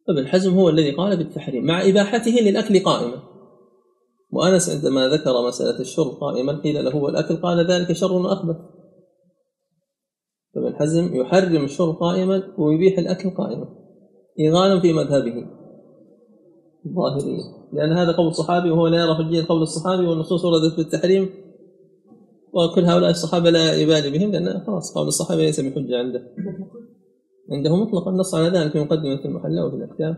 ابن 0.09 0.27
حزم 0.27 0.53
هو 0.53 0.69
الذي 0.69 0.91
قال 0.91 1.17
بالتحريم 1.17 1.65
مع 1.65 1.89
إباحته 1.89 2.31
للأكل 2.31 2.79
قائما. 2.79 3.33
وأنس 4.33 4.69
عندما 4.69 5.07
ذكر 5.07 5.47
مسألة 5.47 5.79
الشرب 5.79 6.07
قائما 6.07 6.61
قيل 6.61 6.85
له 6.85 6.95
والأكل 6.95 7.35
قال 7.35 7.71
ذلك 7.71 7.91
شر 7.91 8.33
أخبث 8.33 8.55
فابن 10.55 10.75
حزم 10.75 11.15
يحرم 11.15 11.63
الشرب 11.63 11.95
قائما 11.95 12.53
ويبيح 12.57 12.99
الأكل 12.99 13.29
قائما 13.29 13.67
إيغانا 14.39 14.79
في 14.79 14.93
مذهبه. 14.93 15.62
الظاهرية 16.85 17.43
لأن 17.73 17.91
هذا 17.91 18.11
قول 18.11 18.27
الصحابي 18.27 18.69
وهو 18.69 18.87
لا 18.87 18.97
يرى 18.97 19.15
في 19.15 19.21
الدين 19.21 19.45
قول 19.45 19.61
الصحابي 19.61 20.07
والنصوص 20.07 20.45
وردت 20.45 20.77
بالتحريم 20.77 21.29
وكل 22.53 22.85
هؤلاء 22.85 23.09
الصحابة 23.09 23.49
لا 23.49 23.75
يبالي 23.75 24.09
بهم 24.17 24.31
لأن 24.31 24.63
خلاص 24.67 24.97
قول 24.97 25.07
الصحابة 25.07 25.41
ليس 25.41 25.59
بحجة 25.59 25.97
عنده. 25.97 26.27
عنده 27.51 27.75
مطلقا 27.75 28.11
نص 28.11 28.35
على 28.35 28.59
ذلك 28.59 28.71
في 28.71 28.79
مقدمة 28.79 29.25
المحلة 29.25 29.65
وفي 29.65 29.75
الأحكام 29.75 30.17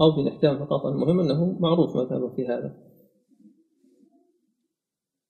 أو 0.00 0.12
في 0.14 0.20
الأحكام 0.20 0.58
فقط. 0.58 0.86
المهم 0.86 1.20
أنه 1.20 1.56
معروف 1.60 1.96
مذهبه 1.96 2.34
في 2.36 2.46
هذا. 2.46 2.74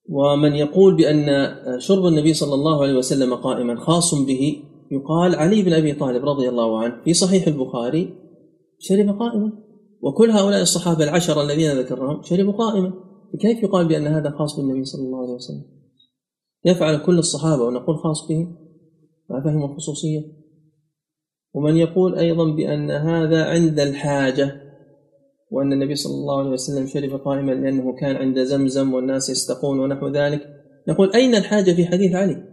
ومن 0.08 0.52
يقول 0.52 0.96
بأن 0.96 1.26
شرب 1.78 2.06
النبي 2.06 2.34
صلى 2.34 2.54
الله 2.54 2.82
عليه 2.82 2.94
وسلم 2.94 3.34
قائما 3.34 3.76
خاص 3.76 4.14
به 4.14 4.62
يقال 4.90 5.34
علي 5.34 5.62
بن 5.62 5.72
أبي 5.72 5.92
طالب 5.92 6.24
رضي 6.24 6.48
الله 6.48 6.78
عنه 6.78 7.02
في 7.04 7.14
صحيح 7.14 7.46
البخاري 7.46 8.14
شرب 8.78 9.08
قائما. 9.18 9.52
وكل 10.02 10.30
هؤلاء 10.30 10.62
الصحابة 10.62 11.04
العشرة 11.04 11.42
الذين 11.42 11.78
ذكرناهم 11.78 12.22
شربوا 12.22 12.52
قائما. 12.52 12.92
فكيف 13.32 13.62
يقال 13.62 13.88
بأن 13.88 14.06
هذا 14.06 14.30
خاص 14.30 14.56
بالنبي 14.56 14.84
صلى 14.84 15.02
الله 15.02 15.22
عليه 15.22 15.34
وسلم؟ 15.34 15.62
يفعل 16.64 16.98
كل 16.98 17.18
الصحابة 17.18 17.62
ونقول 17.62 17.98
خاص 17.98 18.28
به 18.28 18.48
ما 19.30 19.44
فهم 19.44 19.64
الخصوصية 19.64 20.22
ومن 21.54 21.76
يقول 21.76 22.18
أيضا 22.18 22.50
بأن 22.50 22.90
هذا 22.90 23.44
عند 23.44 23.80
الحاجة 23.80 24.60
وأن 25.50 25.72
النبي 25.72 25.94
صلى 25.94 26.14
الله 26.14 26.38
عليه 26.38 26.50
وسلم 26.50 26.86
شرب 26.86 27.20
قائما 27.20 27.52
لأنه 27.52 27.96
كان 28.00 28.16
عند 28.16 28.38
زمزم 28.38 28.94
والناس 28.94 29.30
يستقون 29.30 29.80
ونحو 29.80 30.08
ذلك 30.08 30.40
نقول 30.88 31.12
أين 31.12 31.34
الحاجة 31.34 31.72
في 31.72 31.86
حديث 31.86 32.14
علي؟ 32.14 32.49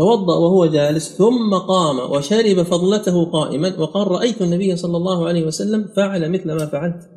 توضأ 0.00 0.38
وهو 0.38 0.66
جالس 0.66 1.16
ثم 1.16 1.54
قام 1.68 2.12
وشرب 2.12 2.62
فضلته 2.62 3.24
قائما 3.24 3.80
وقال 3.80 4.08
رأيت 4.08 4.42
النبي 4.42 4.76
صلى 4.76 4.96
الله 4.96 5.28
عليه 5.28 5.46
وسلم 5.46 5.88
فعل 5.96 6.32
مثل 6.32 6.52
ما 6.52 6.66
فعلت. 6.66 7.10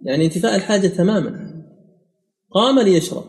يعني 0.00 0.24
انتفاء 0.24 0.56
الحاجة 0.56 0.88
تماما. 0.88 1.62
قام 2.50 2.78
ليشرب. 2.78 3.24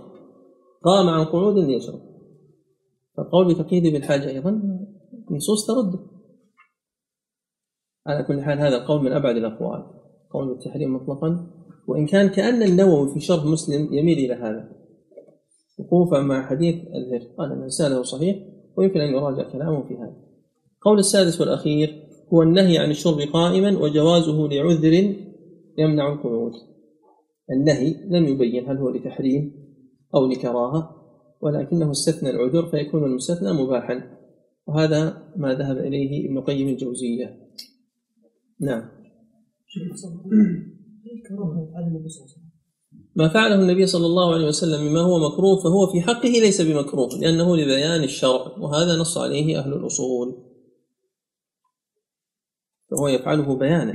قام 0.84 1.09
عن 1.09 1.26
قعود 1.26 1.57
ليشرب. 1.57 1.99
فالقول 3.17 3.53
بتقييده 3.53 3.89
بالحاجة 3.89 4.30
أيضا 4.30 4.61
نصوص 5.32 5.67
ترده. 5.67 5.99
على 8.07 8.24
كل 8.24 8.41
حال 8.41 8.59
هذا 8.59 8.78
القول 8.78 9.03
من 9.03 9.11
أبعد 9.11 9.36
الأقوال. 9.36 9.84
قول 10.32 10.47
بالتحريم 10.47 10.95
مطلقا. 10.95 11.47
وإن 11.88 12.05
كان 12.05 12.30
كأن 12.30 12.63
النووي 12.63 13.13
في 13.13 13.19
شرح 13.19 13.45
مسلم 13.45 13.93
يميل 13.93 14.17
إلى 14.17 14.34
هذا. 14.34 14.82
وقوفا 15.80 16.19
مع 16.19 16.49
حديث 16.49 16.76
الهر 16.76 17.21
قال 17.38 17.51
أن 17.51 17.61
إرساله 17.61 18.03
صحيح 18.03 18.38
ويمكن 18.78 18.99
أن 18.99 19.13
يراجع 19.13 19.51
كلامه 19.51 19.88
في 19.88 19.93
هذا. 19.93 20.15
القول 20.76 20.99
السادس 20.99 21.41
والأخير 21.41 22.03
هو 22.34 22.41
النهي 22.41 22.78
عن 22.78 22.91
الشرب 22.91 23.19
قائما 23.19 23.78
وجوازه 23.80 24.47
لعذر 24.47 25.15
يمنع 25.78 26.13
القعود. 26.13 26.51
النهي 27.51 27.95
لم 28.09 28.26
يبين 28.26 28.69
هل 28.69 28.78
هو 28.78 28.89
لتحريم 28.89 29.53
أو 30.15 30.28
لكراهة 30.28 30.95
ولكنه 31.41 31.91
استثنى 31.91 32.30
العذر 32.30 32.65
فيكون 32.65 33.03
المستثنى 33.03 33.53
مباحا. 33.53 34.17
وهذا 34.67 35.32
ما 35.36 35.53
ذهب 35.53 35.78
إليه 35.78 36.30
ابن 36.30 36.41
قيم 36.41 36.67
الجوزية. 36.67 37.39
نعم. 38.59 38.89
كراهة 41.28 41.71
على 41.76 41.88
النبي 41.88 42.09
صلى 42.09 42.26
الله 42.26 42.34
عليه 42.34 42.43
وسلم 42.43 42.53
ما 43.16 43.30
فعله 43.34 43.55
النبي 43.55 43.86
صلى 43.88 44.05
الله 44.05 44.34
عليه 44.34 44.47
وسلم 44.47 44.82
مما 44.82 45.01
هو 45.01 45.20
مكروه 45.20 45.64
فهو 45.64 45.88
في 45.91 46.01
حقه 46.01 46.30
ليس 46.30 46.61
بمكروه 46.61 47.09
لأنه 47.20 47.57
لبيان 47.57 48.03
الشرع 48.03 48.57
وهذا 48.57 48.95
نص 49.01 49.18
عليه 49.18 49.59
أهل 49.59 49.74
الأصول. 49.74 50.53
فهو 52.91 53.07
يفعله 53.07 53.55
بيانا 53.55 53.93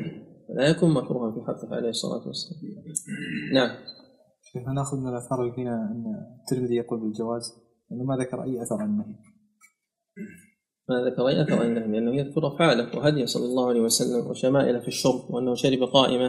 فلا 0.49 0.69
يكون 0.69 0.91
مكروها 0.91 1.33
في 1.33 1.41
حقه 1.47 1.77
عليه 1.77 1.89
الصلاة 1.89 2.27
والسلام. 2.27 2.61
نعم. 3.55 3.77
شيخ 4.53 4.69
نأخذ 4.69 4.97
من 4.97 5.09
الأثار 5.09 5.43
اللي 5.43 5.53
فينا 5.53 5.71
أن 5.71 6.05
الترمذي 6.41 6.75
يقول 6.75 7.01
بالجواز 7.01 7.43
أنه 7.93 8.05
ما 8.05 8.16
ذكر 8.16 8.43
أي 8.43 8.62
أثر 8.62 8.77
عن 8.77 8.91
النهي 8.91 9.14
ما 10.89 11.11
ذكر 11.11 11.29
أي 11.29 11.43
أثر 11.43 11.62
عن 11.62 11.66
النهي 11.66 12.01
لأنه 12.01 12.16
يذكر 12.16 12.49
أفعاله 12.49 12.99
وهديه 12.99 13.25
صلى 13.25 13.45
الله 13.45 13.69
عليه 13.69 13.81
وسلم 13.81 14.27
وشمائله 14.27 14.81
في 14.81 14.89
الشرب 14.89 15.31
وأنه 15.31 15.55
شرب 15.55 15.83
قائمة. 15.83 16.29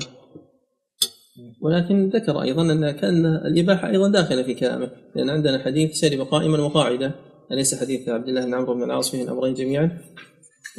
ولكن 1.61 2.09
ذكر 2.09 2.41
أيضا 2.41 2.61
أن 2.61 2.91
كأن 2.91 3.25
الإباحة 3.25 3.89
أيضا 3.89 4.07
داخلة 4.07 4.43
في 4.43 4.53
كلامه 4.53 4.91
لأن 5.15 5.29
عندنا 5.29 5.63
حديث 5.63 6.01
شرب 6.01 6.21
قائما 6.21 6.59
وقاعدة 6.59 7.15
أليس 7.51 7.75
حديث 7.75 8.09
عبد 8.09 8.27
الله 8.27 8.45
بن 8.45 8.53
عمرو 8.53 8.73
بن 8.73 8.83
العاص 8.83 9.09
فيه 9.11 9.23
الأمرين 9.23 9.53
جميعا؟ 9.53 10.01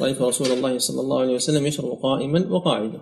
رأيت 0.01 0.21
رسول 0.21 0.47
الله 0.47 0.77
صلى 0.77 1.01
الله 1.01 1.21
عليه 1.21 1.35
وسلم 1.35 1.65
يشرب 1.65 1.91
قائما 2.03 2.47
وقاعدة. 2.51 2.99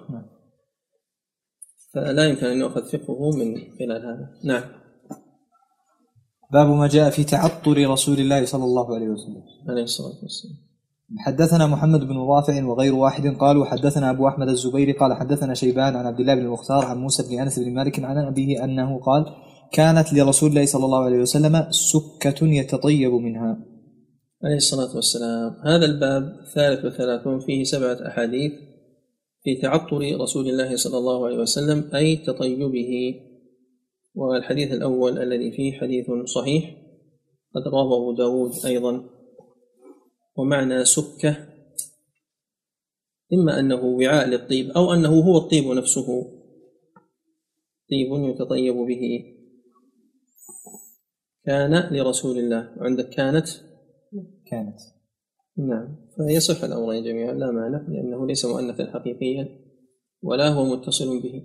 فلا 1.93 2.25
يمكن 2.25 2.45
أن 2.45 2.59
يؤخذ 2.59 2.85
فقهه 2.85 3.31
من 3.37 3.55
خلال 3.79 4.05
هذا. 4.05 4.29
نعم. 4.43 4.63
باب 6.53 6.67
ما 6.67 6.87
جاء 6.87 7.09
في 7.09 7.23
تعطر 7.23 7.91
رسول 7.91 8.19
الله 8.19 8.45
صلى 8.45 8.63
الله 8.63 8.95
عليه 8.95 9.07
وسلم. 9.07 9.43
عليه 9.69 9.83
الصلاة 9.83 10.21
والسلام. 10.21 10.68
حدثنا 11.17 11.67
محمد 11.67 11.99
بن 11.99 12.17
رافع 12.17 12.65
وغير 12.65 12.95
واحد 12.95 13.27
قالوا 13.27 13.65
حدثنا 13.65 14.09
أبو 14.09 14.27
أحمد 14.27 14.47
الزبيري 14.47 14.91
قال 14.91 15.13
حدثنا 15.13 15.53
شيبان 15.53 15.95
عن 15.95 16.05
عبد 16.05 16.19
الله 16.19 16.35
بن 16.35 16.41
المختار 16.41 16.85
عن 16.85 16.97
موسى 16.97 17.23
بن 17.23 17.39
أنس 17.39 17.59
بن 17.59 17.73
مالك 17.73 17.99
عن 17.99 18.17
أبيه 18.17 18.63
أنه 18.63 18.99
قال 18.99 19.25
كانت 19.71 20.13
لرسول 20.13 20.49
الله 20.49 20.65
صلى 20.65 20.85
الله 20.85 21.03
عليه 21.03 21.19
وسلم 21.19 21.71
سكة 21.71 22.47
يتطيب 22.47 23.13
منها. 23.13 23.57
عليه 24.43 24.55
الصلاة 24.55 24.95
والسلام. 24.95 25.55
هذا 25.65 25.85
الباب 25.85 26.23
الثالث 26.47 26.85
والثلاثون 26.85 27.39
فيه 27.39 27.63
سبعة 27.63 28.07
أحاديث 28.07 28.51
في 29.43 29.55
تعطر 29.61 30.21
رسول 30.21 30.49
الله 30.49 30.75
صلى 30.75 30.97
الله 30.97 31.25
عليه 31.25 31.37
وسلم 31.37 31.89
أي 31.95 32.15
تطيبه. 32.15 33.15
والحديث 34.15 34.71
الأول 34.71 35.17
الذي 35.17 35.51
فيه 35.51 35.79
حديث 35.79 36.05
صحيح 36.25 36.63
قد 37.55 37.71
رواه 37.71 37.97
أبو 37.97 38.15
داود 38.17 38.51
أيضا. 38.65 39.18
ومعنى 40.39 40.85
سكة 40.85 41.35
إما 43.33 43.59
أنه 43.59 43.83
وعاء 43.83 44.27
للطيب 44.27 44.69
أو 44.69 44.93
أنه 44.93 45.09
هو 45.09 45.37
الطيب 45.37 45.67
نفسه. 45.67 46.07
طيب 47.91 48.09
يتطيب 48.11 48.75
به. 48.75 49.23
كان 51.45 51.73
لرسول 51.91 52.37
الله. 52.37 52.69
وعندك 52.77 53.09
كانت؟ 53.09 53.47
كانت. 54.51 54.79
نعم. 55.57 55.95
فيصح 56.17 56.63
الأمرين 56.63 57.03
جميعا 57.03 57.33
لا 57.33 57.51
مانع 57.51 57.81
لأنه 57.87 58.27
ليس 58.27 58.45
مؤنثا 58.45 58.91
حقيقيا 58.91 59.47
ولا 60.23 60.49
هو 60.49 60.65
متصل 60.65 61.21
به. 61.21 61.41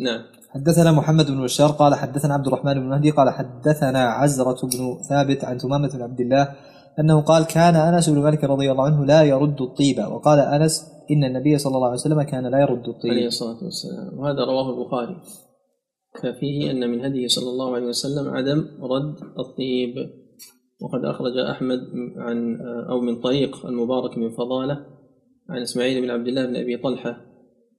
نعم. 0.00 0.22
حدثنا 0.50 0.92
محمد 0.92 1.26
بن 1.26 1.42
بشار 1.42 1.70
قال 1.70 1.94
حدثنا 1.94 2.34
عبد 2.34 2.46
الرحمن 2.46 2.74
بن 2.74 2.88
مهدي 2.88 3.10
قال 3.10 3.30
حدثنا 3.30 3.98
عزرة 3.98 4.66
بن 4.66 5.02
ثابت 5.08 5.44
عن 5.44 5.58
تمامة 5.58 5.88
بن 5.88 6.02
عبد 6.02 6.20
الله 6.20 6.56
أنه 7.00 7.20
قال 7.20 7.46
كان 7.46 7.74
أنس 7.74 8.10
بن 8.10 8.18
مالك 8.18 8.44
رضي 8.44 8.70
الله 8.72 8.84
عنه 8.84 9.04
لا 9.04 9.22
يرد 9.22 9.62
الطيب 9.62 9.98
وقال 9.98 10.38
أنس 10.38 10.92
إن 11.10 11.24
النبي 11.24 11.58
صلى 11.58 11.76
الله 11.76 11.86
عليه 11.86 12.00
وسلم 12.00 12.22
كان 12.22 12.46
لا 12.46 12.58
يرد 12.60 12.78
عليه 12.78 12.90
الطيب 12.90 13.26
الصلاة 13.26 13.64
والسلام. 13.64 14.18
وهذا 14.18 14.44
رواه 14.44 14.70
البخاري. 14.70 15.16
ففيه 16.22 16.70
أن 16.70 16.90
من 16.90 17.04
هديه 17.04 17.26
صلى 17.26 17.50
الله 17.50 17.74
عليه 17.74 17.86
وسلم 17.86 18.28
عدم 18.28 18.58
رد 18.82 19.16
الطيب. 19.38 19.94
وقد 20.80 21.04
أخرج 21.04 21.38
أحمد 21.38 21.80
عن 22.16 22.60
أو 22.90 23.00
من 23.00 23.20
طريق 23.20 23.66
المبارك 23.66 24.18
بن 24.18 24.30
فضالة 24.30 24.86
عن 25.50 25.62
إسماعيل 25.62 26.02
بن 26.02 26.10
عبد 26.10 26.28
الله 26.28 26.46
بن 26.46 26.56
أبي 26.56 26.76
طلحة 26.76 27.20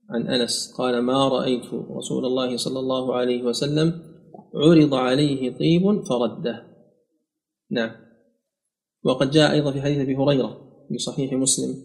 عن 0.10 0.28
أنس 0.28 0.74
قال 0.78 1.02
ما 1.02 1.28
رأيت 1.28 1.66
رسول 1.74 2.26
الله 2.26 2.58
صلى 2.58 2.80
الله 2.80 3.16
عليه 3.16 3.44
وسلم 3.44 3.94
عرض 4.56 4.94
عليه 4.94 5.58
طيب 5.58 6.04
فرده. 6.04 6.64
نعم. 7.72 8.07
وقد 9.08 9.30
جاء 9.30 9.52
أيضا 9.52 9.72
في 9.72 9.82
حديث 9.82 10.00
أبي 10.00 10.16
هريرة 10.16 10.58
في 10.90 10.98
صحيح 10.98 11.34
مسلم 11.34 11.76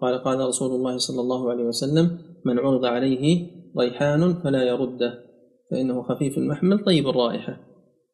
قال 0.00 0.22
قال 0.24 0.40
رسول 0.40 0.70
الله 0.74 0.98
صلى 0.98 1.20
الله 1.20 1.50
عليه 1.50 1.64
وسلم 1.64 2.18
من 2.44 2.58
عرض 2.58 2.84
عليه 2.84 3.46
ريحان 3.78 4.34
فلا 4.34 4.62
يرده 4.62 5.12
فإنه 5.70 6.02
خفيف 6.02 6.38
المحمل 6.38 6.84
طيب 6.84 7.08
الرائحة. 7.08 7.56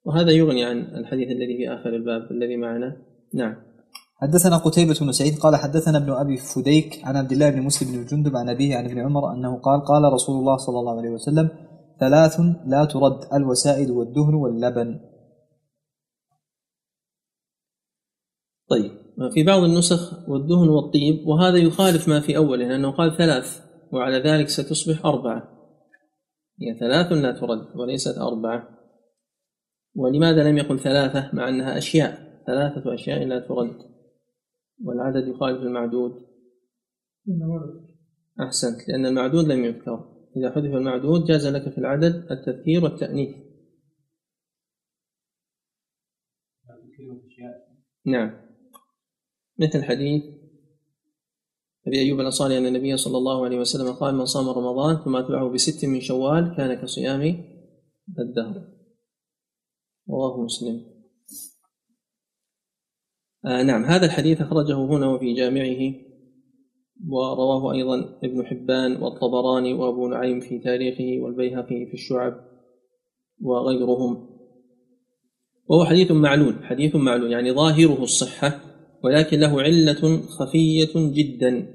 وهذا 0.04 0.30
يغني 0.30 0.64
عن 0.64 0.78
الحديث 0.78 1.28
الذي 1.28 1.56
في 1.56 1.74
آخر 1.74 1.88
الباب 1.88 2.30
الذي 2.30 2.56
معنا. 2.56 2.96
نعم. 3.34 3.54
حدثنا 4.22 4.56
قتيبة 4.56 4.94
بن 5.00 5.12
سعيد 5.12 5.38
قال 5.38 5.56
حدثنا 5.56 5.98
ابن 5.98 6.12
أبي 6.12 6.36
فديك 6.36 7.00
عن 7.04 7.16
عبد 7.16 7.32
الله 7.32 7.50
بن 7.50 7.62
مسلم 7.62 7.92
بن 7.92 8.04
جندب 8.04 8.36
عن 8.36 8.48
أبيه 8.48 8.76
عن 8.76 8.84
ابن 8.84 8.98
عمر 8.98 9.32
أنه 9.34 9.60
قال 9.60 9.84
قال 9.84 10.12
رسول 10.12 10.38
الله 10.38 10.56
صلى 10.56 10.78
الله 10.78 10.98
عليه 10.98 11.10
وسلم 11.10 11.48
ثلاث 12.00 12.40
لا 12.66 12.84
ترد 12.84 13.18
الوسائد 13.34 13.90
والدهن 13.90 14.34
واللبن. 14.34 15.00
طيب 18.68 18.90
في 19.32 19.42
بعض 19.42 19.62
النسخ 19.62 20.28
والدهن 20.28 20.68
والطيب 20.68 21.26
وهذا 21.26 21.56
يخالف 21.56 22.08
ما 22.08 22.20
في 22.20 22.36
أوله 22.36 22.68
لأنه 22.68 22.90
قال 22.90 23.16
ثلاث 23.16 23.66
وعلى 23.92 24.18
ذلك 24.18 24.48
ستصبح 24.48 25.06
أربعة. 25.06 25.56
هي 26.60 26.78
ثلاث 26.78 27.12
لا 27.12 27.32
ترد 27.32 27.76
وليست 27.76 28.18
أربعة. 28.18 28.68
ولماذا 29.94 30.50
لم 30.50 30.58
يقل 30.58 30.78
ثلاثة؟ 30.78 31.30
مع 31.32 31.48
أنها 31.48 31.78
أشياء. 31.78 32.42
ثلاثة 32.46 32.94
أشياء 32.94 33.24
لا 33.24 33.38
ترد. 33.38 33.76
والعدد 34.84 35.28
يخالف 35.28 35.62
المعدود. 35.62 36.12
أحسنت 38.40 38.88
لأن 38.88 39.06
المعدود 39.06 39.44
لم 39.44 39.64
يذكر. 39.64 40.16
إذا 40.36 40.50
حذف 40.50 40.74
المعدود 40.74 41.24
جاز 41.24 41.46
لك 41.46 41.72
في 41.72 41.78
العدد 41.78 42.26
التذكير 42.30 42.84
والتأنيث. 42.84 43.36
نعم. 48.06 48.45
مثل 49.58 49.84
حديث 49.84 50.22
أبي 51.86 51.98
أيوب 51.98 52.20
الأنصاري 52.20 52.58
أن 52.58 52.66
النبي 52.66 52.96
صلى 52.96 53.18
الله 53.18 53.44
عليه 53.44 53.58
وسلم 53.58 53.92
قال 53.92 54.14
من 54.14 54.24
صام 54.24 54.48
رمضان 54.48 55.04
ثم 55.04 55.16
أتبعه 55.16 55.48
بست 55.48 55.84
من 55.84 56.00
شوال 56.00 56.54
كان 56.56 56.74
كصيام 56.74 57.44
الدهر. 58.18 58.68
رواه 60.10 60.44
مسلم. 60.44 60.84
آه 63.44 63.62
نعم 63.62 63.84
هذا 63.84 64.06
الحديث 64.06 64.40
أخرجه 64.40 64.76
هنا 64.84 65.08
وفي 65.08 65.34
جامعه 65.34 65.94
ورواه 67.08 67.72
أيضا 67.72 68.18
ابن 68.24 68.46
حبان 68.46 69.02
والطبراني 69.02 69.72
وأبو 69.74 70.08
نعيم 70.08 70.40
في 70.40 70.58
تاريخه 70.58 71.24
والبيهقي 71.24 71.86
في 71.86 71.94
الشعب 71.94 72.34
وغيرهم. 73.40 74.36
وهو 75.68 75.84
حديث 75.84 76.10
معلول 76.10 76.64
حديث 76.64 76.96
معلول 76.96 77.32
يعني 77.32 77.52
ظاهره 77.52 78.02
الصحة 78.02 78.75
ولكن 79.06 79.40
له 79.40 79.62
علة 79.62 80.20
خفية 80.38 80.92
جدا. 80.94 81.66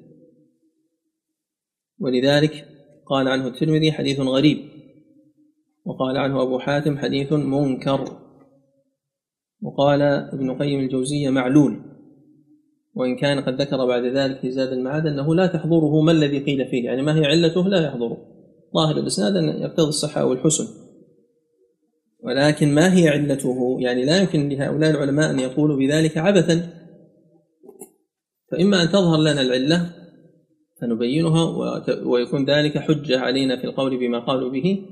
ولذلك 1.99 2.67
قال 3.05 3.27
عنه 3.27 3.47
الترمذي 3.47 3.91
حديث 3.91 4.19
غريب 4.19 4.57
وقال 5.85 6.17
عنه 6.17 6.41
أبو 6.41 6.59
حاتم 6.59 6.97
حديث 6.97 7.33
منكر 7.33 8.17
وقال 9.61 10.01
ابن 10.01 10.57
قيم 10.57 10.79
الجوزية 10.79 11.29
معلول. 11.29 11.81
وإن 12.95 13.15
كان 13.15 13.39
قد 13.39 13.61
ذكر 13.61 13.85
بعد 13.85 14.03
ذلك 14.03 14.39
في 14.39 14.51
زاد 14.51 14.73
المعاد 14.73 15.07
أنه 15.07 15.35
لا 15.35 15.47
تحضره 15.47 16.01
ما 16.01 16.11
الذي 16.11 16.39
قيل 16.39 16.67
فيه 16.67 16.85
يعني 16.85 17.01
ما 17.01 17.15
هي 17.19 17.25
علته 17.25 17.67
لا 17.69 17.85
يحضره. 17.85 18.17
ظاهر 18.75 18.97
الإسناد 18.97 19.35
أن 19.35 19.61
يقتضي 19.61 19.89
الصحة 19.89 20.25
والحسن. 20.25 20.67
ولكن 22.23 22.73
ما 22.73 22.97
هي 22.97 23.09
علته؟ 23.09 23.77
يعني 23.79 24.05
لا 24.05 24.21
يمكن 24.21 24.49
لهؤلاء 24.49 24.91
العلماء 24.91 25.31
أن 25.31 25.39
يقولوا 25.39 25.77
بذلك 25.77 26.17
عبثا. 26.17 26.80
فإما 28.51 28.83
أن 28.83 28.89
تظهر 28.89 29.19
لنا 29.19 29.41
العلة 29.41 29.89
فنبينها 30.81 31.43
ويكون 32.05 32.45
ذلك 32.45 32.77
حجة 32.77 33.19
علينا 33.19 33.57
في 33.57 33.63
القول 33.63 33.99
بما 33.99 34.19
قالوا 34.19 34.51
به. 34.51 34.85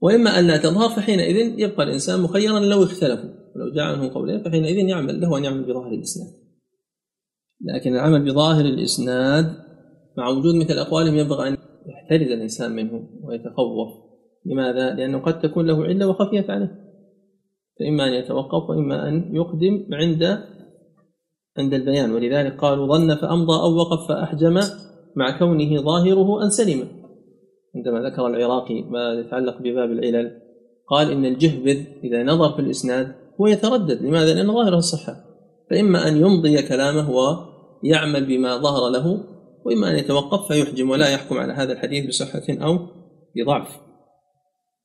وإما 0.00 0.38
أن 0.38 0.46
لا 0.46 0.56
تظهر 0.56 0.88
فحينئذ 0.88 1.58
يبقى 1.58 1.82
الإنسان 1.82 2.20
مخيرا 2.20 2.60
لو 2.60 2.82
اختلفوا. 2.82 3.30
ولو 3.56 3.72
جاء 3.74 3.84
عنه 3.84 4.14
قولين 4.14 4.42
فحينئذ 4.42 4.88
يعمل 4.88 5.20
له 5.20 5.38
أن 5.38 5.44
يعمل 5.44 5.62
بظاهر 5.62 5.92
الإسناد. 5.92 6.28
لكن 7.64 7.94
العمل 7.94 8.24
بظاهر 8.24 8.64
الإسناد 8.64 9.56
مع 10.18 10.28
وجود 10.28 10.54
مثل 10.54 10.78
أقوالهم 10.78 11.16
ينبغي 11.16 11.48
أن 11.48 11.56
يحترز 11.86 12.30
الإنسان 12.32 12.72
منه 12.72 13.08
ويتخوف. 13.22 13.88
لماذا؟ 14.46 14.94
لأنه 14.94 15.18
قد 15.18 15.40
تكون 15.40 15.66
له 15.66 15.84
علة 15.84 16.08
وخفيت 16.08 16.50
عليه. 16.50 16.84
فإما 17.80 18.08
أن 18.08 18.12
يتوقف 18.12 18.70
وإما 18.70 19.08
أن 19.08 19.34
يقدم 19.34 19.86
عند 19.92 20.38
عند 21.58 21.74
البيان. 21.74 22.12
ولذلك 22.12 22.56
قالوا 22.60 22.86
ظن 22.86 23.14
فأمضى 23.14 23.60
أو 23.62 23.76
وقف 23.76 24.08
فأحجم 24.08 24.60
مع 25.16 25.38
كونه 25.38 25.80
ظاهره 25.80 26.44
أن 26.44 26.50
سلم. 26.50 26.88
عندما 27.76 28.10
ذكر 28.10 28.26
العراقي 28.26 28.82
ما 28.82 29.12
يتعلق 29.12 29.58
بباب 29.58 29.92
العلل 29.92 30.40
قال 30.88 31.10
إن 31.10 31.24
الجهبذ 31.24 31.84
إذا 32.04 32.22
نظر 32.22 32.52
في 32.52 32.58
الإسناد 32.58 33.14
هو 33.40 33.46
يتردد. 33.46 34.02
لماذا؟ 34.02 34.34
لأن 34.34 34.54
ظاهره 34.54 34.76
الصحة 34.76 35.16
فإما 35.70 36.08
أن 36.08 36.16
يمضي 36.16 36.62
كلامه 36.62 37.10
ويعمل 37.10 38.26
بما 38.26 38.56
ظهر 38.56 38.90
له 38.90 39.20
وإما 39.64 39.90
أن 39.90 39.96
يتوقف 39.96 40.52
فيحجم 40.52 40.90
ولا 40.90 41.08
يحكم 41.08 41.38
على 41.38 41.52
هذا 41.52 41.72
الحديث 41.72 42.06
بصحة 42.06 42.42
أو 42.50 42.78
بضعف. 43.36 43.83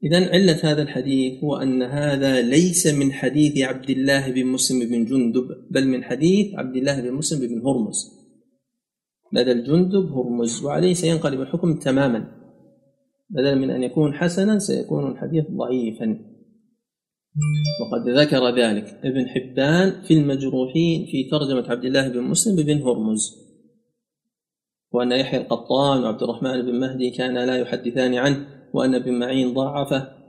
إذا 0.03 0.29
علة 0.31 0.59
هذا 0.63 0.81
الحديث 0.81 1.43
هو 1.43 1.55
أن 1.55 1.83
هذا 1.83 2.41
ليس 2.41 2.87
من 2.87 3.11
حديث 3.13 3.57
عبد 3.57 3.89
الله 3.89 4.31
بن 4.31 4.45
مسلم 4.45 4.79
بن 4.79 5.05
جندب 5.05 5.47
بل 5.71 5.87
من 5.87 6.03
حديث 6.03 6.55
عبد 6.55 6.75
الله 6.75 7.01
بن 7.01 7.13
مسلم 7.13 7.39
بن 7.47 7.61
هرمز. 7.67 8.19
بدل 9.33 9.63
جندب 9.63 10.11
هرمز 10.11 10.63
وعليه 10.63 10.93
سينقلب 10.93 11.41
الحكم 11.41 11.79
تماما. 11.79 12.31
بدلا 13.29 13.55
من 13.55 13.69
أن 13.69 13.83
يكون 13.83 14.13
حسنا 14.13 14.59
سيكون 14.59 15.11
الحديث 15.11 15.45
ضعيفا. 15.51 16.19
وقد 17.81 18.09
ذكر 18.09 18.55
ذلك 18.55 18.99
ابن 19.03 19.25
حبان 19.27 20.01
في 20.01 20.13
المجروحين 20.13 21.05
في 21.05 21.29
ترجمة 21.31 21.71
عبد 21.71 21.85
الله 21.85 22.07
بن 22.07 22.21
مسلم 22.21 22.55
بن 22.55 22.81
هرمز. 22.81 23.49
وأن 24.91 25.11
يحيى 25.11 25.41
القطان 25.41 26.03
وعبد 26.03 26.23
الرحمن 26.23 26.61
بن 26.61 26.79
مهدي 26.79 27.09
كانا 27.09 27.45
لا 27.45 27.57
يحدثان 27.57 28.15
عنه. 28.15 28.58
وأن 28.73 28.95
ابن 28.95 29.19
معين 29.19 29.53
ضعفه 29.53 30.19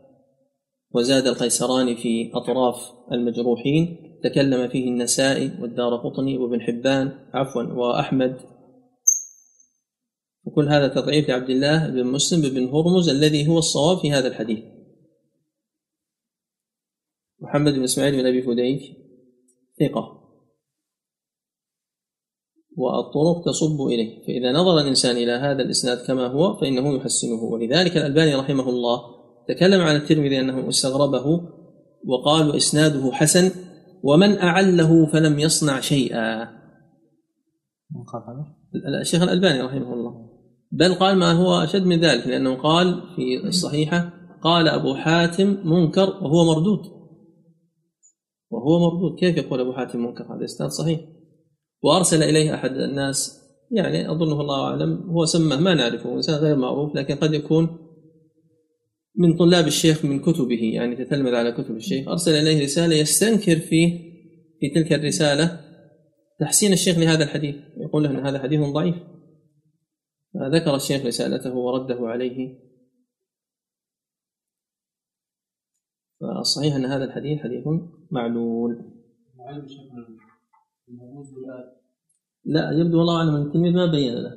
وزاد 0.90 1.26
القيسراني 1.26 1.96
في 1.96 2.30
أطراف 2.34 2.92
المجروحين. 3.12 4.10
تكلم 4.24 4.68
فيه 4.68 4.88
النسائي 4.88 5.50
والدار 5.60 5.96
قطني 5.96 6.38
وابن 6.38 6.60
حبان 6.60 7.28
عفوا 7.34 7.62
وأحمد. 7.62 8.36
وكل 10.44 10.68
هذا 10.68 10.88
تضعيف 10.88 11.28
لعبد 11.28 11.50
الله 11.50 11.88
بن 11.88 12.06
مسلم 12.06 12.54
بن 12.54 12.68
هرمز 12.68 13.08
الذي 13.08 13.48
هو 13.48 13.58
الصواب 13.58 13.98
في 13.98 14.10
هذا 14.10 14.28
الحديث. 14.28 14.64
محمد 17.40 17.74
بن 17.74 17.82
إسماعيل 17.82 18.16
بن 18.16 18.26
أبي 18.26 18.42
فديك 18.42 18.80
ثقة. 19.80 20.19
والطرق 22.80 23.44
تصب 23.44 23.86
إليه. 23.86 24.22
فإذا 24.26 24.52
نظر 24.52 24.78
الإنسان 24.78 25.16
إلى 25.16 25.32
هذا 25.32 25.62
الإسناد 25.62 25.98
كما 26.06 26.26
هو 26.26 26.56
فإنه 26.56 26.94
يحسنه. 26.94 27.42
ولذلك 27.42 27.96
الألباني 27.96 28.34
رحمه 28.34 28.68
الله 28.68 29.00
تكلم 29.48 29.80
عن 29.80 29.96
الترمذي 29.96 30.40
أنه 30.40 30.68
استغربه 30.68 31.40
وقال 32.06 32.56
إسناده 32.56 33.12
حسن 33.12 33.50
ومن 34.02 34.38
أعله 34.38 35.06
فلم 35.06 35.38
يصنع 35.38 35.80
شيئا. 35.80 36.48
الشيخ 39.00 39.22
الألباني 39.22 39.60
رحمه 39.60 39.94
الله. 39.94 40.30
بل 40.72 40.94
قال 40.94 41.16
ما 41.16 41.32
هو 41.32 41.64
أشد 41.64 41.86
من 41.86 42.00
ذلك 42.00 42.26
لأنه 42.26 42.54
قال 42.54 43.02
في 43.16 43.46
الصحيحة 43.46 44.12
قال 44.42 44.68
أبو 44.68 44.94
حاتم 44.94 45.58
منكر 45.64 46.08
وهو 46.22 46.44
مردود. 46.44 46.80
وهو 48.50 48.90
مردود. 48.90 49.18
كيف 49.18 49.36
يقول 49.36 49.60
أبو 49.60 49.72
حاتم 49.72 49.98
منكر؟ 49.98 50.24
هذا 50.24 50.44
إسناد 50.44 50.70
صحيح. 50.70 51.00
وأرسل 51.82 52.22
إليه 52.22 52.54
أحد 52.54 52.70
الناس 52.70 53.40
يعني 53.70 54.10
أظنه 54.10 54.40
الله 54.40 54.64
أعلم 54.64 55.10
هو 55.10 55.24
سماه 55.24 55.56
ما 55.56 55.74
نعرفه 55.74 56.14
إنسان 56.14 56.34
غير 56.34 56.56
معروف 56.56 56.96
لكن 56.96 57.16
قد 57.16 57.34
يكون 57.34 57.90
من 59.14 59.36
طلاب 59.36 59.66
الشيخ 59.66 60.04
من 60.04 60.20
كتبه 60.20 60.74
يعني 60.74 60.96
تتلمذ 60.96 61.34
على 61.34 61.52
كتب 61.52 61.76
الشيخ. 61.76 62.08
أرسل 62.08 62.30
إليه 62.30 62.64
رسالة 62.64 62.94
يستنكر 62.94 63.56
فيه 63.56 64.10
في 64.60 64.70
تلك 64.74 64.92
الرسالة 64.92 65.60
تحسين 66.40 66.72
الشيخ 66.72 66.98
لهذا 66.98 67.24
الحديث. 67.24 67.54
يقول 67.76 68.04
له 68.04 68.10
إن 68.10 68.26
هذا 68.26 68.42
حديث 68.42 68.60
ضعيف. 68.60 68.94
فذكر 70.34 70.76
الشيخ 70.76 71.06
رسالته 71.06 71.54
ورده 71.54 71.98
عليه. 72.00 72.58
فالصحيح 76.20 76.74
أن 76.74 76.84
هذا 76.84 77.04
الحديث 77.04 77.38
حديث 77.38 77.64
معلول. 78.10 79.00
لا 82.44 82.70
يبدو 82.70 82.98
والله 82.98 83.16
أعلم 83.16 83.34
أن 83.34 83.42
التلميذ 83.42 83.72
ما 83.72 83.86
بين 83.86 84.14
له. 84.14 84.30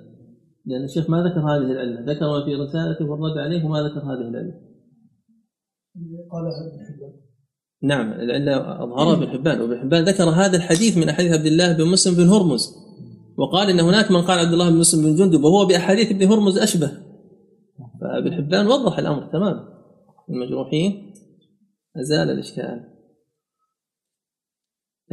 لأن 0.66 0.84
الشيخ 0.84 1.10
ما 1.10 1.24
ذكر 1.24 1.39
هذه 1.39 1.72
العلة 1.72 2.14
ذكر 2.14 2.26
ما 2.28 2.45
في 2.45 2.56
رسالته 2.56 3.06
والرد 3.06 3.38
عليه 3.38 3.66
وما 3.66 3.82
ذكر 3.82 3.99
هذه 3.99 4.28
العلة. 4.30 4.54
قالها 6.32 6.68
ابن 6.68 6.86
حبان. 6.86 7.14
نعم 7.82 8.12
العلة 8.14 8.84
أظهرها 8.84 9.18
ابن 9.18 9.28
حبان 9.28 9.62
وابن 9.62 9.80
حبان 9.80 10.04
ذكر 10.04 10.24
هذا 10.24 10.58
الحديث 10.58 10.97
من 10.97 11.10
أحاديث 11.10 11.32
عبد 11.32 11.45
الله 11.45 11.78
بن 11.78 11.88
مسلم 11.88 12.16
بن 12.16 12.30
هرمز. 12.30 12.76
وقال 13.38 13.70
إن 13.70 13.80
هناك 13.80 14.12
من 14.12 14.22
قال 14.22 14.39
عبد 14.39 14.54
الله 14.54 14.70
بن 14.70 14.78
مسلم 14.78 15.04
بن 15.04 15.16
جندب 15.16 15.43
وهو 15.43 15.66
بأحاديث 15.66 16.12
ابن 16.12 16.28
هرمز 16.28 16.58
أشبه. 16.58 16.91
فابن 18.01 18.34
حبان 18.34 18.68
وضح 18.68 18.99
الأمر 18.99 19.32
تمام 19.32 19.70
المجروحين 20.30 21.14
ازال 21.97 22.30
الإشكال. 22.30 22.93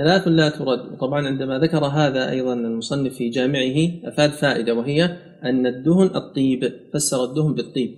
ثلاث 0.01 0.29
لا 0.29 0.49
ترد. 0.49 0.99
طبعا 1.01 1.27
عندما 1.27 1.59
ذكر 1.59 1.85
هذا 1.85 2.31
أيضا 2.31 2.55
المصنف 2.55 3.15
في 3.15 3.29
جامعه 3.29 4.09
أفاد 4.09 4.31
فائدة 4.31 4.75
وهي 4.75 5.05
أن 5.45 5.67
الدهن 5.67 6.11
الطيب 6.17 6.73
فسر 6.95 7.25
الدهن 7.25 7.55
بالطيب. 7.55 7.91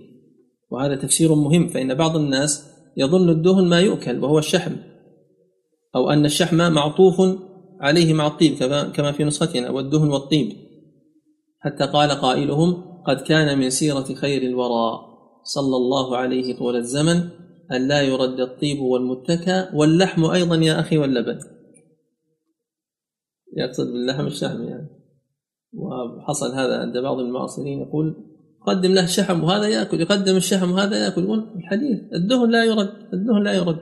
وهذا 0.71 0.95
تفسير 0.95 1.35
مهم 1.35 1.67
فإن 1.67 1.93
بعض 1.93 2.15
الناس 2.15 2.65
يظن 2.97 3.29
الدهن 3.29 3.65
ما 3.65 3.79
يؤكل 3.79 4.23
وهو 4.23 4.39
الشحم. 4.39 4.71
أو 5.95 6.09
أن 6.09 6.25
الشحم 6.25 6.71
معطوف 6.71 7.21
عليه 7.81 8.13
مع 8.13 8.27
الطيب 8.27 8.53
كما 8.95 9.11
في 9.11 9.23
نسختنا 9.23 9.69
والدهن 9.69 10.07
والطيب. 10.07 10.49
حتى 11.59 11.85
قال 11.85 12.11
قائلهم 12.11 12.83
قد 13.07 13.21
كان 13.21 13.59
من 13.59 13.69
سيرة 13.69 14.13
خير 14.15 14.41
الورى 14.41 14.99
صلى 15.43 15.75
الله 15.75 16.17
عليه 16.17 16.57
طول 16.57 16.75
الزمن 16.75 17.17
أن 17.71 17.87
لا 17.87 18.01
يرد 18.01 18.39
الطيب 18.39 18.79
والمتكى 18.79 19.67
واللحم 19.73 20.25
أيضا 20.25 20.55
يا 20.55 20.79
أخي 20.79 20.97
واللبن. 20.97 21.39
يقصد 23.57 23.87
باللحم 23.87 24.27
الشحم 24.27 24.63
يعني. 24.63 24.87
وحصل 25.73 26.51
هذا 26.55 26.77
عند 26.77 26.97
بعض 26.97 27.19
المعاصرين 27.19 27.81
يقول 27.81 28.15
قدم 28.67 28.93
له 28.93 29.05
شحم 29.05 29.43
وهذا 29.43 29.67
يأكل 29.67 30.01
يقدم 30.01 30.35
الشحم 30.35 30.71
وهذا 30.71 31.05
يأكل. 31.05 31.23
يقول 31.23 31.51
الحديث 31.55 31.99
الدهن 32.13 32.49
لا 32.49 32.63
يرد 32.63 32.93
الدهن 33.13 33.43
لا 33.43 33.53
يرد. 33.53 33.77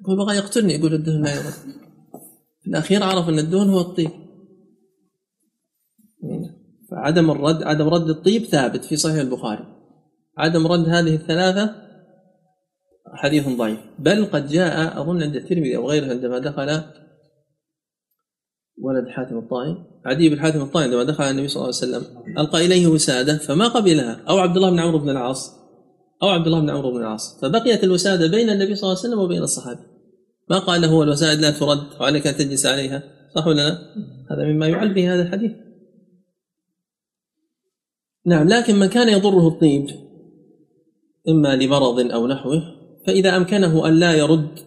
يقول 0.00 0.16
بغى 0.16 0.36
يقتلني. 0.36 0.74
يقول 0.74 0.94
الدهن 0.94 1.22
لا 1.22 1.34
يرد. 1.34 1.54
في 2.62 2.70
الأخير 2.70 3.02
عرف 3.02 3.28
أن 3.28 3.38
الدهن 3.38 3.70
هو 3.70 3.80
الطيب. 3.80 4.10
فعدم 6.90 7.30
الرد 7.30 7.62
عدم 7.62 7.88
رد 7.88 8.08
الطيب 8.08 8.42
ثابت 8.42 8.84
في 8.84 8.96
صحيح 8.96 9.20
البخاري. 9.20 9.64
عدم 10.38 10.66
رد 10.66 10.88
هذه 10.88 11.14
الثلاثة 11.14 11.74
حديث 13.14 13.48
ضعيف. 13.48 13.78
بل 13.98 14.24
قد 14.24 14.46
جاء 14.46 15.00
أظن 15.00 15.22
عند 15.22 15.36
الترمذي 15.36 15.76
أو 15.76 15.90
غيره 15.90 16.10
عندما 16.10 16.38
دخل 16.38 16.82
ولد 18.78 19.08
حاتم 19.08 19.38
الطائي. 19.38 19.76
عدي 20.06 20.28
بن 20.28 20.40
حاتم 20.40 20.62
الطائي 20.62 20.84
عندما 20.84 21.04
دخل 21.04 21.22
على 21.22 21.30
النبي 21.30 21.48
صلى 21.48 21.56
الله 21.56 21.74
عليه 21.82 21.96
وسلم 21.96 22.22
ألقى 22.38 22.66
إليه 22.66 22.86
وسادة 22.86 23.38
فما 23.38 23.68
قبلها 23.68 24.20
أو 24.28 24.38
عبد 24.38 24.56
الله 24.56 24.70
بن 24.70 24.78
عمرو 24.78 24.98
بن 24.98 25.10
العاص. 25.10 25.50
أو 26.22 26.28
عبد 26.28 26.46
الله 26.46 26.60
بن 26.60 26.70
عمرو 26.70 26.90
بن 26.90 26.96
العاص. 26.96 27.40
فبقيت 27.42 27.84
الوسادة 27.84 28.26
بين 28.26 28.50
النبي 28.50 28.74
صلى 28.74 28.88
الله 28.88 28.98
عليه 28.98 29.08
وسلم 29.08 29.18
وبين 29.18 29.42
الصحابي 29.42 29.82
ما 30.50 30.58
قال 30.58 30.80
له 30.80 31.02
الوسائد 31.02 31.40
لا 31.40 31.50
ترد 31.50 32.00
وعليك 32.00 32.26
أن 32.26 32.36
تجلس 32.36 32.66
عليها. 32.66 33.02
صح 33.34 33.46
ولا 33.46 33.68
لا؟ 33.68 33.78
هذا 34.30 34.52
مما 34.52 34.68
يعل 34.68 34.94
به 34.94 35.14
هذا 35.14 35.22
الحديث. 35.22 35.52
نعم 38.26 38.48
لكن 38.48 38.74
من 38.74 38.86
كان 38.86 39.08
يضره 39.08 39.48
الطيب 39.48 39.86
إما 41.28 41.56
لمرض 41.56 42.12
أو 42.12 42.26
نحوه 42.26 42.62
فإذا 43.06 43.36
أمكنه 43.36 43.88
أن 43.88 43.94
لا 43.94 44.12
يرد 44.12 44.58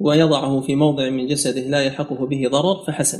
ويضعه 0.00 0.60
في 0.60 0.74
موضع 0.74 1.10
من 1.10 1.26
جسده 1.26 1.60
لا 1.60 1.82
يلحقه 1.82 2.26
به 2.26 2.48
ضرر 2.48 2.84
فحسن. 2.86 3.18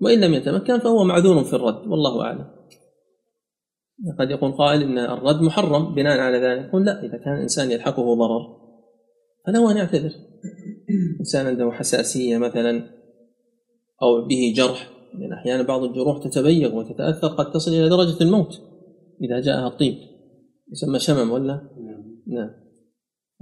وإن 0.00 0.20
لم 0.20 0.34
يتمكن 0.34 0.78
فهو 0.78 1.04
معذور 1.04 1.44
في 1.44 1.56
الرد 1.56 1.86
والله 1.86 2.22
أعلم. 2.22 2.46
قد 4.18 4.30
يقول 4.30 4.52
قائل 4.52 4.82
إن 4.82 4.98
الرد 4.98 5.42
محرم 5.42 5.94
بناء 5.94 6.18
على 6.18 6.38
ذلك. 6.38 6.68
يقول 6.68 6.84
لا 6.84 7.00
إذا 7.00 7.18
كان 7.24 7.34
الانسان 7.36 7.70
يلحقه 7.70 8.14
ضرر 8.14 8.60
فله 9.46 9.70
ان 9.70 9.76
يعتذر 9.76 10.12
إنسان 11.20 11.46
عنده 11.46 11.70
حساسية 11.70 12.38
مثلا 12.38 12.90
أو 14.02 14.26
به 14.28 14.52
جرح. 14.56 14.90
لأن 15.14 15.32
أحيانا 15.32 15.62
بعض 15.62 15.82
الجروح 15.82 16.24
تتبيض 16.24 16.74
وتتأثر 16.74 17.28
قد 17.28 17.52
تصل 17.52 17.70
إلى 17.70 17.88
درجة 17.88 18.22
الموت 18.22 18.60
إذا 19.22 19.40
جاءها 19.40 19.66
الطيب. 19.66 19.94
يسمى 20.72 20.98
شمم 20.98 21.30
ولا؟ 21.30 21.60
نعم. 22.26 22.69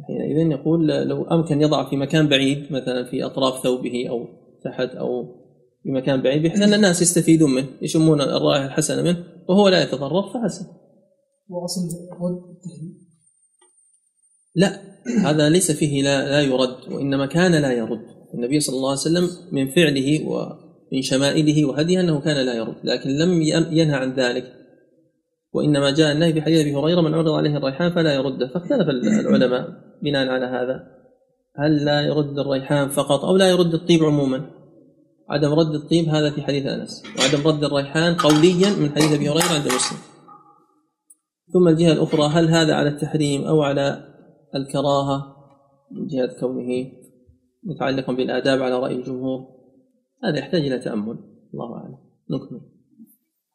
حينئذ 0.06 0.50
يقول 0.50 0.88
لو 0.88 1.24
أمكن 1.24 1.62
يضع 1.62 1.90
في 1.90 1.96
مكان 1.96 2.28
بعيد 2.28 2.72
مثلا 2.72 3.04
في 3.10 3.24
أطراف 3.24 3.62
ثوبه 3.62 4.08
أو 4.08 4.26
تحت 4.64 4.94
أو 4.94 5.24
في 5.82 5.90
مكان 5.90 6.22
بعيد 6.22 6.42
بحيث 6.42 6.62
أن 6.62 6.74
الناس 6.74 7.02
يستفيدون 7.02 7.54
منه 7.54 7.66
يشمون 7.82 8.20
الرائحة 8.20 8.66
الحسنة 8.66 9.02
منه 9.02 9.24
وهو 9.48 9.68
لا 9.68 9.82
يتضرر 9.82 10.22
فحسن 10.22 10.64
التهديد؟ 12.50 13.08
لا 14.54 14.80
هذا 15.30 15.48
ليس 15.48 15.70
فيه 15.70 16.02
لا, 16.02 16.28
لا 16.28 16.40
يرد 16.42 16.92
وإنما 16.92 17.26
كان 17.26 17.52
لا 17.52 17.72
يرد. 17.72 18.00
النبي 18.34 18.60
صلى 18.60 18.76
الله 18.76 18.90
عليه 18.90 19.00
وسلم 19.00 19.28
من 19.52 19.70
فعله 19.70 20.28
ومن 20.28 21.02
شمائله 21.02 21.64
وهديه 21.64 22.00
أنه 22.00 22.20
كان 22.20 22.46
لا 22.46 22.54
يرد 22.54 22.76
لكن 22.84 23.10
لم 23.10 23.42
ينهى 23.72 23.94
عن 23.94 24.14
ذلك. 24.14 24.52
وإنما 25.52 25.90
جاء 25.90 26.12
النهي 26.12 26.32
في 26.32 26.42
حديث 26.42 26.60
أبي 26.60 26.74
هريرة 26.74 27.00
من 27.00 27.14
عرض 27.14 27.28
عليه 27.28 27.56
الريحان 27.56 27.94
فلا 27.94 28.14
يرده. 28.14 28.48
فاختلف 28.48 28.88
العلماء. 28.88 29.87
بناء 30.02 30.28
على 30.28 30.46
هذا 30.46 30.98
هل 31.56 31.84
لا 31.84 32.00
يرد 32.00 32.38
الريحان 32.38 32.88
فقط 32.88 33.24
أو 33.24 33.36
لا 33.36 33.50
يرد 33.50 33.74
الطيب 33.74 34.04
عموما؟ 34.04 34.50
عدم 35.28 35.52
رد 35.52 35.74
الطيب 35.74 36.08
هذا 36.08 36.30
في 36.30 36.42
حديث 36.42 36.66
أنس 36.66 37.02
وعدم 37.18 37.48
رد 37.48 37.64
الريحان 37.64 38.14
قوليا 38.14 38.70
من 38.70 38.90
حديث 38.90 39.12
أبي 39.12 39.28
هريرة 39.28 39.54
عند 39.54 39.66
مسلم. 39.66 39.98
ثم 41.52 41.68
الجهة 41.68 41.92
الأخرى 41.92 42.22
هل 42.22 42.48
هذا 42.48 42.74
على 42.74 42.88
التحريم 42.88 43.44
أو 43.44 43.62
على 43.62 44.14
الكراهة 44.54 45.36
من 45.90 46.06
جهة 46.06 46.40
كونه 46.40 46.92
متعلقا 47.62 48.12
بالآداب 48.12 48.62
على 48.62 48.78
رأي 48.78 48.94
الجمهور؟ 48.94 49.46
هذا 50.24 50.38
يحتاج 50.38 50.60
إلى 50.60 50.78
تأمل 50.78 51.18
الله 51.54 51.74
أعلم. 51.74 51.98
نكمل. 52.30 52.77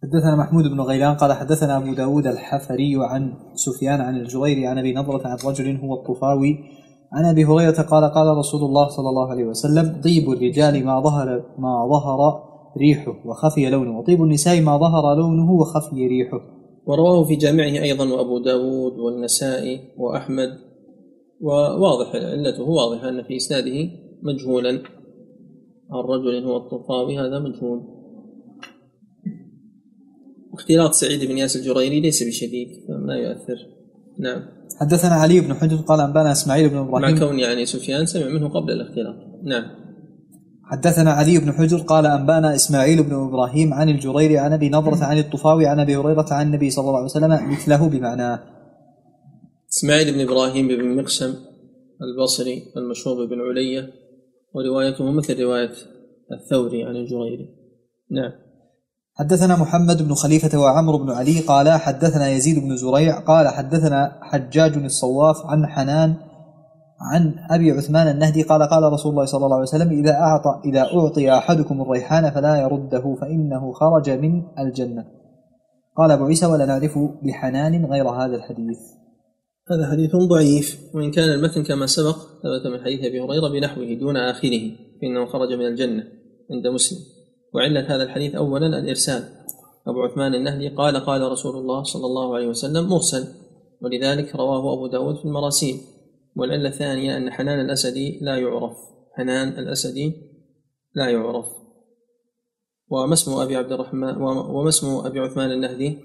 حدثنا 0.04 0.36
محمود 0.36 0.64
بن 0.64 0.82
غيلان 0.82 1.16
قال 1.16 1.34
حدثنا 1.34 1.78
أبو 1.78 1.94
داود 1.94 2.28
الحفري 2.28 2.96
عن 2.98 3.34
سفيان 3.56 4.02
عن 4.02 4.16
الجويري 4.18 4.68
عن 4.68 4.78
أبي 4.78 4.94
نضرة 4.94 5.28
عن 5.28 5.38
رجل 5.46 5.78
هو 5.78 5.94
الطفاوي. 5.94 6.58
عن 7.14 7.26
أبي 7.26 7.46
هريرة 7.46 7.82
قال 7.82 8.12
قال 8.12 8.38
رسول 8.38 8.62
الله 8.62 8.88
صلى 8.88 9.10
الله 9.10 9.32
عليه 9.32 9.44
وسلم 9.44 10.02
طيب 10.04 10.30
الرجال 10.30 10.86
ما 10.86 11.00
ظهر 11.00 11.44
ما 11.58 11.88
ظهر 11.88 12.44
ريحه 12.78 13.16
وخفي 13.26 13.70
لونه. 13.70 14.00
وطيب 14.00 14.24
النساء 14.24 14.62
ما 14.62 14.78
ظهر 14.78 15.16
لونه 15.16 15.52
وخفي 15.52 16.08
ريحه. 16.08 16.40
ورواه 16.88 17.24
في 17.24 17.36
جامعه 17.36 17.84
أيضا 17.84 18.14
وأبو 18.14 18.40
داود 18.40 19.00
والنسائي 19.00 19.80
وأحمد. 19.98 20.50
وواضح 21.42 22.16
علته 22.16 22.64
واضحة 22.64 23.10
أن 23.10 23.24
في 23.24 23.36
إسناده 23.36 23.90
مجهولا. 24.24 24.70
الرجل 25.94 26.46
هو 26.46 26.58
الطفاوي 26.58 27.20
هذا 27.20 27.40
مجهول. 27.40 27.93
اختلاط 30.54 30.94
سعيد 30.94 31.30
بن 31.30 31.38
ياس 31.38 31.56
الجريري 31.56 32.00
ليس 32.00 32.24
بشديد 32.24 32.68
فما 32.88 33.16
يؤثر. 33.16 33.58
نعم. 34.20 34.42
حدثنا 34.80 35.14
علي 35.14 35.42
بن 35.42 35.54
حجر 35.54 35.76
قال 35.76 36.00
أنبأنا 36.00 36.32
إسماعيل 36.32 36.70
بن 36.70 36.76
مع 36.76 36.98
إبراهيم 36.98 37.20
كون 37.20 37.40
يعني 37.40 37.66
سفيان 37.66 38.06
سمع 38.06 38.28
منه 38.28 38.50
قبل 38.50 38.72
الاختلاط. 38.72 39.16
نعم. 39.44 39.64
حدثنا 40.64 41.12
علي 41.12 41.38
بن 41.38 41.52
حجر 41.52 41.78
قال 41.78 42.06
أنبأنا 42.06 42.56
إسماعيل 42.56 43.04
بن 43.04 43.14
إبراهيم 43.14 43.74
عن 43.74 43.90
الجريري 43.90 44.38
عن 44.38 44.54
أبي 44.54 44.70
نضرة 44.70 45.04
عن 45.04 45.18
الطفاوي 45.18 45.68
عن 45.68 45.80
أبي 45.80 45.96
هريرة 45.96 46.26
عن 46.32 46.48
النبي 46.48 46.70
صلى 46.70 46.84
الله 46.84 46.96
عليه 46.96 47.06
وسلم 47.06 47.52
مثله 47.52 47.90
بمعناه 47.90 48.40
إسماعيل 49.70 50.14
بن 50.14 50.22
إبراهيم 50.22 50.68
بن 50.68 50.98
مقسم 50.98 51.34
البصري 52.02 52.64
المشهور 52.78 53.26
بن 53.26 53.42
علية 53.42 53.90
وروايته 54.54 55.12
مثل 55.12 55.42
رواية 55.42 55.72
الثوري 56.32 56.84
عن 56.84 56.96
الجريري. 56.96 57.50
نعم. 58.12 58.32
حدثنا 59.16 59.56
محمد 59.56 60.02
بن 60.02 60.14
خليفة 60.14 60.60
وعمرو 60.60 60.98
بن 60.98 61.12
علي 61.12 61.40
قال 61.40 61.72
حدثنا 61.72 62.30
يزيد 62.30 62.60
بن 62.60 62.78
زريع 62.78 63.20
قال 63.20 63.48
حدثنا 63.48 64.20
حجاج 64.22 64.78
الصواف 64.78 65.46
عن 65.46 65.68
حنان 65.68 66.16
عن 67.02 67.36
أبي 67.50 67.72
عثمان 67.72 68.08
النهدي 68.08 68.42
قال 68.42 68.64
قال 68.64 68.94
رسول 68.94 69.12
الله 69.12 69.26
صلى 69.26 69.46
الله 69.46 69.56
عليه 69.56 69.68
وسلم 69.68 69.90
إذا 69.90 70.12
أعطى 70.12 70.62
إذا 70.66 70.82
أعطي 70.82 71.32
أحدكم 71.32 71.82
الريحان 71.82 72.32
فلا 72.32 72.62
يرده 72.62 73.16
فإنه 73.22 73.74
خرج 73.74 74.10
من 74.10 74.44
الجنة. 74.60 75.06
قال 75.98 76.12
أبو 76.12 76.26
عيسى 76.26 76.46
ولا 76.46 76.66
نعرف 76.66 77.00
بحنان 77.24 77.86
غير 77.86 78.10
هذا 78.10 78.36
الحديث. 78.36 78.80
هذا 79.72 79.92
حديث 79.92 80.16
ضعيف 80.16 80.80
وإن 80.94 81.12
كان 81.12 81.30
المتن 81.30 81.64
كما 81.64 81.86
سبق 81.86 82.16
ثبت 82.16 82.74
من 82.74 82.84
حديث 82.84 83.00
أبي 83.00 83.22
هريرة 83.22 83.50
بنحوه 83.54 83.94
دون 83.94 84.18
آخره 84.18 84.72
فإنه 85.02 85.26
خرج 85.26 85.54
من 85.54 85.66
الجنة 85.66 86.04
عند 86.52 86.68
مسلم. 86.68 87.13
وعلة 87.54 87.96
هذا 87.96 88.04
الحديث 88.04 88.36
أولا 88.36 88.68
الإرسال. 88.68 89.24
أبو 89.88 90.02
عثمان 90.02 90.36
النهدي 90.36 90.68
قال 90.68 90.98
قال 90.98 91.32
رسول 91.32 91.56
الله 91.56 91.84
صلى 91.84 92.06
الله 92.06 92.36
عليه 92.36 92.48
وسلم 92.48 92.90
مرسل 92.90 93.28
ولذلك 93.82 94.36
رواه 94.36 94.74
أبو 94.74 94.88
داود 94.88 95.16
في 95.16 95.26
المراسيل. 95.26 95.76
والعلة 96.36 96.70
الثانية 96.70 97.18
أن 97.18 97.32
حنان 97.32 97.60
الأسدي 97.60 98.20
لا 98.22 98.38
يعرف. 98.38 98.78
حنان 99.18 99.48
الأسدي 99.48 100.14
لا 100.96 101.10
يعرف. 101.10 101.46
وما 102.90 103.14
اسم 103.14 103.32
أبي 103.32 103.56
عبد 103.56 103.72
الرحمن 103.72 104.18
وما 104.22 104.70
اسم 104.70 104.88
أبي 104.88 105.20
عثمان 105.20 105.52
النهدي؟ 105.52 105.98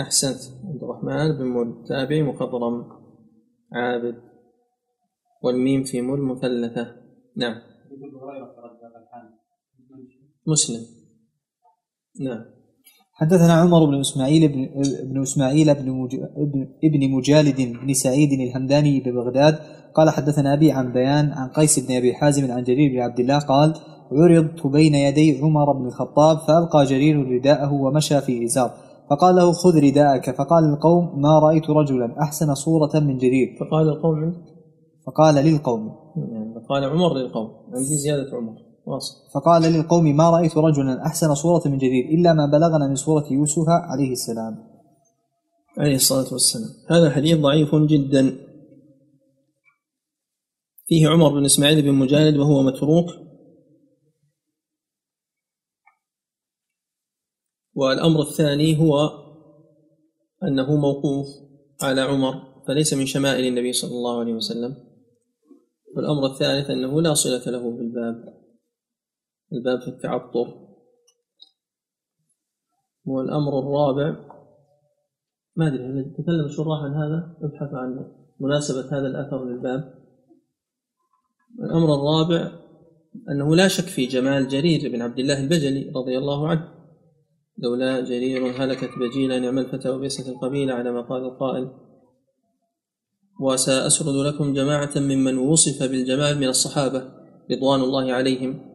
أحسنت. 0.00 0.38
عبد 0.64 0.82
الرحمن 0.82 1.38
بن 1.38 1.44
مل 1.44 1.84
تابعي 1.88 2.22
مخضرم 2.22 2.84
عابد. 3.72 4.14
والميم 5.42 5.84
في 5.84 6.00
مل 6.00 6.20
مثلثة. 6.20 6.96
نعم. 7.36 7.72
مسلم. 10.46 10.80
نعم. 12.20 12.44
حدثنا 13.14 13.52
عمر 13.52 13.84
بن 13.84 14.00
إسماعيل 14.00 14.48
بن, 14.48 14.68
بن 15.10 15.22
إسماعيل 15.22 15.74
بن, 15.74 16.08
ابن 16.84 17.10
مجالد 17.10 17.60
بن 17.60 17.94
سعيد 17.94 18.32
الهمداني 18.32 19.00
ببغداد 19.00 19.58
قال 19.94 20.10
حدثنا 20.10 20.54
أبي 20.54 20.72
عن 20.72 20.92
بيان 20.92 21.32
عن 21.32 21.48
قيس 21.48 21.78
بن 21.78 21.96
أبي 21.96 22.14
حازم 22.14 22.52
عن 22.52 22.62
جرير 22.62 22.92
بن 22.92 22.98
عبد 22.98 23.20
الله 23.20 23.38
قال 23.38 23.74
عرضت 24.12 24.66
بين 24.66 24.94
يدي 24.94 25.40
عمر 25.40 25.72
بن 25.72 25.86
الخطاب 25.86 26.38
فألقى 26.38 26.84
جرير 26.84 27.16
رداءه 27.28 27.72
ومشى 27.72 28.20
في 28.20 28.44
إزار. 28.44 28.70
فقال 29.10 29.34
له 29.34 29.52
خذ 29.52 29.80
رداءك 29.80 30.30
فقال 30.30 30.64
القوم 30.64 31.20
ما 31.20 31.38
رأيت 31.38 31.70
رجلا 31.70 32.22
أحسن 32.22 32.54
صورة 32.54 33.00
من 33.00 33.18
جرير 33.18 33.56
فقال 33.60 33.88
القوم 33.88 34.44
فقال 35.06 35.34
للقوم. 35.34 35.96
يعني 36.16 36.54
قال 36.68 36.84
عمر 36.84 37.14
للقوم. 37.14 37.50
عندي 37.74 37.96
زيادة 37.96 38.36
عمر. 38.36 38.71
فقال 39.34 39.62
للقوم 39.62 40.16
ما 40.16 40.30
رأيت 40.30 40.56
رجلا 40.56 41.06
أحسن 41.06 41.34
صورة 41.34 41.62
من 41.68 41.78
جرير 41.78 42.04
إلا 42.04 42.32
ما 42.32 42.46
بلغنا 42.46 42.86
من 42.88 42.94
صورة 42.94 43.32
يوسف 43.32 43.68
عليه 43.68 44.12
السلام. 44.12 44.72
عليه 45.78 45.94
الصلاة 45.94 46.32
والسلام. 46.32 46.70
هذا 46.90 47.10
حديث 47.10 47.38
ضعيف 47.38 47.74
جدا. 47.74 48.38
فيه 50.86 51.08
عمر 51.08 51.28
بن 51.28 51.44
إسماعيل 51.44 51.82
بن 51.82 51.92
مجالد 51.92 52.36
وهو 52.36 52.62
متروك. 52.62 53.06
والأمر 57.74 58.20
الثاني 58.20 58.80
هو 58.80 59.10
أنه 60.42 60.76
موقوف 60.76 61.26
على 61.82 62.00
عمر 62.00 62.34
فليس 62.68 62.94
من 62.94 63.06
شمائل 63.06 63.44
النبي 63.46 63.72
صلى 63.72 63.90
الله 63.90 64.20
عليه 64.20 64.34
وسلم. 64.34 64.76
والأمر 65.96 66.26
الثالث 66.26 66.70
أنه 66.70 67.02
لا 67.02 67.14
صلة 67.14 67.44
له 67.46 67.70
بالباب 67.70 68.41
الباب 69.52 69.80
في 69.80 69.88
التعطر. 69.88 70.62
والأمر 73.04 73.58
الرابع 73.58 74.32
ما 75.56 75.68
أدري 75.68 76.04
تكلم 76.18 76.44
الشراح 76.44 76.82
عن 76.82 76.94
هذا 76.94 77.36
ابحث 77.42 77.74
عن 77.74 78.12
مناسبة 78.40 78.98
هذا 78.98 79.06
الأثر 79.06 79.44
للباب. 79.44 79.94
الأمر 81.60 81.94
الرابع 81.94 82.52
أنه 83.30 83.56
لا 83.56 83.68
شك 83.68 83.84
في 83.84 84.06
جمال 84.06 84.48
جرير 84.48 84.92
بن 84.92 85.02
عبد 85.02 85.18
الله 85.18 85.40
البجلي 85.40 85.92
رضي 85.96 86.18
الله 86.18 86.48
عنه. 86.48 86.68
لولا 87.58 88.00
جرير 88.00 88.64
هلكت 88.64 88.90
بجيلا 88.98 89.38
نعم 89.38 89.58
الفتى 89.58 89.90
وبئست 89.90 90.28
القبيلة 90.28 90.74
على 90.74 90.92
ما 90.92 91.02
قال 91.02 91.24
القائل. 91.24 91.70
وسأسرد 93.40 94.14
لكم 94.14 94.54
جماعة 94.54 94.90
ممن 94.96 95.38
وصف 95.38 95.90
بالجمال 95.90 96.38
من 96.38 96.48
الصحابة 96.48 97.12
رضوان 97.50 97.80
الله 97.80 98.12
عليهم. 98.12 98.71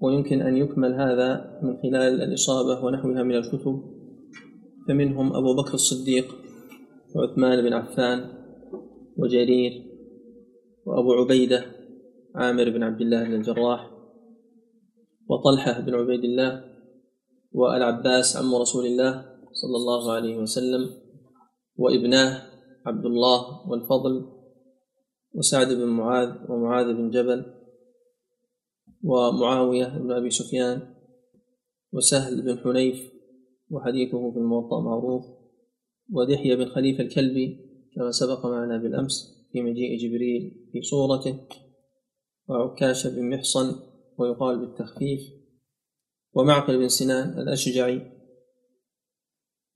ويمكن 0.00 0.42
أن 0.42 0.56
يكمل 0.56 0.94
هذا 0.94 1.60
من 1.62 1.76
خلال 1.82 2.22
الإصابة 2.22 2.84
ونحوها 2.84 3.22
من 3.22 3.34
الكتب. 3.34 4.00
فمنهم 4.88 5.36
أبو 5.36 5.54
بكر 5.54 5.74
الصديق 5.74 6.34
وعثمان 7.16 7.62
بن 7.62 7.72
عفان 7.72 8.24
وجرير 9.18 9.72
وأبو 10.86 11.12
عبيدة 11.12 11.64
عامر 12.34 12.70
بن 12.70 12.82
عبد 12.82 13.00
الله 13.00 13.24
بن 13.24 13.34
الجراح 13.34 13.90
وطلحة 15.28 15.80
بن 15.80 15.94
عبيد 15.94 16.24
الله 16.24 16.64
والعباس 17.52 18.36
عم 18.36 18.54
رسول 18.54 18.86
الله 18.86 19.12
صلى 19.52 19.76
الله 19.76 20.12
عليه 20.12 20.36
وسلم 20.36 20.90
وابناه 21.76 22.42
عبد 22.86 23.06
الله 23.06 23.70
والفضل 23.70 24.26
وسعد 25.34 25.72
بن 25.72 25.86
معاذ 25.86 26.30
ومعاذ 26.48 26.86
بن 26.86 27.10
جبل 27.10 27.44
ومعاوية 29.04 29.86
بن 29.98 30.12
أبي 30.12 30.30
سفيان 30.30 30.94
وسهل 31.92 32.42
بن 32.42 32.58
حنيف 32.58 33.12
وحديثه 33.70 34.30
في 34.30 34.38
الموطأ 34.38 34.80
معروف 34.80 35.24
ودحية 36.12 36.54
بن 36.54 36.64
خليفة 36.64 37.04
الكلبي 37.04 37.70
كما 37.96 38.10
سبق 38.10 38.46
معنا 38.46 38.78
بالأمس 38.78 39.46
في 39.52 39.62
مجيء 39.62 39.98
جبريل 39.98 40.68
في 40.72 40.82
صورته 40.82 41.38
وعكاشة 42.48 43.10
بن 43.10 43.30
محصن 43.30 43.74
ويقال 44.18 44.58
بالتخفيف 44.58 45.20
ومعقل 46.32 46.78
بن 46.78 46.88
سنان 46.88 47.38
الأشجعي 47.38 48.20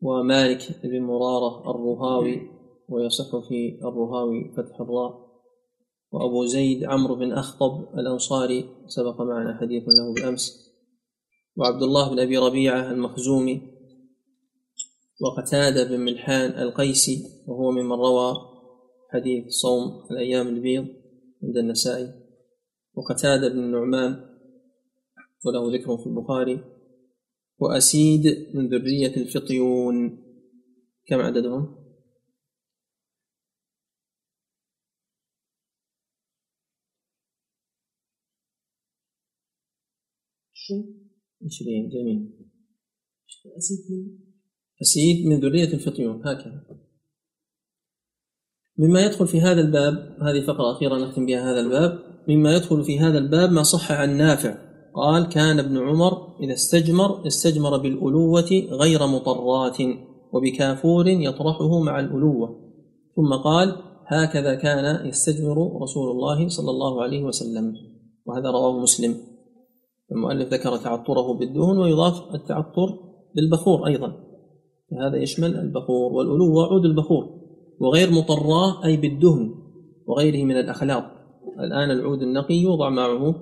ومالك 0.02 0.80
بن 0.84 1.00
مرارة 1.02 1.70
الرهاوي 1.70 2.50
ويصح 2.88 3.48
في 3.48 3.78
الرهاوي 3.82 4.52
فتح 4.56 4.80
الراء 4.80 5.23
وأبو 6.14 6.44
زيد 6.44 6.84
عمرو 6.84 7.14
بن 7.14 7.32
أخطب 7.32 7.98
الأنصاري 7.98 8.64
سبق 8.86 9.20
معنا 9.20 9.58
حديث 9.60 9.82
له 9.82 10.14
بالأمس. 10.14 10.70
وعبد 11.56 11.82
الله 11.82 12.10
بن 12.10 12.18
أبي 12.18 12.38
ربيعة 12.38 12.90
المخزومي 12.92 13.62
وقتادة 15.20 15.84
بن 15.84 16.00
ملحان 16.00 16.50
القيسي 16.50 17.24
وهو 17.46 17.70
ممن 17.70 17.92
روى 17.92 18.34
حديث 19.10 19.48
صوم 19.48 20.06
الأيام 20.10 20.48
البيض 20.48 20.86
عند 21.42 21.56
النسائي. 21.56 22.08
وقتادة 22.94 23.48
بن 23.48 23.58
النعمان 23.58 24.10
وله 25.44 25.76
ذكر 25.78 25.96
في 25.96 26.06
البخاري. 26.06 26.64
وأسيد 27.58 28.50
من 28.54 28.68
ذرية 28.68 29.16
الفطيون 29.16 30.18
كم 31.06 31.20
عددهم؟ 31.20 31.83
شو 40.66 40.74
عشرين 41.46 41.88
جميل. 41.88 42.30
أسيد 43.58 43.78
من؟ 43.90 44.18
أسيد 44.82 45.26
من 45.26 45.40
ذرية 45.40 45.74
الفطيون 45.74 46.26
هكذا. 46.26 46.64
مما 48.78 49.00
يدخل 49.00 49.26
في 49.26 49.40
هذا 49.40 49.60
الباب 49.60 49.94
هذه 50.22 50.46
فقرة 50.46 50.72
أخيرة 50.72 50.98
نختم 50.98 51.26
بها 51.26 51.52
هذا 51.52 51.60
الباب 51.60 51.98
مما 52.28 52.56
يدخل 52.56 52.84
في 52.84 53.00
هذا 53.00 53.18
الباب 53.18 53.52
ما 53.52 53.62
صح 53.62 53.92
عن 53.92 54.16
نافع. 54.16 54.58
قال 54.94 55.28
كان 55.28 55.58
ابن 55.58 55.78
عمر 55.78 56.40
إذا 56.40 56.52
استجمر 56.52 57.26
استجمر 57.26 57.76
بالألوة 57.76 58.50
غير 58.70 59.06
مطرات 59.06 59.78
وبكافور 60.32 61.08
يطرحه 61.08 61.80
مع 61.80 62.00
الألوة. 62.00 62.72
ثم 63.16 63.34
قال 63.34 63.76
هكذا 64.06 64.54
كان 64.54 65.06
يستجمر 65.06 65.82
رسول 65.82 66.10
الله 66.10 66.48
صلى 66.48 66.70
الله 66.70 67.02
عليه 67.02 67.24
وسلم. 67.24 67.74
وهذا 68.26 68.50
رواه 68.50 68.80
مسلم. 68.80 69.33
المؤلف 70.14 70.54
ذكر 70.54 70.76
تعطره 70.76 71.38
بالدهن 71.38 71.78
ويضاف 71.78 72.34
التعطر 72.34 72.98
بالبخور 73.36 73.86
أيضا. 73.86 74.24
هذا 75.00 75.16
يشمل 75.16 75.56
البخور 75.56 76.12
والألوة 76.12 76.66
عود 76.66 76.84
البخور 76.84 77.24
وغير 77.80 78.10
مطراه 78.10 78.84
أي 78.84 78.96
بالدهن 78.96 79.54
وغيره 80.06 80.44
من 80.44 80.56
الأخلاط. 80.56 81.04
الآن 81.60 81.90
العود 81.90 82.22
النقي 82.22 82.54
يوضع 82.54 82.88
معه 82.88 83.34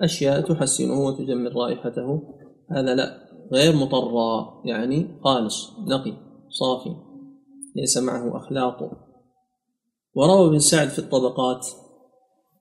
أشياء 0.00 0.40
تحسنه 0.40 1.06
وتجمل 1.06 1.56
رائحته. 1.56 2.22
هذا 2.70 2.94
لا 2.94 3.28
غير 3.52 3.76
مطرى 3.76 4.60
يعني 4.64 5.20
خالص 5.24 5.70
نقي 5.88 6.12
صافي 6.48 6.96
ليس 7.76 7.98
معه 7.98 8.36
أخلاط. 8.36 8.90
وروى 10.14 10.48
ابن 10.48 10.58
سعد 10.58 10.88
في 10.88 10.98
الطبقات 10.98 11.66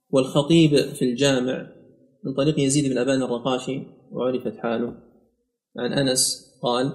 والخطيب 0.10 0.78
في 0.78 1.06
الجامع 1.06 1.77
من 2.28 2.34
طريق 2.34 2.60
يزيد 2.60 2.92
بن 2.92 2.98
أبان 2.98 3.24
الرقاشي 3.24 3.84
وعرفت 4.12 4.58
حاله. 4.58 4.94
عن 5.78 5.94
أنس 5.94 6.48
قال 6.64 6.94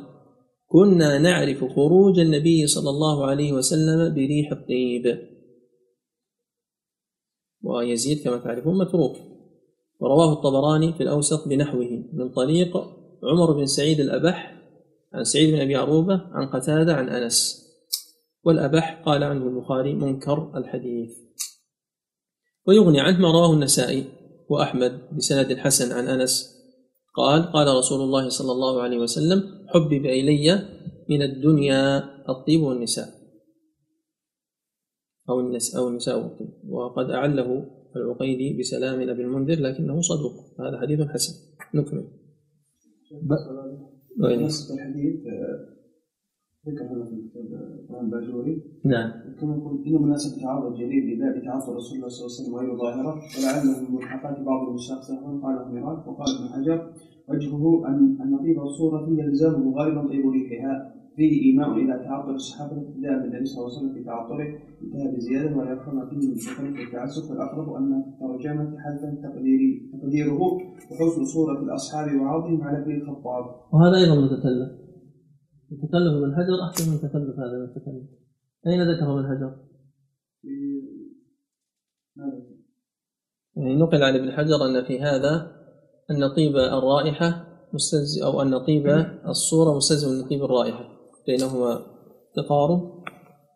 كنا 0.66 1.18
نعرف 1.18 1.64
خروج 1.64 2.18
النبي 2.18 2.66
صلى 2.66 2.90
الله 2.90 3.26
عليه 3.26 3.52
وسلم 3.52 4.14
بريح 4.14 4.52
الطيب. 4.52 5.28
ويزيد 7.62 8.24
كما 8.24 8.36
تعرفون 8.36 8.78
متروك. 8.78 9.16
ورواه 10.00 10.32
الطبراني 10.32 10.92
في 10.92 11.02
الأوسط 11.02 11.48
بنحوه 11.48 12.04
من 12.12 12.28
طريق 12.32 12.76
عمر 13.22 13.52
بن 13.52 13.66
سعيد 13.66 14.00
الأبح 14.00 14.62
عن 15.12 15.24
سعيد 15.24 15.54
بن 15.54 15.60
أبي 15.60 15.76
عروبة 15.76 16.14
عن 16.14 16.48
قتادة 16.48 16.94
عن 16.94 17.08
أنس. 17.08 17.62
والأبح 18.44 19.02
قال 19.06 19.24
عنه 19.24 19.46
البخاري 19.46 19.94
منكر 19.94 20.52
الحديث. 20.56 21.10
ويغني 22.66 23.00
عنه 23.00 23.18
ما 23.18 23.32
رواه 23.32 23.52
النسائي. 23.54 24.21
وأحمد 24.48 24.92
بسند 25.16 25.54
حسن 25.54 25.92
عن 25.92 26.04
أنس. 26.04 26.62
قال 27.14 27.52
قال 27.52 27.76
رسول 27.78 28.00
الله 28.00 28.28
صلى 28.28 28.52
الله 28.52 28.82
عليه 28.82 28.98
وسلم 28.98 29.66
حبب 29.68 30.06
إلي 30.06 30.58
من 31.10 31.22
الدنيا 31.22 31.98
الطيب 32.28 32.60
والنساء. 32.62 33.08
أو 35.30 35.40
النساء 35.40 35.82
أو 35.82 35.88
النساء 35.88 36.18
والطيب. 36.18 36.48
وقد 36.68 37.10
أعله 37.10 37.66
العقيدي 37.96 38.58
بسلام 38.58 39.08
أبي 39.08 39.22
المنذر 39.22 39.60
لكنه 39.60 40.00
صدوق. 40.00 40.32
هذا 40.60 40.80
حديث 40.80 41.00
حسن. 41.00 41.32
نكمل. 41.74 42.04
وين؟ 44.20 44.48
ذكر 46.68 46.84
هذا 46.84 47.04
في 47.04 48.60
نعم. 48.84 49.10
كما 49.40 49.56
يقول 49.56 49.84
إن 49.86 50.02
مناسبة 50.02 50.42
تعرض 50.42 50.72
الجليل 50.72 51.14
لباب 51.14 51.42
تعرض 51.44 51.70
رسول 51.70 51.96
الله 51.96 52.08
صلى 52.08 52.26
الله 52.26 52.32
عليه 52.32 52.42
وسلم 52.42 52.54
غير 52.54 52.76
ظاهرة 52.76 53.20
ولعله 53.38 53.80
من 53.80 53.94
ملحقات 53.94 54.40
بعض 54.40 54.68
المشاق 54.68 55.02
سهوا 55.02 55.40
قاله 55.42 55.72
ميراث 55.72 56.08
وقال 56.08 56.28
ابن 56.38 56.48
حجر 56.54 56.92
وجهه 57.28 57.88
أن 57.88 58.18
أن 58.22 58.38
طيب 58.38 58.60
الصورة 58.60 59.08
يلزمه 59.10 59.74
غالبا 59.76 60.08
طيب 60.08 60.30
ريحها 60.30 60.94
فيه 61.16 61.42
إيماء 61.42 61.72
إلى 61.72 62.04
تعطر 62.04 62.34
الصحابة 62.34 62.72
ابتداء 62.72 63.18
بالنبي 63.22 63.44
صلى 63.44 63.58
الله 63.58 63.78
عليه 63.78 63.78
وسلم 63.78 63.94
في 63.94 64.04
تعطره 64.04 64.48
انتهى 64.82 65.16
بزيادة 65.16 65.56
ولا 65.56 65.72
يفهم 65.72 66.08
فيه 66.10 66.16
من 66.16 66.34
تكلف 66.34 66.86
التعسف 66.86 67.30
والأقرب 67.30 67.72
أن 67.74 68.04
الترجمة 68.08 68.78
حذفا 68.78 69.28
تقديري 69.28 69.90
تقديره 69.92 70.40
وحسن 70.90 71.24
صورة 71.24 71.62
الأصحاب 71.62 72.20
وعرضهم 72.20 72.62
على 72.62 72.78
ابن 72.78 72.92
الخطاب 72.94 73.44
وهذا 73.72 73.96
أيضا 73.96 74.14
متكلف 74.24 74.81
متكلف 75.72 76.12
من 76.24 76.36
حجر 76.36 76.62
أحسن 76.68 76.92
من 76.92 76.98
تكلف 76.98 77.38
هذا 77.38 77.64
ذكره 78.92 79.16
من 79.16 79.26
حجر؟ 79.26 79.56
في 80.42 80.82
ماذا؟ 82.16 82.42
يعني 83.56 83.76
نقل 83.76 84.02
عن 84.02 84.14
ابن 84.14 84.32
حجر 84.32 84.66
أن 84.66 84.84
في 84.84 85.00
هذا 85.00 85.62
أن 86.10 86.34
طيب 86.36 86.56
الرائحة 86.56 87.46
مستلزم 87.72 88.24
أو 88.24 88.42
أن 88.42 88.58
طيب 88.58 88.86
الصورة 89.26 89.76
مستلزم 89.76 90.08
من 90.08 90.28
طيب 90.28 90.44
الرائحة 90.44 90.88
بينهما 91.26 91.80
تقارب 92.34 93.02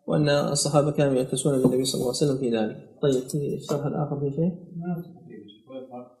وأن 0.07 0.29
الصحابة 0.29 0.91
كانوا 0.91 1.13
يعتسون 1.13 1.61
بالنبي 1.61 1.85
صلى 1.85 2.01
الله 2.01 2.13
عليه 2.13 2.23
وسلم 2.23 2.37
في 2.37 2.57
ذلك 2.57 2.99
طيب 3.01 3.13
في 3.13 3.55
الشرح 3.55 3.85
الآخر 3.85 4.19
في 4.19 4.35
شيء؟ 4.35 4.51
ما 4.77 5.03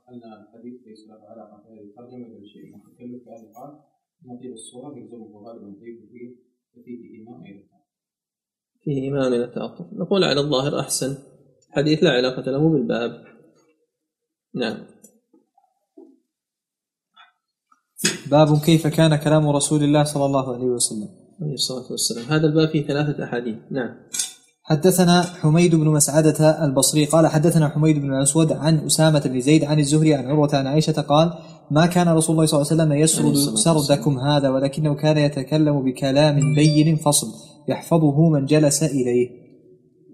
أن 0.09 0.21
الحديث 0.33 0.87
ليس 0.87 1.07
له 1.07 1.15
علاقة 1.29 1.63
بهذه 1.63 1.83
الترجمة 1.89 2.35
ولا 2.35 2.47
شيء 2.47 2.75
متكلف 2.75 3.23
في 3.23 3.29
هذا 3.29 3.47
نظير 4.27 4.53
الصورة 4.53 4.97
يلزمه 4.97 5.41
غالبا 5.45 5.67
ضيف 5.67 5.99
فيه 6.85 7.23
إمام 7.23 7.43
أيضا 7.43 7.67
فيه 8.83 9.11
إمام 9.11 9.31
من 9.31 9.41
التعطف 9.41 9.85
نقول 9.93 10.23
على 10.23 10.41
الظاهر 10.41 10.79
أحسن. 10.79 11.17
حديث 11.71 12.03
لا 12.03 12.11
علاقة 12.11 12.51
له 12.51 12.69
بالباب. 12.69 13.23
نعم. 14.55 14.77
باب 18.31 18.59
كيف 18.59 18.87
كان 18.87 19.15
كلام 19.15 19.49
رسول 19.49 19.83
الله 19.83 20.03
صلى 20.03 20.25
الله 20.25 20.53
عليه 20.55 20.65
وسلم. 20.65 21.09
عليه 21.41 21.53
الصلاة 21.53 21.91
والسلام. 21.91 22.25
هذا 22.25 22.47
الباب 22.47 22.69
فيه 22.69 22.87
ثلاثة 22.87 23.23
أحاديث. 23.23 23.55
نعم. 23.71 23.95
حدثنا 24.63 25.21
حميد 25.21 25.75
بن 25.75 25.87
مسعدة 25.87 26.65
البصري 26.65 27.05
قال 27.05 27.27
حدثنا 27.27 27.69
حميد 27.69 27.99
بن 27.99 28.13
الأسود 28.13 28.51
عن 28.51 28.85
أسامة 28.85 29.19
بن 29.19 29.39
زيد 29.41 29.63
عن 29.63 29.79
الزهري 29.79 30.13
عن 30.13 30.25
عروة 30.25 30.55
عن 30.55 30.67
عائشة 30.67 31.01
قال 31.01 31.33
ما 31.71 31.85
كان 31.85 32.09
رسول 32.09 32.35
الله 32.35 32.45
صلى 32.45 32.61
الله 32.61 32.71
عليه 32.71 32.83
وسلم 32.83 32.93
يسرد. 32.93 33.55
سردكم 33.55 34.19
هذا 34.19 34.49
ولكنه 34.49 34.95
كان 34.95 35.17
يتكلم 35.17 35.83
بكلام 35.85 36.55
بين 36.55 36.95
فصل 36.95 37.27
يحفظه 37.69 38.29
من 38.29 38.45
جلس 38.45 38.83
إليه. 38.83 39.29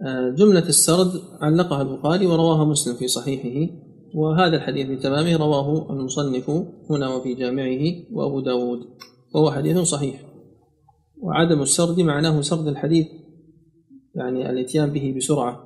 آه، 0.07 0.29
جملة 0.29 0.67
السرد 0.69 1.11
علقها 1.41 1.81
البخاري 1.81 2.27
ورواها 2.27 2.65
مسلم 2.65 2.95
في 2.95 3.07
صحيحه 3.07 3.73
وهذا 4.15 4.55
الحديث 4.55 4.87
بتمامه 4.87 5.35
رواه 5.35 5.91
المصنف 5.93 6.49
هنا 6.89 7.15
وفي 7.15 7.33
جامعه 7.33 7.79
وأبو 8.11 8.39
داود 8.39 8.79
وهو 9.35 9.51
حديث 9.51 9.77
صحيح. 9.77 10.21
وعدم 11.21 11.61
السرد 11.61 11.99
معناه 11.99 12.41
سرد 12.41 12.67
الحديث 12.67 13.07
يعني 14.15 14.49
الإتيان 14.49 14.89
به 14.89 15.13
بسرعة 15.17 15.63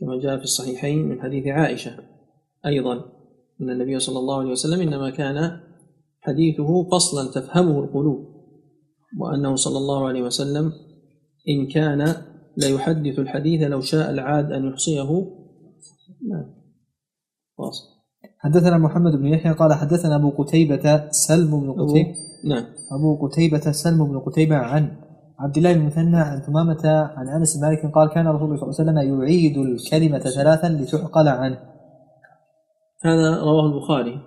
كما 0.00 0.20
جاء 0.22 0.36
في 0.36 0.44
الصحيحين 0.44 1.08
من 1.08 1.22
حديث 1.22 1.46
عائشة 1.46 1.90
أيضا. 2.66 3.13
أن 3.60 3.70
النبي 3.70 3.98
صلى 3.98 4.18
الله 4.18 4.38
عليه 4.38 4.50
وسلم 4.50 4.80
إنما 4.80 5.10
كان 5.10 5.60
حديثه 6.20 6.88
فصلا 6.88 7.30
تفهمه 7.30 7.84
القلوب 7.84 8.34
وأنه 9.20 9.56
صلى 9.56 9.78
الله 9.78 10.08
عليه 10.08 10.22
وسلم 10.22 10.72
إن 11.48 11.66
كان 11.66 12.14
ليحدث 12.56 13.18
الحديث 13.18 13.62
لو 13.62 13.80
شاء 13.80 14.10
العاد 14.10 14.52
أن 14.52 14.68
يحصيه. 14.68 15.10
نعم. 16.30 16.54
واصل 17.58 17.84
حدثنا 18.38 18.78
محمد 18.78 19.12
بن 19.12 19.26
يحيى 19.26 19.52
قال 19.52 19.72
حدثنا 19.72 20.16
أبو 20.16 20.30
قتيبة 20.30 21.10
سلم 21.10 21.60
بن 21.60 21.72
قتيبة. 21.72 22.14
نعم. 22.44 22.64
أبو 22.92 23.26
قتيبة 23.26 23.72
سلم 23.72 24.04
بن 24.04 24.18
قتيبة 24.18 24.56
عن 24.56 24.96
عبد 25.38 25.56
الله 25.56 25.72
بن 25.72 25.86
مثنى 25.86 26.16
عن 26.16 26.40
ثمامة 26.40 26.86
عن 27.16 27.28
أنس 27.28 27.56
مالك 27.62 27.94
قال 27.94 28.08
كان 28.08 28.26
رسول 28.26 28.44
الله 28.44 28.56
صلى 28.56 28.68
الله 28.68 29.00
عليه 29.00 29.10
وسلم 29.10 29.22
يعيد 29.22 29.58
الكلمة 29.58 30.18
ثلاثا 30.18 30.68
لتعقل 30.68 31.28
عنه. 31.28 31.58
هذا 33.02 33.40
رواه 33.40 33.66
البخاري. 33.66 34.20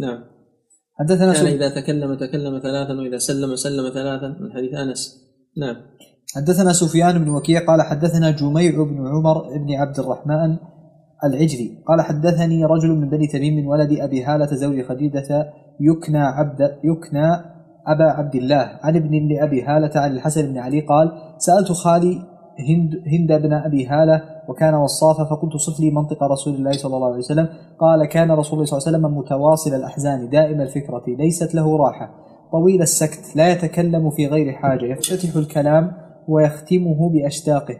نعم. 0.00 0.24
حدثنا 0.98 1.32
كان. 1.32 1.46
إذا 1.46 1.80
تكلم 1.80 2.14
تكلم 2.14 2.58
ثلاثا 2.58 2.92
وإذا 2.92 3.18
سلم 3.18 3.56
سلم 3.56 3.90
ثلاثا 3.90 4.28
من 4.40 4.52
حديث 4.52 4.74
أنس. 4.74 5.26
نعم. 5.58 5.76
حدثنا 6.34 6.72
سفيان 6.72 7.24
بن 7.24 7.30
وكيع 7.30 7.66
قال 7.66 7.82
حدثنا 7.82 8.30
جميع 8.30 8.70
بن 8.70 9.06
عمر 9.06 9.58
بن 9.58 9.74
عبد 9.74 9.98
الرحمن 9.98 10.56
العجلي 11.24 11.82
قال 11.88 12.00
حدثني 12.00 12.64
رجل 12.64 12.88
من 12.88 13.10
بني 13.10 13.26
تميم 13.26 13.56
من 13.56 13.66
ولد 13.66 13.92
أبي 14.00 14.24
هالة 14.24 14.46
زوج 14.46 14.82
خديجة 14.82 15.52
يكنى 15.80 16.18
عبد 16.18 16.60
يكنى 16.84 17.32
أبا 17.86 18.04
عبد 18.04 18.34
الله 18.34 18.78
عن 18.82 18.96
ابن 18.96 19.28
لأبي 19.28 19.62
هالة 19.62 20.00
عن 20.00 20.12
الحسن 20.12 20.52
بن 20.52 20.58
علي 20.58 20.80
قال 20.80 21.12
سألت 21.38 21.72
خالي 21.72 22.22
هند, 22.60 23.02
هند 23.06 23.42
بن 23.42 23.52
أبي 23.52 23.86
هالة 23.86 24.22
وكان 24.48 24.74
وصافا 24.74 25.24
فقلت 25.24 25.56
صف 25.56 25.80
لي 25.80 25.90
منطق 25.90 26.22
رسول 26.22 26.54
الله 26.54 26.72
صلى 26.72 26.96
الله 26.96 27.06
عليه 27.06 27.18
وسلم. 27.18 27.48
قال 27.78 28.04
كان 28.04 28.30
رسول 28.30 28.54
الله 28.54 28.64
صلى 28.64 28.78
الله 28.78 28.88
عليه 28.88 28.98
وسلم 28.98 29.18
متواصل 29.18 29.74
الأحزان 29.74 30.28
دائم 30.28 30.60
الفكرة 30.60 31.02
ليست 31.08 31.54
له 31.54 31.76
راحة. 31.76 32.10
طويل 32.52 32.82
السكت 32.82 33.36
لا 33.36 33.52
يتكلم 33.52 34.10
في 34.10 34.26
غير 34.26 34.52
حاجة 34.52 34.84
يفتتح 34.84 35.36
الكلام 35.36 35.92
ويختمه 36.28 37.10
بأشتاقه 37.10 37.76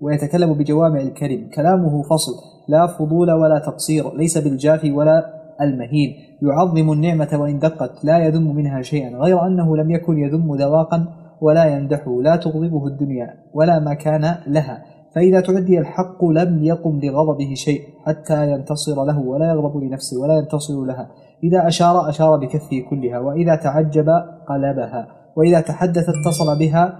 ويتكلم 0.00 0.54
بجوامع 0.54 1.00
الكلم. 1.00 1.50
كلامه 1.54 2.02
فصل 2.02 2.32
لا 2.68 2.86
فضول 2.86 3.30
ولا 3.30 3.58
تقصير 3.58 4.16
ليس 4.16 4.38
بالجافي 4.38 4.92
ولا 4.92 5.38
المهين. 5.60 6.14
يعظم 6.42 6.92
النعمة 6.92 7.28
وإن 7.32 7.58
دقت 7.58 8.04
لا 8.04 8.18
يذم 8.18 8.56
منها 8.56 8.82
شيئا 8.82 9.18
غير 9.18 9.46
أنه 9.46 9.76
لم 9.76 9.90
يكن 9.90 10.18
يذم 10.18 10.54
ذواقا 10.54 11.06
ولا 11.40 11.64
يمدحه 11.64 12.22
لا 12.22 12.36
تغضبه 12.36 12.86
الدنيا 12.86 13.34
ولا 13.54 13.78
ما 13.78 13.94
كان 13.94 14.34
لها. 14.46 14.84
فإذا 15.14 15.40
تعدي 15.40 15.78
الحق 15.78 16.24
لم 16.24 16.64
يقم 16.64 17.00
لغضبه 17.02 17.54
شيء 17.54 17.80
حتى 18.06 18.52
ينتصر 18.52 19.04
له 19.04 19.18
ولا 19.18 19.46
يغضب 19.50 19.76
لنفسه 19.76 20.20
ولا 20.20 20.34
ينتصر 20.38 20.84
لها. 20.84 21.10
إذا 21.44 21.68
أشار 21.68 22.08
أشار 22.08 22.36
بكفه 22.36 22.80
كلها 22.90 23.18
وإذا 23.18 23.56
تعجب 23.56 24.08
قلبها 24.48 25.06
وإذا 25.36 25.60
تحدث 25.60 26.06
اتصل 26.08 26.58
بها 26.58 26.98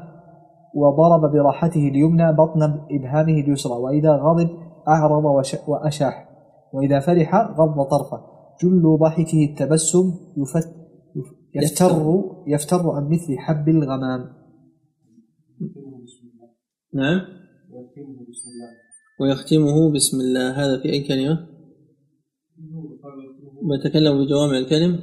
وضرب 0.75 1.33
براحته 1.33 1.89
اليمنى 1.89 2.33
بطن 2.33 2.81
إبهامه 2.91 3.33
اليسرى 3.33 3.73
وإذا 3.73 4.13
غضب 4.13 4.49
أعرض 4.89 5.25
وأشاح 5.69 6.29
وإذا 6.73 7.01
فرح 7.01 7.35
غض 7.35 7.83
طرفه. 7.83 8.21
جل 8.63 8.99
ضحكه 9.01 9.45
التبسم 9.45 10.15
يفت 10.37 10.69
يفتر 11.55 12.45
يفتر. 12.47 12.91
عن 12.91 13.09
مثل 13.09 13.39
حب 13.39 13.69
الغمام. 13.69 14.39
نعم. 16.95 17.21
ويختمه 17.71 18.27
بسم 18.29 18.49
الله. 18.51 18.71
ويختمه 19.21 19.93
بسم 19.93 20.21
الله 20.21 20.51
هذا 20.51 20.83
في 20.83 20.93
أي 20.93 21.01
كلمة؟ 21.01 21.49
ويتكلم 23.63 24.25
بجوامع 24.25 24.59
الكلم؟ 24.59 25.01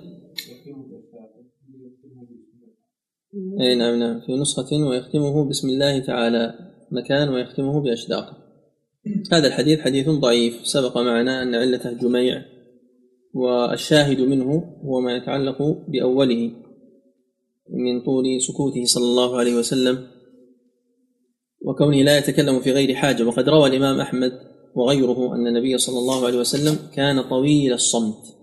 أي 3.61 3.75
نعم 3.75 3.99
نعم. 3.99 4.19
في 4.19 4.35
نسخة 4.35 4.77
ويختمه 4.89 5.49
بسم 5.49 5.69
الله 5.69 5.99
تعالى. 5.99 6.53
مكان 6.91 7.29
ويختمه 7.29 7.81
بأشداقه 7.81 8.37
هذا 9.31 9.47
الحديث 9.47 9.79
حديث 9.79 10.09
ضعيف. 10.09 10.67
سبق 10.67 10.97
معنا 10.97 11.43
أن 11.43 11.55
علته 11.55 11.93
جميع 11.93 12.54
والشاهد 13.35 14.21
منه 14.21 14.77
هو 14.85 15.01
ما 15.01 15.15
يتعلق 15.15 15.61
بأوله 15.87 16.51
من 17.69 18.01
طول 18.01 18.41
سكوته 18.41 18.85
صلى 18.85 19.03
الله 19.03 19.37
عليه 19.37 19.55
وسلم 19.55 20.07
وكونه 21.61 22.03
لا 22.03 22.17
يتكلم 22.17 22.59
في 22.59 22.71
غير 22.71 22.95
حاجة. 22.95 23.23
وقد 23.23 23.49
روى 23.49 23.69
الإمام 23.69 23.99
أحمد 23.99 24.31
وغيره 24.75 25.35
أن 25.35 25.47
النبي 25.47 25.77
صلى 25.77 25.99
الله 25.99 26.25
عليه 26.25 26.37
وسلم 26.37 26.91
كان 26.93 27.21
طويل 27.29 27.73
الصمت 27.73 28.35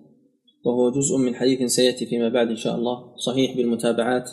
وهو 0.65 0.91
جزء 0.91 1.17
من 1.17 1.35
حديث 1.35 1.73
سيأتي 1.73 2.07
فيما 2.07 2.29
بعد 2.29 2.49
إن 2.49 2.57
شاء 2.57 2.77
الله 2.77 3.17
صحيح 3.17 3.57
بالمتابعات. 3.57 4.31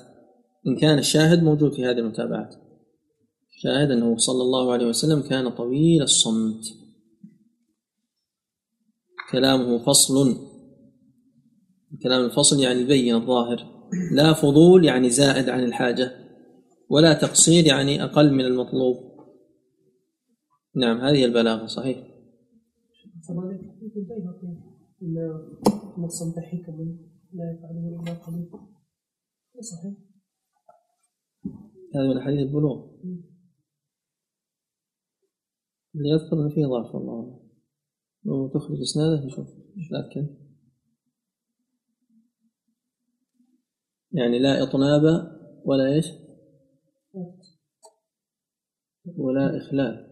إن 0.68 0.76
كان 0.76 0.98
الشاهد 0.98 1.44
موجود 1.44 1.74
في 1.74 1.86
هذه 1.86 1.98
المتابعات. 1.98 2.56
شاهد 3.62 3.92
أنه 3.92 4.18
صلى 4.18 4.42
الله 4.42 4.72
عليه 4.74 4.86
وسلم 4.86 5.22
كان 5.22 5.50
طويل 5.50 6.02
الصمت. 6.02 6.64
كلامه 9.32 9.78
فصل 9.78 10.49
كلام 12.04 12.26
الفصل 12.26 12.60
يعني 12.60 12.82
البين 12.82 13.16
الظاهر. 13.16 13.58
لا 14.12 14.34
فضول 14.34 14.86
يعني 14.86 15.10
زائد 15.10 15.50
عن 15.50 15.64
الحاجة 15.64 16.12
ولا 16.90 17.14
تقصير 17.14 17.66
يعني 17.66 18.04
أقل 18.04 18.34
من 18.34 18.46
المطلوب. 18.46 18.98
نعم 20.76 20.98
هذه 20.98 21.26
البلاغة 21.26 21.66
صحيح. 21.66 21.98
صحيح 29.62 29.94
هذا 31.96 32.08
من 32.14 32.22
حديث 32.22 32.40
البلوغ. 32.40 32.90
اللي 35.96 36.10
يذكر 36.10 36.44
أن 36.46 36.50
فيه 36.50 36.66
ضعف 36.66 36.96
والله. 36.96 37.40
لو 38.26 38.48
تخرج 38.48 38.80
إسناده 38.82 39.26
نشوف. 39.26 39.48
لكن 39.92 40.39
يعني 44.12 44.40
لا 44.40 44.64
إطناب 44.64 45.02
ولا 45.66 45.94
إيش؟ 45.94 46.06
ولا 49.18 49.58
إخلال. 49.58 50.10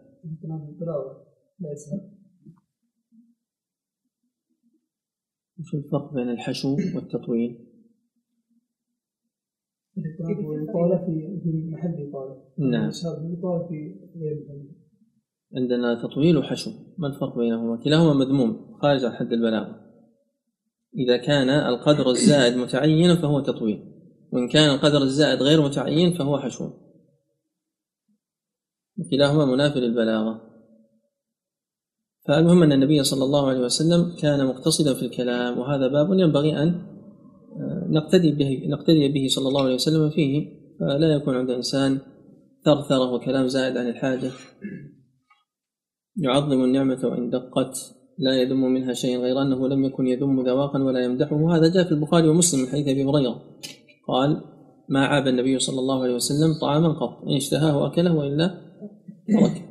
وش 5.60 5.76
الفرق 5.76 6.14
بين 6.14 6.30
الحشو 6.30 6.78
والتطويل؟ 6.96 7.68
الإطلاق 9.98 10.48
والإطالة 10.48 11.06
في 11.06 11.70
محل 11.72 11.94
الإطالة 11.94 12.44
نعم. 12.58 12.90
بالإطالة 13.22 13.68
في 13.68 14.00
غير 14.16 14.46
محل 14.46 14.70
عندنا 15.56 16.02
تطويل 16.02 16.38
وحشو. 16.38 16.72
ما 16.98 17.08
الفرق 17.08 17.38
بينهما؟ 17.38 17.84
كلاهما 17.84 18.14
مذموم 18.14 18.78
خارج 18.82 19.06
عن 19.06 19.12
حد 19.12 19.34
البلاغة. 19.34 19.87
إذا 20.96 21.18
كان 21.18 21.50
القدر 21.50 22.10
الزائد 22.10 22.58
متعينا 22.58 23.16
فهو 23.16 23.40
تطويل 23.40 23.98
وإن 24.34 24.50
كان 24.50 24.76
القدر 24.76 25.02
الزائد 25.02 25.44
غير 25.44 25.62
متعين 25.62 26.14
فهو 26.14 26.40
حشو. 26.40 26.70
وكلاهما 28.98 29.46
منافي 29.46 29.80
للبلاغة. 29.80 30.42
فالمهم 32.28 32.64
أن 32.64 32.72
النبي 32.72 33.04
صلى 33.04 33.24
الله 33.24 33.50
عليه 33.50 33.60
وسلم 33.60 34.16
كان 34.16 34.46
مقتصدا 34.46 34.94
في 34.94 35.06
الكلام 35.06 35.60
وهذا 35.60 35.88
باب 35.88 36.20
ينبغي 36.20 36.64
أن 36.64 36.68
آه، 37.58 37.88
نقتدي 37.90 38.32
به 38.32 38.68
نقتدي 38.68 39.08
به 39.08 39.28
صلى 39.28 39.48
الله 39.48 39.64
عليه 39.64 39.74
وسلم 39.74 40.10
فيه. 40.10 40.58
فلا 40.80 41.14
يكون 41.14 41.36
عند 41.36 41.50
الإنسان 41.50 42.00
ثرثرة 42.66 43.14
وكلام 43.14 43.48
زائد 43.48 43.78
عن 43.78 43.90
الحاجة. 43.90 44.32
يعظم 46.18 46.64
النعمة 46.64 47.00
وإن 47.04 47.30
دقت. 47.30 47.97
لا 48.18 48.42
يذم 48.42 48.62
منها 48.62 48.94
شيء 48.94 49.18
غير 49.18 49.42
أنه 49.42 49.68
لم 49.68 49.86
يكن 49.86 50.08
يذم 50.08 50.42
ذواقا 50.42 50.84
ولا 50.84 51.04
يمدحه. 51.04 51.58
هذا 51.58 51.74
جاء 51.74 51.84
في 51.84 51.92
البخاري 51.92 52.28
ومسلم 52.28 52.62
من 52.62 52.68
حديث 52.68 52.88
أبي 52.88 53.04
هريرة. 53.04 53.42
قال 54.08 54.42
ما 54.90 55.06
عاب 55.06 55.28
النبي 55.28 55.60
صلى 55.60 55.80
الله 55.80 56.04
عليه 56.04 56.16
وسلم 56.16 56.54
طعاما 56.62 56.88
قط 56.88 57.24
إن 57.28 57.36
اشتهاه 57.36 57.88
أكله 57.88 58.16
وإلا 58.16 58.62
تركه 59.28 59.68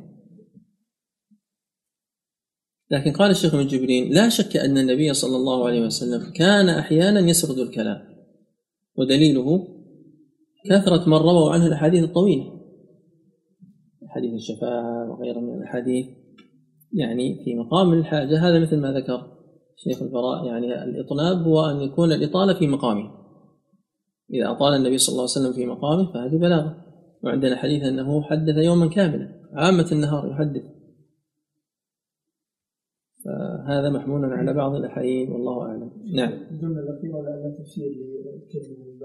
لكن 2.91 3.11
قال 3.11 3.31
الشيخ 3.31 3.55
ابن 3.55 3.67
جبرين 3.67 4.13
لا 4.13 4.29
شك 4.29 4.57
أن 4.57 4.77
النبي 4.77 5.13
صلى 5.13 5.35
الله 5.35 5.67
عليه 5.67 5.81
وسلم 5.81 6.31
كان 6.31 6.69
أحيانا 6.69 7.19
يسرد 7.19 7.57
الكلام 7.57 8.01
ودليله 8.97 9.67
كثرة 10.69 11.09
من 11.09 11.17
رووا 11.17 11.51
عنه 11.51 11.67
الأحاديث 11.67 12.03
الطويلة. 12.03 12.57
حديث 14.07 14.33
الشفاعة 14.33 15.11
وغيرها 15.11 15.41
من 15.41 15.57
الأحاديث. 15.57 16.07
يعني 16.93 17.43
في 17.43 17.55
مقام 17.55 17.93
الحاجة. 17.93 18.49
هذا 18.49 18.59
مثل 18.59 18.79
ما 18.79 18.91
ذكر 18.91 19.37
شيخ 19.75 20.01
البراء 20.01 20.45
يعني 20.45 20.83
الإطناب 20.83 21.47
هو 21.47 21.65
أن 21.65 21.81
يكون 21.81 22.11
الإطالة 22.11 22.53
في 22.59 22.67
مقامه. 22.67 23.11
إذا 24.33 24.51
أطال 24.51 24.73
النبي 24.73 24.97
صلى 24.97 25.13
الله 25.13 25.21
عليه 25.21 25.31
وسلم 25.31 25.53
في 25.53 25.65
مقامه 25.65 26.13
فهذه 26.13 26.37
بلاغة. 26.37 26.83
وعندنا 27.23 27.55
حديث 27.55 27.83
أنه 27.83 28.21
حدث 28.21 28.57
يوما 28.57 28.89
كاملا 28.89 29.41
عامة 29.53 29.87
النهار 29.91 30.31
يحدث. 30.31 30.63
فهذا 33.25 33.89
محمول 33.89 34.25
على 34.25 34.53
بعض 34.53 34.75
الأحايين 34.75 35.31
والله 35.31 35.61
أعلم. 35.61 35.91
نعم. 36.15 36.33
الجملة 36.51 36.79
الأخيرة 36.79 37.21
لا 37.21 37.55
تفسير 37.59 37.91
للكلمة 37.91 38.85
من 38.85 38.99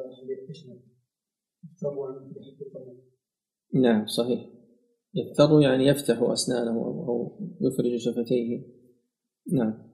بحب 2.33 2.63
الطلب 2.63 2.99
نعم 3.75 4.07
صحيح. 4.07 4.52
يفتر 5.15 5.61
يعني 5.61 5.87
يفتح 5.87 6.19
أسنانه 6.23 6.71
أو 6.71 7.09
أو 7.09 7.39
يفرج 7.61 7.97
شفتيه. 7.97 8.83
نعم. 9.53 9.93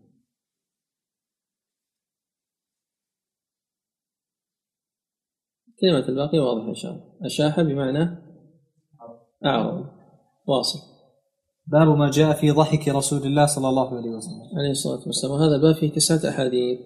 كلمة 5.81 6.09
الباقي 6.09 6.39
واضحة 6.39 6.69
إن 6.69 6.75
شاء 6.75 6.93
الله. 6.93 7.27
أشاح 7.27 7.61
بمعنى 7.61 8.29
أعرض. 9.45 9.87
واصل. 10.47 10.79
باب 11.67 11.89
ما 11.89 12.11
جاء 12.11 12.41
في 12.41 12.51
ضحك 12.51 12.89
رسول 12.89 13.23
الله 13.27 13.47
صلى 13.47 13.69
الله 13.69 13.97
عليه 13.97 14.11
وسلم. 14.11 14.59
عليه 14.59 14.71
الصلاة 14.71 15.07
والسلام. 15.07 15.33
وهذا 15.35 15.63
باب 15.63 15.75
فيه 15.75 15.93
تسعة 15.93 16.31
أحاديث. 16.31 16.79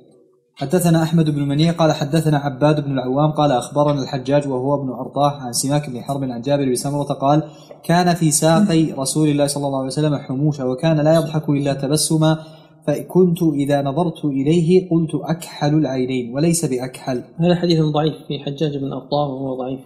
حدثنا 0.55 1.03
أحمد 1.03 1.31
بن 1.31 1.43
منيع 1.43 1.73
قال 1.73 1.93
حدثنا 1.93 2.39
عباد 2.39 2.85
بن 2.85 2.93
العوام 2.93 3.31
قال 3.31 3.53
أخبرنا 3.53 4.03
الحجاج 4.03 4.49
وهو 4.49 4.75
ابن 4.75 4.89
أرطاح 4.89 5.43
عن 5.43 5.53
سماك 5.53 5.91
بن 5.91 6.03
حرب 6.03 6.25
عن 6.25 6.43
جابر 6.43 6.65
بن 6.65 6.75
سمرة 6.75 7.13
قال 7.13 7.43
كان 7.85 8.15
في 8.15 8.31
ساقي 8.31 8.93
رسول 8.93 9.29
الله 9.29 9.47
صلى 9.47 9.67
الله 9.67 9.79
عليه 9.79 9.87
وسلم 9.87 10.17
حموشه 10.17 10.67
وكان 10.67 11.01
لا 11.01 11.15
يضحك 11.15 11.49
إلا 11.49 11.75
تبسما 11.75 12.45
فكنت 12.87 13.43
إذا 13.43 13.83
نظرت 13.83 14.25
إليه 14.25 14.91
قلت 14.91 15.11
أكحل 15.15 15.75
العينين 15.75 16.35
وليس 16.35 16.65
بأكحل. 16.65 17.25
هذا 17.37 17.55
حديث 17.55 17.81
ضعيف 17.81 18.15
في 18.29 18.39
حجاج 18.39 18.77
بن 18.77 18.93
أبطاه 18.93 19.29
وهو 19.29 19.55
ضعيف. 19.55 19.81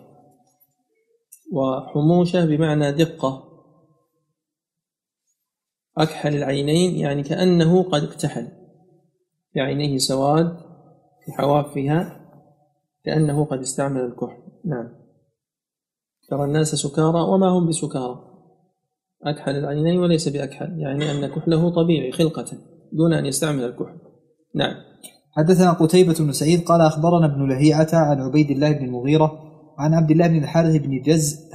وحموشة 1.53 2.45
بمعنى 2.45 2.93
دقة. 2.93 3.43
أكحل 5.99 6.35
العينين 6.35 6.97
يعني 6.97 7.23
كأنه 7.23 7.83
قد 7.83 8.03
اكتحل. 8.03 8.49
في 9.57 9.61
عينيه 9.61 9.99
سواد 9.99 10.57
في 11.25 11.33
حوافها 11.33 12.21
كأنه 13.05 13.45
قد 13.45 13.59
استعمل 13.59 14.01
الكحل. 14.01 14.43
نعم. 14.65 14.89
ترى 16.31 16.45
الناس 16.45 16.75
سكارى 16.75 17.21
وما 17.21 17.49
هم 17.49 17.69
بسكارى. 17.69 18.21
أكحل 19.23 19.57
العينين 19.57 19.99
وليس 19.99 20.29
بأكحل 20.29 20.81
يعني 20.81 21.11
أن 21.11 21.27
كحله 21.27 21.71
طبيعي 21.71 22.13
خلقة 22.13 22.45
دون 22.93 23.13
أن 23.13 23.27
يستعمل 23.27 23.65
الكحل. 23.65 23.99
نعم. 24.55 24.75
حدثنا 25.33 25.73
قتيبة 25.73 26.15
بن 26.21 26.33
سعيد 26.33 26.65
قال 26.65 26.81
أخبرنا 26.81 27.27
ابن 27.27 27.49
لهيعة 27.49 27.89
عن 27.93 28.21
عبيد 28.21 28.51
الله 28.51 28.73
بن 28.73 28.85
المغيرة 28.85 29.33
عن 29.79 29.95
عبد 29.95 30.11
الله 30.11 30.27
بن 30.27 30.39
الحارث 30.39 30.77
بن 30.77 31.03
جز 31.03 31.51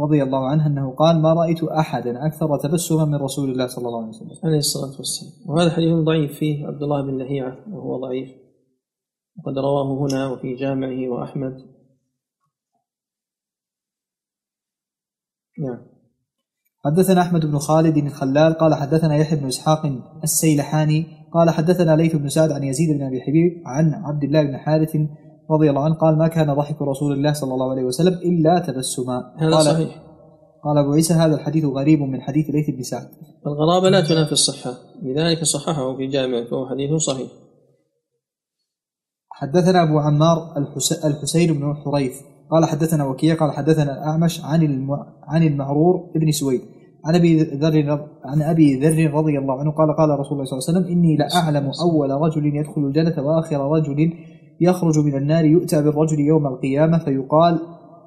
رضي 0.00 0.22
الله 0.22 0.48
عنه 0.48 0.66
أنه 0.66 0.94
قال 0.94 1.22
ما 1.22 1.32
رأيت 1.32 1.64
أحدا 1.64 2.26
أكثر 2.26 2.58
تبسما 2.58 3.04
من 3.04 3.14
رسول 3.14 3.50
الله 3.50 3.66
صلى 3.66 3.88
الله 3.88 3.98
عليه 3.98 4.08
وسلم. 4.08 4.30
عليه 4.44 4.58
الصلاة 4.58 4.96
والسلام. 4.96 5.32
وهذا 5.48 5.70
حديث 5.70 5.94
ضعيف 5.94 6.38
فيه 6.38 6.66
عبد 6.66 6.82
الله 6.82 7.02
بن 7.02 7.18
لهيعة 7.18 7.56
وهو 7.70 8.00
ضعيف. 8.00 8.28
وقد 9.38 9.58
رواه 9.58 9.98
هنا 10.00 10.28
وفي 10.28 10.54
جامعه 10.54 11.08
وأحمد. 11.08 11.76
نعم. 15.58 15.78
حدثنا 16.84 17.20
أحمد 17.20 17.46
بن 17.46 17.58
خالد 17.58 17.96
الخلال 17.96 18.54
قال 18.54 18.74
حدثنا 18.74 19.16
يحيى 19.16 19.38
بن 19.38 19.46
إسحاق 19.46 19.86
السيلحاني 20.24 21.06
قال 21.32 21.50
حدثنا 21.50 21.96
ليث 21.96 22.16
بن 22.16 22.28
سعد 22.28 22.52
عن 22.52 22.62
يزيد 22.64 22.98
بن 22.98 23.02
أبي 23.02 23.20
حبيب 23.20 23.62
عن 23.66 23.94
عبد 23.94 24.24
الله 24.24 24.42
بن 24.42 24.56
حارث 24.56 24.96
رضي 25.50 25.70
الله 25.70 25.84
عنه 25.84 25.94
قال 25.94 26.18
ما 26.18 26.28
كان 26.28 26.54
ضحك 26.54 26.82
رسول 26.82 27.12
الله 27.12 27.32
صلى 27.32 27.54
الله 27.54 27.70
عليه 27.70 27.84
وسلم 27.84 28.14
إلا 28.14 28.58
تبسما. 28.58 29.34
هذا 29.36 29.56
قال 29.56 29.64
صحيح. 29.64 30.02
قال 30.64 30.78
أبو 30.78 30.92
عيسى 30.92 31.14
هذا 31.14 31.34
الحديث 31.34 31.64
غريب 31.64 32.00
من 32.00 32.20
حديث 32.20 32.50
ليث 32.50 32.70
بن 32.70 32.82
سعد. 32.82 33.08
الغرابة 33.46 33.88
لا 33.88 34.00
تنافي 34.00 34.32
الصحة. 34.32 34.70
لذلك 35.02 35.44
صححه 35.44 35.96
في 35.96 36.06
جامع 36.06 36.44
فهو 36.50 36.68
حديث 36.68 36.94
صحيح. 36.94 37.28
حدثنا 39.30 39.82
أبو 39.82 39.98
عمار 39.98 40.56
الحس- 40.56 41.04
الحسين 41.04 41.52
بن 41.52 41.74
حريث 41.74 42.12
قال 42.50 42.64
حدثنا 42.64 43.04
وكيع 43.06 43.34
قال 43.34 43.52
حدثنا 43.52 43.92
الأعمش 43.98 44.44
عن 44.44 44.62
الم... 44.62 44.92
عن 45.22 45.42
المعرور 45.42 46.12
بن 46.14 46.30
سويد. 46.32 46.60
عن 47.04 47.14
أبي 47.14 47.42
ذر 47.42 48.06
عن 48.24 48.42
أبي 48.42 48.80
ذر 48.80 49.14
رضي 49.14 49.38
الله 49.38 49.60
عنه 49.60 49.70
قال 49.70 49.96
قال 49.96 50.20
رسول 50.20 50.32
الله 50.32 50.44
صلى 50.44 50.58
الله 50.58 50.68
عليه 50.68 50.78
وسلم 50.78 50.92
إني 50.92 51.16
لأعلم 51.16 51.70
أول 51.80 52.10
رجل 52.10 52.46
يدخل 52.56 52.80
الجنة 52.80 53.26
وآخر 53.26 53.70
رجل 53.70 54.12
يخرج 54.60 54.98
من 54.98 55.14
النار 55.14 55.44
يؤتى 55.44 55.82
بالرجل 55.82 56.20
يوم 56.20 56.46
القيامة 56.46 56.98
فيقال 56.98 57.58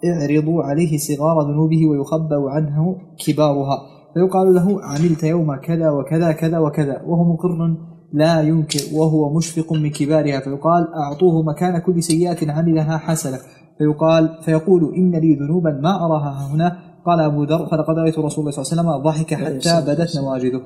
اعرضوا 0.05 0.63
عليه 0.63 0.97
صغار 0.97 1.51
ذنوبه 1.51 1.87
ويخبأ 1.87 2.49
عنه 2.49 2.95
كبارها. 3.25 3.77
فيقال 4.13 4.55
له 4.55 4.83
عملت 4.83 5.23
يوم 5.23 5.55
كذا 5.55 5.89
وكذا 5.89 6.31
كذا 6.31 6.59
وكذا. 6.59 7.01
وهو 7.05 7.33
مقر 7.33 7.75
لا 8.13 8.41
ينكر 8.41 8.79
وهو 8.93 9.33
مشفق 9.37 9.73
من 9.73 9.89
كبارها. 9.89 10.39
فيقال 10.39 10.93
أعطوه 10.93 11.43
مكان 11.43 11.79
كل 11.79 12.03
سيئة 12.03 12.51
عملها 12.51 12.97
حسنة. 12.97 13.37
فيقال 13.77 14.37
فيقول 14.41 14.95
إن 14.95 15.11
لي 15.11 15.33
ذنوبا 15.35 15.71
ما 15.71 16.05
أراها 16.05 16.53
هنا. 16.53 16.77
قال 17.05 17.19
أبو 17.19 17.43
ذر 17.43 17.65
فلقد 17.65 17.97
رأيت 17.97 18.19
رسول 18.19 18.39
الله 18.39 18.63
صلى 18.63 18.81
الله 18.81 18.91
عليه 18.91 19.01
وسلم 19.01 19.03
ضحك 19.03 19.33
حتى 19.33 19.85
بدت 19.87 20.17
نواجذه. 20.17 20.61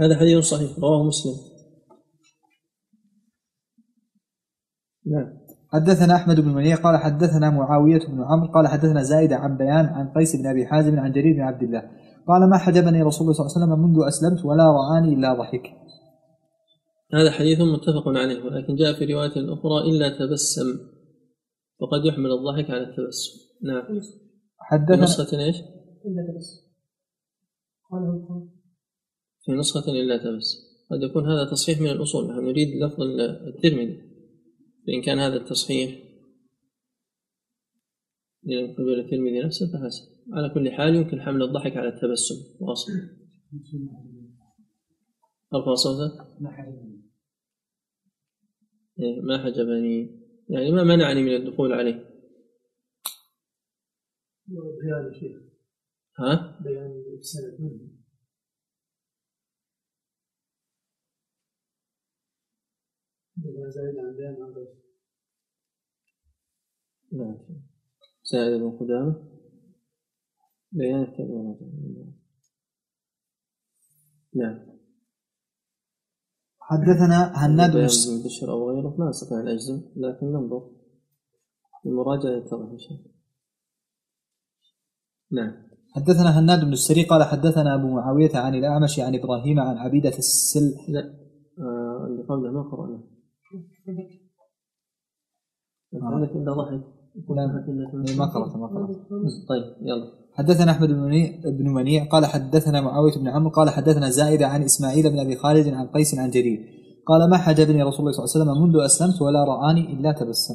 هذا 0.00 0.16
حديث 0.16 0.44
صحيح 0.44 0.70
رواه 0.82 1.04
مسلم. 1.04 1.49
حدثنا 5.72 6.16
أحمد 6.16 6.40
بن 6.40 6.48
منيع 6.48 6.76
قال 6.76 6.96
حدثنا 6.96 7.50
معاوية 7.50 7.98
بن 8.08 8.22
عمرو 8.22 8.52
قال 8.52 8.68
حدثنا 8.68 9.02
زايد 9.02 9.32
عن 9.32 9.56
بيان 9.56 9.86
عن 9.86 10.08
قيس 10.08 10.36
بن 10.36 10.46
أبي 10.46 10.66
حازم 10.66 10.98
عن 10.98 11.12
جرير 11.12 11.34
بن 11.34 11.40
عبد 11.40 11.62
الله. 11.62 11.82
قال 12.28 12.50
ما 12.50 12.58
حجبني 12.58 13.02
رسول 13.02 13.22
الله 13.22 13.32
صلى 13.32 13.46
الله 13.46 13.56
عليه 13.56 13.66
وسلم 13.66 13.78
منذ 13.84 14.06
أسلمت 14.08 14.44
ولا 14.44 14.64
رآني 14.64 15.14
إلا 15.14 15.34
ضحك. 15.34 15.62
هذا 17.14 17.30
حديث 17.30 17.60
متفق 17.60 18.08
عليه 18.08 18.44
ولكن 18.44 18.74
جاء 18.74 18.92
في 18.98 19.04
رواية 19.14 19.54
أخرى 19.54 19.90
إلا 19.90 20.18
تبسم 20.18 20.78
وقد 21.80 22.04
يحمل 22.04 22.30
الضحك 22.32 22.70
على 22.70 22.82
التبسم. 22.82 23.32
نعم. 23.62 23.82
في 23.82 24.00
حدثنا 24.58 25.04
نسخة 25.04 25.38
إيش؟ 25.38 25.56
إلا 26.06 26.22
تبسم. 26.28 26.60
في 29.44 29.52
نسخة 29.52 29.92
إلا 29.92 30.16
تبسم. 30.16 30.58
قد 30.90 31.02
يكون 31.02 31.30
هذا 31.30 31.50
تصحيح 31.50 31.80
من 31.80 31.86
الأصول 31.86 32.28
نحن 32.28 32.44
نريد 32.44 32.68
لفظ 32.82 33.00
الترمذي. 33.54 34.09
فإن 34.86 35.02
كان 35.02 35.18
هذا 35.18 35.36
التصحيح 35.36 36.10
من 38.44 38.74
قبل 38.74 39.00
الترمذي 39.00 39.42
نفسه 39.42 39.66
فحسن. 39.66 40.04
على 40.32 40.54
كل 40.54 40.70
حال 40.70 40.94
يمكن 40.94 41.20
حمل 41.20 41.42
الضحك 41.42 41.76
على 41.76 41.88
التبسم. 41.88 42.34
واصل. 42.60 42.92
ارفع 45.54 45.74
صوتك 45.74 46.26
إيه، 49.00 49.20
ما 49.20 49.44
حجبني 49.44 50.20
يعني 50.48 50.72
ما 50.72 50.84
منعني 50.84 51.22
من 51.22 51.34
الدخول 51.34 51.72
عليه. 51.72 52.10
بيان 54.46 55.12
يا 55.12 55.20
شيخ 55.20 55.42
ها؟ 56.18 56.60
بيان 56.64 57.04
السند 57.18 57.60
منه. 57.60 57.99
زايد 63.44 63.98
عن 63.98 64.16
بيان 64.16 64.42
عن 64.42 64.52
غيره 64.52 64.80
نعم 67.12 67.38
بن 68.32 68.78
قدامة. 68.78 69.30
بيان 70.72 71.02
التأويل 71.02 71.56
نعم. 74.34 74.70
حدثنا 76.60 77.46
هناد 77.46 77.70
بن 77.70 78.24
بشر 78.24 78.50
أو 78.50 78.70
غيره 78.70 78.96
ما 78.98 79.10
أستطيع 79.10 79.40
أن 79.40 79.48
أجزم 79.48 79.82
لكن 79.96 80.26
ننظر. 80.26 80.70
المراجعة 81.86 82.30
يتضح 82.30 82.70
إن 82.70 82.78
شاء 82.78 82.92
الله. 82.92 83.10
نعم. 85.30 85.70
حدثنا 85.94 86.38
هناد 86.38 86.64
بن 86.64 86.72
السري 86.72 87.04
قال 87.04 87.22
حدثنا 87.22 87.74
أبو 87.74 87.88
معاوية 87.88 88.30
عن 88.34 88.54
الأعمش 88.54 89.00
عن 89.00 89.14
إبراهيم 89.14 89.60
عن 89.60 89.78
عبيدة 89.78 90.18
السل 90.18 90.92
لا 90.92 91.00
آه 91.58 92.06
اللي 92.06 92.22
قبله 92.22 92.52
ما 92.52 92.62
قرأنا 92.62 93.19
عندك 95.94 96.30
إلا 96.30 96.52
ضحك. 96.54 96.84
إلا 97.30 98.16
ما 98.16 98.26
قرأت 98.26 98.56
ما 98.56 98.66
قرأت. 98.66 98.96
طيب 99.48 99.64
يلا. 99.82 100.20
حدثنا 100.32 100.70
أحمد 100.70 100.88
بن 100.88 101.00
منيع, 101.00 101.40
بن 101.44 101.68
منيع 101.68 102.04
قال 102.04 102.26
حدثنا 102.26 102.80
معاوية 102.80 103.12
بن 103.12 103.28
عمرو 103.28 103.50
قال 103.50 103.70
حدثنا 103.70 104.10
زائده 104.10 104.46
عن 104.46 104.62
إسماعيل 104.62 105.10
بن 105.10 105.18
أبي 105.18 105.36
خالد 105.36 105.68
عن 105.68 105.86
قيس 105.86 106.18
عن 106.18 106.30
جرير. 106.30 106.58
قال 107.06 107.30
ما 107.30 107.36
حجبني 107.36 107.82
رسول 107.82 108.00
الله 108.00 108.12
صلى 108.12 108.24
الله 108.24 108.30
عليه 108.34 108.40
وسلم 108.40 108.62
منذ 108.62 108.84
أسلمت 108.84 109.22
ولا 109.22 109.44
رآني 109.44 109.92
إلا 109.92 110.12
تبسم. 110.12 110.54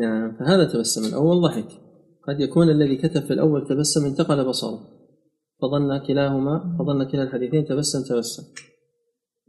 نعم 0.00 0.36
فهذا 0.36 0.72
تبسم 0.72 1.04
الأول 1.08 1.42
ضحك. 1.42 1.68
قد 2.28 2.40
يكون 2.40 2.68
الذي 2.68 2.96
كتب 2.96 3.20
في 3.20 3.32
الأول 3.32 3.66
تبسم 3.68 4.04
انتقل 4.06 4.48
بصره. 4.48 4.78
فظن 5.62 6.06
كلاهما 6.06 6.76
فظن 6.78 7.10
كلا 7.10 7.22
الحديثين 7.22 7.64
تبسم 7.64 8.02
تبسم. 8.08 8.42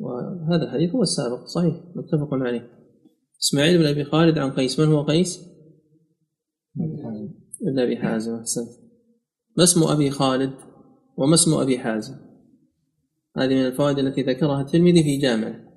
وهذا 0.03 0.63
الحديث 0.63 0.91
هو 0.95 1.01
السابق. 1.01 1.45
صحيح 1.45 1.75
متفق 1.95 2.33
عليه. 2.33 2.69
إسماعيل 3.41 3.77
بن 3.77 3.85
أبي 3.85 4.03
خالد 4.03 4.37
عن 4.37 4.51
قيس 4.51 4.79
من 4.79 4.87
هو 4.87 5.03
قيس؟ 5.03 5.39
ابن 7.67 7.79
أبي 7.79 7.97
حازم 7.97 8.35
أحسنت. 8.35 8.69
ما 9.57 9.63
اسم 9.63 9.83
أبي 9.83 10.09
خالد 10.09 10.53
وما 11.17 11.33
اسم 11.33 11.53
أبي 11.53 11.79
حازم؟ 11.79 12.15
هذه 13.37 13.53
من 13.53 13.65
الفوائد 13.65 13.99
التي 13.99 14.21
ذكرها 14.21 14.61
الترمذي 14.61 15.03
في 15.03 15.17
جامعه. 15.17 15.73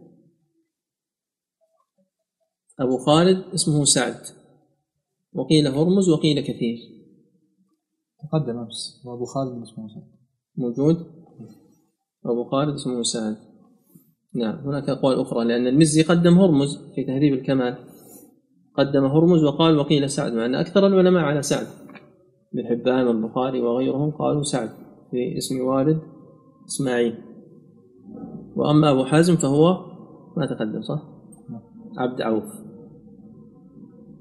أبو 2.80 2.98
خالد 2.98 3.44
اسمه 3.54 3.84
سعد. 3.84 4.20
وقيل 5.32 5.66
هرمز 5.66 6.08
وقيل 6.08 6.40
كثير. 6.40 6.78
تقدم 8.22 8.58
أمس 8.58 9.02
وأبو 9.04 9.24
خالد 9.24 9.62
اسمه 9.62 9.84
موسى. 9.84 10.02
موجود؟ 10.56 10.96
أبو 12.26 12.44
خالد 12.44 12.74
اسمه 12.74 13.02
سعد. 13.02 13.45
نعم 14.36 14.58
هناك 14.58 14.88
أقوال 14.88 15.20
أخرى 15.20 15.44
لأن 15.44 15.66
المزي 15.66 16.02
قدم 16.02 16.38
هرمز 16.38 16.78
في 16.94 17.04
تهذيب 17.04 17.34
الكمال. 17.34 17.76
قدم 18.74 19.04
هرمز 19.04 19.44
وقال 19.44 19.78
وقيل 19.78 20.10
سعد 20.10 20.32
مع 20.32 20.46
أن 20.46 20.54
أكثر 20.54 20.86
العلماء 20.86 21.22
على 21.22 21.42
سعد. 21.42 21.66
بن 22.52 22.66
حبان 22.66 23.06
والبخاري 23.06 23.60
وغيرهم 23.60 24.10
قالوا 24.10 24.42
سعد 24.42 24.68
في 25.10 25.36
اسم 25.38 25.60
والد 25.60 26.00
إسماعيل. 26.66 27.14
وأما 28.56 28.90
أبو 28.90 29.04
حازم 29.04 29.36
فهو 29.36 29.76
ما 30.36 30.46
تقدم 30.46 30.82
صح؟ 30.82 31.02
عبد 31.98 32.22
عوف. 32.22 32.52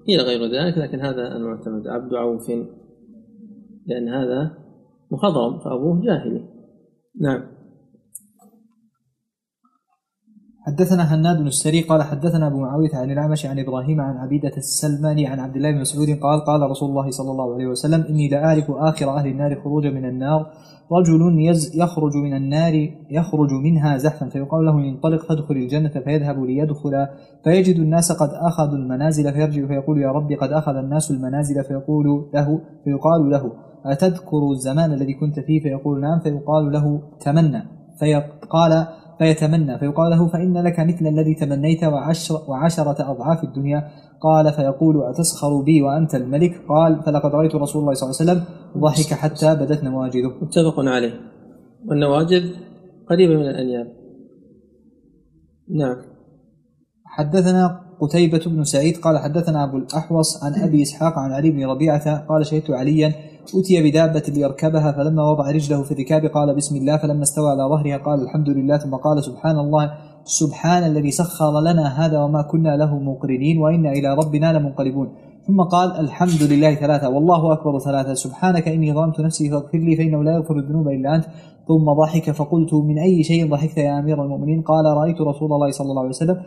قيل 0.08 0.20
غير 0.20 0.42
ذلك 0.42 0.78
لكن 0.78 1.00
هذا 1.00 1.36
المعتمد 1.36 1.88
عبد 1.88 2.14
عوف. 2.14 2.50
لأن 3.88 4.10
هذا 4.10 4.58
مخضرم 5.12 5.60
فأبوه 5.60 6.02
جاهلي. 6.02 6.50
نعم. 7.22 7.55
حدثنا 10.66 11.16
هناد 11.16 11.38
بن 11.38 11.48
السري 11.48 11.82
قال 11.82 12.04
حدثنا 12.04 12.48
أبو 12.48 12.58
معاوية 12.58 12.90
عن 12.94 13.12
الأعمش 13.12 13.46
عن 13.46 13.60
إبراهيم 13.60 14.02
عن 14.02 14.18
عبيدة 14.18 14.52
السلماني 14.58 15.28
عن 15.28 15.40
عبد 15.40 15.56
الله 15.56 15.72
بن 15.72 15.80
مسعود 15.80 16.10
قال 16.10 16.40
قال 16.40 16.62
رسول 16.62 16.90
الله 16.90 17.10
صلى 17.10 17.32
الله 17.32 17.54
عليه 17.54 17.68
وسلم 17.68 18.06
إني 18.10 18.28
لاعرف 18.28 18.72
آخر 18.72 19.10
أهل 19.10 19.28
النار 19.28 19.62
خروجا 19.64 19.90
من 19.90 20.06
النار 20.06 20.52
رجل 20.92 21.40
يز 21.40 21.76
يخرج 21.76 22.16
من 22.16 22.34
النار 22.34 22.90
يخرج 23.10 23.52
منها 23.52 23.98
زحفا 23.98 24.30
فيقال 24.30 24.66
له 24.66 24.78
انطلق 24.78 25.26
فادخل 25.26 25.56
الجنة 25.56 25.90
فيذهب 25.90 26.44
ليدخل 26.44 27.08
فيجد 27.44 27.80
الناس 27.80 28.12
قد 28.12 28.30
أخذوا 28.34 28.78
المنازل 28.78 29.34
فيرجع 29.34 29.68
فيقول 29.68 30.02
يا 30.02 30.12
رب 30.12 30.32
قد 30.32 30.52
أخذ 30.52 30.76
الناس 30.76 31.12
المنازل 31.12 31.64
فيقول 31.64 32.26
له 32.34 32.62
فيقال 32.84 33.30
له 33.30 33.52
أتذكر 33.86 34.52
الزمان 34.52 34.94
الذي 34.94 35.14
كنت 35.14 35.40
فيه 35.40 35.60
فيقول 35.60 36.02
نعم 36.02 36.20
فيقال 36.20 36.72
له 36.72 37.02
تمنى 37.20 37.64
فيقال 38.00 38.88
فيتمنى 39.20 39.80
فيقال 39.80 40.12
له 40.12 40.28
فإن 40.28 40.58
لك 40.64 40.80
مثل 40.80 41.08
الذي 41.08 41.34
تمنيت 41.34 41.84
وعشر 41.84 42.42
وعشرة 42.48 43.12
أضعاف 43.12 43.44
الدنيا. 43.44 43.88
قال 44.22 44.54
فيقول 44.54 45.04
أتسخر 45.04 45.62
بي 45.62 45.82
وأنت 45.82 46.16
الملك؟ 46.16 46.62
قال 46.70 47.04
فلقد 47.04 47.36
رأيت 47.36 47.56
رسول 47.56 47.82
الله 47.82 47.94
صلى 47.94 48.10
الله 48.10 48.22
عليه 48.22 48.32
وسلم 48.32 48.44
ضحك 48.82 49.14
حتى 49.14 49.56
بدت 49.56 49.84
نواجذه. 49.84 50.32
متفق 50.42 50.80
عليه. 50.80 51.14
والنواجذ 51.86 52.50
قريبة 53.10 53.36
من 53.36 53.50
الأنياب. 53.50 53.88
نعم. 55.70 55.96
حدثنا 57.06 57.82
قتيبة 58.00 58.42
بن 58.46 58.64
سعيد 58.64 58.98
قال 58.98 59.18
حدثنا 59.18 59.64
أبو 59.64 59.78
الأحوص 59.78 60.44
عن 60.44 60.54
أبي 60.54 60.82
إسحاق 60.82 61.14
عن 61.20 61.32
علي 61.32 61.52
بن 61.52 61.66
ربيعة 61.66 62.26
قال 62.26 62.46
شهدت 62.46 62.72
عليا 62.72 63.14
أتي 63.54 63.92
بدابة 63.92 64.24
ليركبها 64.28 64.92
فلما 64.92 65.24
وضع 65.32 65.52
رجله 65.52 65.84
في 65.84 65.92
الركاب 65.92 66.26
قال 66.26 66.56
بسم 66.56 66.76
الله 66.76 66.98
فلما 66.98 67.24
استوى 67.24 67.50
على 67.50 67.64
ظهرها 67.64 67.98
قال 67.98 68.22
الحمد 68.22 68.50
لله 68.50 68.78
ثم 68.78 68.96
قال 68.96 69.24
سبحان 69.24 69.60
الله 69.60 69.92
سبحان 70.24 70.84
الذي 70.84 71.12
سخر 71.12 71.62
لنا 71.62 72.06
هذا 72.06 72.20
وما 72.24 72.42
كنا 72.42 72.78
له 72.78 73.00
مقرنين 73.00 73.58
وإنا 73.58 73.92
إلى 73.92 74.16
ربنا 74.16 74.54
لمنقلبون. 74.54 75.08
ثم 75.48 75.62
قال 75.62 76.00
الحمد 76.00 76.44
لله 76.52 76.76
ثلاثة 76.76 77.10
والله 77.10 77.54
أكبر 77.54 77.80
ثلاثة 77.80 78.14
سبحانك 78.14 78.68
إني 78.68 78.94
ظلمت 78.94 79.20
نفسي 79.20 79.50
فاغفر 79.50 79.78
لي 79.78 79.96
فإنه 79.96 80.24
لا 80.24 80.32
يغفر 80.32 80.60
الذنوب 80.60 80.88
إلا 80.88 81.16
أنت. 81.16 81.26
ثم 81.68 81.94
ضحك 81.94 82.32
فقلت 82.32 82.74
من 82.74 83.00
أي 83.00 83.24
شيء 83.24 83.52
ضحكت 83.52 83.78
يا 83.78 84.00
أمير 84.00 84.24
المؤمنين؟ 84.24 84.62
قال 84.62 84.86
رأيت 84.86 85.22
رسول 85.22 85.54
الله 85.54 85.72
صلى 85.72 85.90
الله 85.90 86.00
عليه 86.00 86.10
وسلم 86.10 86.38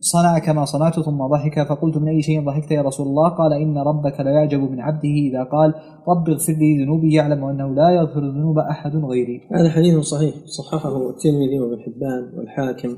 صنع 0.00 0.38
كما 0.38 0.64
صنعت 0.64 1.00
ثم 1.00 1.26
ضحك 1.26 1.68
فقلت 1.68 1.96
من 1.98 2.08
أي 2.08 2.22
شيء 2.22 2.44
ضحكت 2.46 2.70
يا 2.70 2.82
رسول 2.82 3.06
الله؟ 3.06 3.28
قال 3.28 3.52
إن 3.52 3.78
ربك 3.78 4.20
لا 4.20 4.30
يعجب 4.30 4.60
من 4.60 4.80
عبده 4.80 5.16
إذا 5.28 5.42
قال 5.42 5.74
رب 6.08 6.28
اغفر 6.28 6.52
لي 6.52 6.84
ذنوبي 6.84 7.14
يعلم 7.14 7.44
أنه 7.44 7.74
لا 7.74 7.90
يغفر 7.90 8.18
الذنوب 8.18 8.58
أحد 8.58 8.96
غيري. 8.96 9.40
هذا 9.52 9.70
حديث 9.70 9.98
صحيح 9.98 10.34
صححه 10.46 11.10
الترمذي 11.10 11.60
وابن 11.60 11.80
حبان 11.82 12.38
والحاكم 12.38 12.96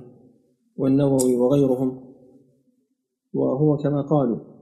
والنووي 0.77 1.36
وغيرهم 1.36 2.01
وهو 3.35 3.77
كما 3.77 4.03
قالوا. 4.03 4.55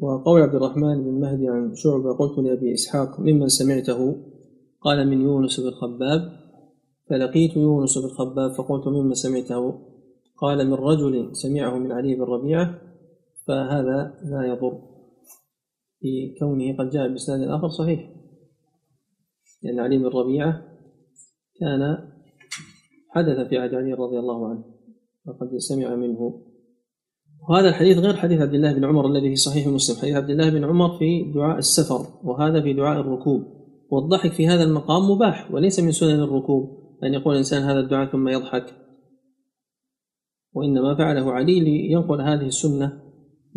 وقول 0.00 0.42
عبد 0.42 0.54
الرحمن 0.54 1.04
بن 1.04 1.20
مهدي 1.20 1.48
عن 1.48 1.74
شعبة 1.74 2.12
قلت 2.12 2.38
لأبي 2.38 2.74
إسحاق 2.74 3.20
ممن 3.20 3.48
سمعته 3.48 4.16
قال 4.80 5.08
من 5.08 5.20
يونس 5.20 5.60
بن 5.60 5.70
خباب 5.70 6.48
فلقيت 7.10 7.56
يونس 7.56 7.98
بن 7.98 8.08
خباب 8.08 8.52
فقلت 8.52 8.88
ممن 8.88 9.14
سمعته؟ 9.14 9.88
قال 10.36 10.66
من 10.66 10.74
رجل 10.74 11.36
سمعه 11.36 11.78
من 11.78 11.92
علي 11.92 12.14
بن 12.14 12.22
ربيعة 12.22 12.80
فهذا 13.46 14.14
لا 14.24 14.46
يضر. 14.46 14.80
في 16.00 16.34
كونه 16.40 16.76
قد 16.76 16.90
جاء 16.90 17.08
بإسناد 17.08 17.48
آخر 17.48 17.68
صحيح. 17.68 18.10
لأن 19.62 19.80
علي 19.80 19.98
بن 19.98 20.06
ربيعة 20.06 20.62
كان 21.60 21.98
حدث 23.10 23.48
في 23.48 23.58
عهد 23.58 23.74
علي 23.74 23.92
رضي 23.92 24.18
الله 24.18 24.48
عنه 24.48 24.64
وقد 25.26 25.56
سمع 25.56 25.94
منه. 25.94 26.44
وهذا 27.48 27.68
الحديث 27.68 27.98
غير 27.98 28.16
حديث 28.16 28.40
عبد 28.40 28.54
الله 28.54 28.72
بن 28.72 28.84
عمر 28.84 29.06
الذي 29.06 29.28
في 29.28 29.36
صحيح 29.36 29.66
مسلم 29.66 29.96
حديث 29.96 30.16
عبد 30.16 30.30
الله 30.30 30.50
بن 30.50 30.64
عمر 30.64 30.98
في 30.98 31.32
دعاء 31.34 31.58
السفر 31.58 32.06
وهذا 32.24 32.62
في 32.62 32.72
دعاء 32.72 33.00
الركوب. 33.00 33.57
والضحك 33.90 34.32
في 34.32 34.48
هذا 34.48 34.62
المقام 34.62 35.10
مباح 35.10 35.50
وليس 35.50 35.80
من 35.80 35.92
سنن 35.92 36.20
الركوب 36.20 36.78
أن 37.04 37.14
يقول 37.14 37.32
الإنسان 37.32 37.62
هذا 37.62 37.80
الدعاء 37.80 38.12
ثم 38.12 38.28
يضحك. 38.28 38.64
وإنما 40.52 40.94
فعله 40.94 41.32
علي 41.32 41.60
لينقل 41.60 42.20
هذه 42.20 42.46
السنة 42.46 43.02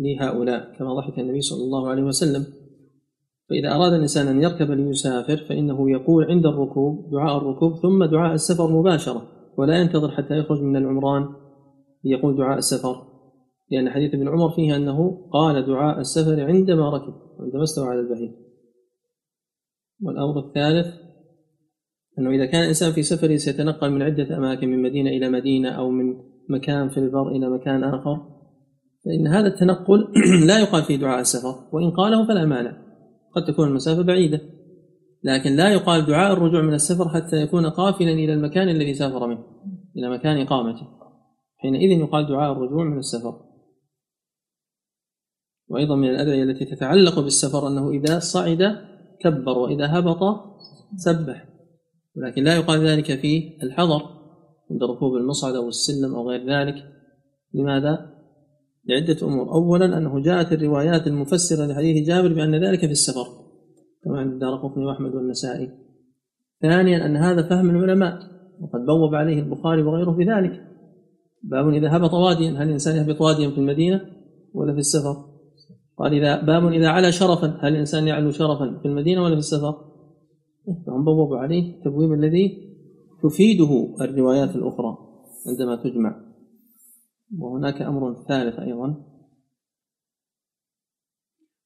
لهؤلاء 0.00 0.78
كما 0.78 0.94
ضحك 0.94 1.18
النبي 1.18 1.40
صلى 1.40 1.64
الله 1.64 1.88
عليه 1.88 2.02
وسلم. 2.02 2.44
فإذا 3.50 3.74
أراد 3.74 3.92
الإنسان 3.92 4.28
أن 4.28 4.42
يركب 4.42 4.70
ليسافر 4.70 5.36
فإنه 5.36 5.90
يقول 5.90 6.24
عند 6.24 6.46
الركوب 6.46 7.10
دعاء 7.10 7.36
الركوب 7.36 7.76
ثم 7.76 8.04
دعاء 8.04 8.34
السفر 8.34 8.70
مباشرة 8.70 9.22
ولا 9.58 9.80
ينتظر 9.80 10.10
حتى 10.10 10.38
يخرج 10.38 10.62
من 10.62 10.76
العمران 10.76 11.28
ليقول 12.04 12.36
دعاء 12.36 12.58
السفر. 12.58 12.96
لأن 13.70 13.90
حديث 13.90 14.14
ابن 14.14 14.28
عمر 14.28 14.50
فيه 14.50 14.76
أنه 14.76 15.28
قال 15.32 15.66
دعاء 15.66 16.00
السفر 16.00 16.44
عندما 16.44 16.90
ركب 16.90 17.14
عندما 17.40 17.62
استوى 17.62 17.88
على 17.88 18.00
البعير. 18.00 18.41
والأمر 20.02 20.38
الثالث 20.38 20.86
أنه 22.18 22.30
إذا 22.30 22.46
كان 22.46 22.62
الإنسان 22.62 22.92
في 22.92 23.02
سفره 23.02 23.36
سيتنقل 23.36 23.90
من 23.90 24.02
عدة 24.02 24.36
أماكن 24.36 24.68
من 24.68 24.82
مدينة 24.82 25.10
إلى 25.10 25.28
مدينة 25.28 25.68
أو 25.68 25.90
من 25.90 26.14
مكان 26.48 26.88
في 26.88 26.98
البر 26.98 27.28
إلى 27.28 27.50
مكان 27.50 27.84
آخر 27.84 28.32
فإن 29.04 29.26
هذا 29.26 29.46
التنقل 29.46 30.08
لا 30.48 30.60
يقال 30.60 30.82
فيه 30.82 30.96
دعاء 30.96 31.20
السفر 31.20 31.68
وإن 31.72 31.90
قاله 31.90 32.26
فلا 32.26 32.44
مانع. 32.46 32.82
قد 33.36 33.44
تكون 33.44 33.68
المسافة 33.68 34.02
بعيدة. 34.02 34.40
لكن 35.24 35.56
لا 35.56 35.72
يقال 35.72 36.06
دعاء 36.06 36.32
الرجوع 36.32 36.62
من 36.62 36.74
السفر 36.74 37.08
حتى 37.08 37.36
يكون 37.36 37.66
قافلا 37.66 38.10
إلى 38.10 38.34
المكان 38.34 38.68
الذي 38.68 38.94
سافر 38.94 39.26
منه 39.26 39.44
إلى 39.96 40.10
مكان 40.10 40.40
إقامته. 40.40 40.86
حينئذ 41.56 41.98
يقال 41.98 42.26
دعاء 42.28 42.52
الرجوع 42.52 42.84
من 42.84 42.98
السفر. 42.98 43.40
وأيضا 45.68 45.96
من 45.96 46.08
الأدعية 46.08 46.42
التي 46.42 46.64
تتعلق 46.64 47.20
بالسفر 47.20 47.68
أنه 47.68 47.90
إذا 47.90 48.18
صعد 48.18 48.62
كبر 49.24 49.58
وإذا 49.58 49.98
هبط 49.98 50.18
سبح. 50.96 51.48
ولكن 52.16 52.44
لا 52.44 52.56
يقال 52.56 52.86
ذلك 52.86 53.20
في 53.20 53.58
الحضر 53.62 54.02
عند 54.70 54.82
ركوب 54.82 55.16
المصعد 55.16 55.54
أو 55.54 55.68
السلم 55.68 56.14
أو 56.14 56.30
غير 56.30 56.40
ذلك. 56.40 56.74
لماذا؟ 57.54 58.12
لعدة 58.88 59.26
أمور. 59.26 59.52
أولا 59.52 59.98
أنه 59.98 60.22
جاءت 60.22 60.52
الروايات 60.52 61.06
المفسرة 61.06 61.66
لحديث 61.66 62.06
جابر 62.06 62.32
بأن 62.32 62.64
ذلك 62.64 62.80
في 62.80 62.92
السفر 62.92 63.26
كما 64.04 64.18
عند 64.18 64.32
الدار 64.32 64.56
قطني 64.56 64.84
وأحمد 64.84 65.14
والنسائي. 65.14 65.70
ثانيا 66.62 67.06
أن 67.06 67.16
هذا 67.16 67.48
فهم 67.48 67.70
العلماء 67.70 68.18
وقد 68.60 68.80
بوب 68.86 69.14
عليه 69.14 69.40
البخاري 69.40 69.82
وغيره 69.82 70.10
بذلك 70.10 70.72
باب 71.42 71.68
إذا 71.68 71.96
هبط 71.96 72.14
واديا 72.14 72.50
هل 72.50 72.62
الإنسان 72.62 72.96
يهبط 72.96 73.20
واديا 73.20 73.50
في 73.50 73.58
المدينة 73.58 74.00
ولا 74.54 74.72
في 74.72 74.78
السفر؟ 74.78 75.31
قال 75.98 76.14
إذا 76.14 76.40
باب 76.42 76.72
إذا 76.72 76.88
على 76.88 77.12
شرفا 77.12 77.58
هل 77.60 77.72
الإنسان 77.72 78.08
يعلو 78.08 78.30
شرفا 78.30 78.78
في 78.82 78.88
المدينة 78.88 79.22
ولا 79.22 79.34
في 79.34 79.38
السفر؟ 79.38 79.92
فهم 80.86 81.04
بوبوا 81.04 81.38
عليه 81.38 81.76
التبويب 81.76 82.12
الذي 82.12 82.72
تفيده 83.22 83.94
الروايات 84.00 84.56
الأخرى 84.56 84.98
عندما 85.46 85.76
تجمع. 85.76 86.20
وهناك 87.38 87.82
أمر 87.82 88.24
ثالث 88.28 88.58
أيضا. 88.58 89.12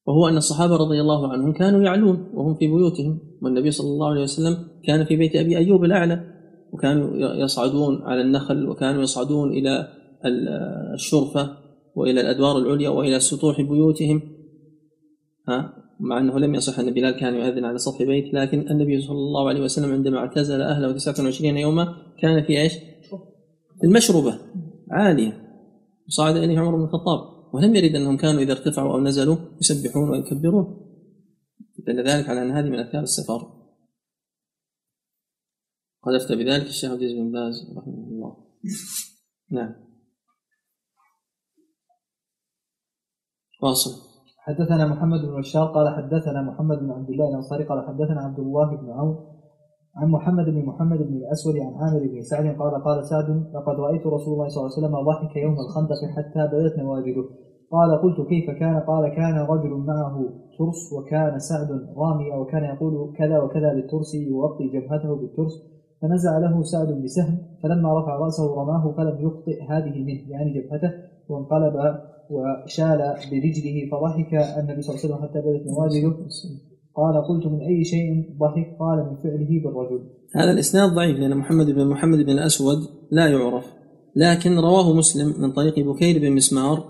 وهو 0.05 0.27
أن 0.27 0.37
الصحابة 0.37 0.75
رضي 0.75 1.01
الله 1.01 1.31
عنهم 1.31 1.53
كانوا 1.53 1.81
يعلون 1.81 2.31
وهم 2.33 2.55
في 2.55 2.67
بيوتهم 2.67 3.19
والنبي 3.41 3.71
صلى 3.71 3.87
الله 3.87 4.09
عليه 4.09 4.21
وسلم 4.21 4.67
كان 4.83 5.05
في 5.05 5.15
بيت 5.15 5.35
أبي 5.35 5.57
أيوب 5.57 5.83
الأعلى 5.83 6.33
وكانوا 6.73 7.15
يصعدون 7.15 8.01
على 8.01 8.21
النخل 8.21 8.69
وكانوا 8.69 9.01
يصعدون 9.01 9.51
إلى 9.51 9.87
الشرفة. 10.93 11.66
وإلى 11.97 12.21
الأدوار 12.21 12.57
العليا 12.57 12.89
وإلى 12.89 13.19
سطوح 13.19 13.61
بيوتهم 13.61 14.21
ها؟ 15.47 15.73
مع 15.99 16.19
أنه 16.19 16.39
لم 16.39 16.55
يصح 16.55 16.79
أن 16.79 16.93
بلال 16.93 17.19
كان 17.19 17.35
يؤذن 17.35 17.65
على 17.65 17.77
سطح 17.77 18.03
بيت 18.03 18.33
لكن 18.33 18.71
النبي 18.71 19.01
صلى 19.01 19.17
الله 19.17 19.49
عليه 19.49 19.61
وسلم 19.61 19.91
عندما 19.91 20.17
اعتزل 20.17 20.61
أهله 20.61 20.91
29 20.91 21.57
يوما 21.57 21.95
كان 22.21 22.43
في 22.43 22.61
إيش؟ 22.61 22.73
المشربة 23.83 24.39
عالية 24.91 25.47
وصعد 26.07 26.35
إليه 26.35 26.59
عمر 26.59 26.75
بن 26.75 26.83
الخطاب 26.83 27.19
ولم 27.53 27.75
يرد 27.75 27.95
أنهم 27.95 28.17
كانوا 28.17 28.41
إذا 28.41 28.51
ارتفعوا 28.51 28.93
أو 28.93 28.99
نزلوا 28.99 29.37
يسبحون 29.61 30.09
ويكبرون. 30.09 30.87
دل 31.87 32.07
ذلك 32.07 32.29
على 32.29 32.41
أن 32.41 32.51
هذه 32.51 32.69
من 32.69 32.79
أثار 32.79 33.01
السفر. 33.01 33.39
قد 36.03 36.13
أفتى 36.13 36.35
بذلك 36.35 36.67
الشيخ 36.67 36.91
عبد 36.91 36.99
بن 36.99 37.31
باز 37.31 37.55
رحمه 37.77 38.07
الله. 38.07 38.37
نعم. 39.51 39.86
واصل. 43.63 43.91
حدثنا 44.39 44.87
محمد 44.87 45.19
بن 45.21 45.39
بشار 45.39 45.67
قال 45.67 45.87
حدثنا 45.95 46.41
محمد 46.41 46.77
بن 46.79 46.91
عبد 46.91 47.09
الله 47.09 47.29
الأنصاري 47.29 47.63
قال 47.63 47.87
حدثنا 47.87 48.21
عبد 48.21 48.39
الله 48.39 48.75
بن 48.75 48.89
عون 48.89 49.15
عن 49.95 50.07
محمد 50.07 50.45
بن 50.45 50.65
محمد 50.65 50.97
بن 50.97 51.15
الأسود 51.21 51.55
عن 51.57 51.73
عامر 51.73 51.99
بن 51.99 52.21
سعد 52.21 52.45
قال 52.45 52.83
قال 52.83 53.05
سعد 53.05 53.29
لقد 53.55 53.75
رأيت 53.79 54.07
رسول 54.07 54.33
الله 54.33 54.47
صلى 54.47 54.61
الله 54.61 54.71
عليه 54.73 54.79
وسلم 54.79 54.95
ضحك 55.09 55.35
يوم 55.35 55.55
الخندق 55.65 55.99
حتى 56.15 56.41
بدت 56.53 56.79
نواجذه 56.79 57.25
قال 57.71 58.01
قلت 58.03 58.27
كيف 58.29 58.49
كان؟ 58.59 58.79
قال 58.79 59.09
كان 59.15 59.35
رجل 59.53 59.73
معه 59.91 60.17
ترس 60.57 60.93
وكان 60.93 61.39
سعد 61.39 61.69
راميا 61.97 62.35
وكان 62.35 62.63
يقول 62.63 63.13
كذا 63.17 63.39
وكذا 63.39 63.73
للترس 63.73 64.15
يغطي 64.15 64.67
جبهته 64.73 65.15
بالترس. 65.15 65.53
فنزع 66.01 66.37
له 66.37 66.63
سعد 66.63 66.87
بسهم 67.03 67.37
فلما 67.63 67.99
رفع 67.99 68.15
رأسه 68.15 68.55
رماه 68.61 68.93
فلم 68.97 69.27
يخطئ 69.27 69.63
هذه 69.69 70.03
منه 70.07 70.31
يعني 70.31 70.53
جبهته 70.53 70.91
وانقلب 71.29 71.73
وشال 72.31 72.97
برجله 73.31 73.89
فضحك 73.91 74.33
النبي 74.33 74.81
صلى 74.81 74.95
الله 74.95 75.03
عليه 75.03 75.05
وسلم 75.05 75.21
حتى 75.23 75.39
بدت 75.39 75.67
نواجذه. 75.67 76.27
قال 76.95 77.27
قلت 77.27 77.47
من 77.47 77.61
أي 77.61 77.83
شيء 77.83 78.37
ضحك؟ 78.39 78.77
قال 78.79 78.97
من 78.97 79.15
فعله 79.23 79.61
بالرجل. 79.63 80.09
هذا 80.35 80.51
الإسناد 80.51 80.93
ضعيف 80.93 81.19
لأن 81.19 81.37
محمد 81.37 81.65
بن 81.65 81.87
محمد 81.87 82.17
بن 82.17 82.29
الأسود 82.29 82.77
لا 83.11 83.27
يعرف. 83.27 83.65
لكن 84.15 84.59
رواه 84.59 84.93
مسلم 84.93 85.41
من 85.41 85.51
طريق 85.51 85.79
بكير 85.79 86.19
بن 86.19 86.31
مسمار 86.31 86.83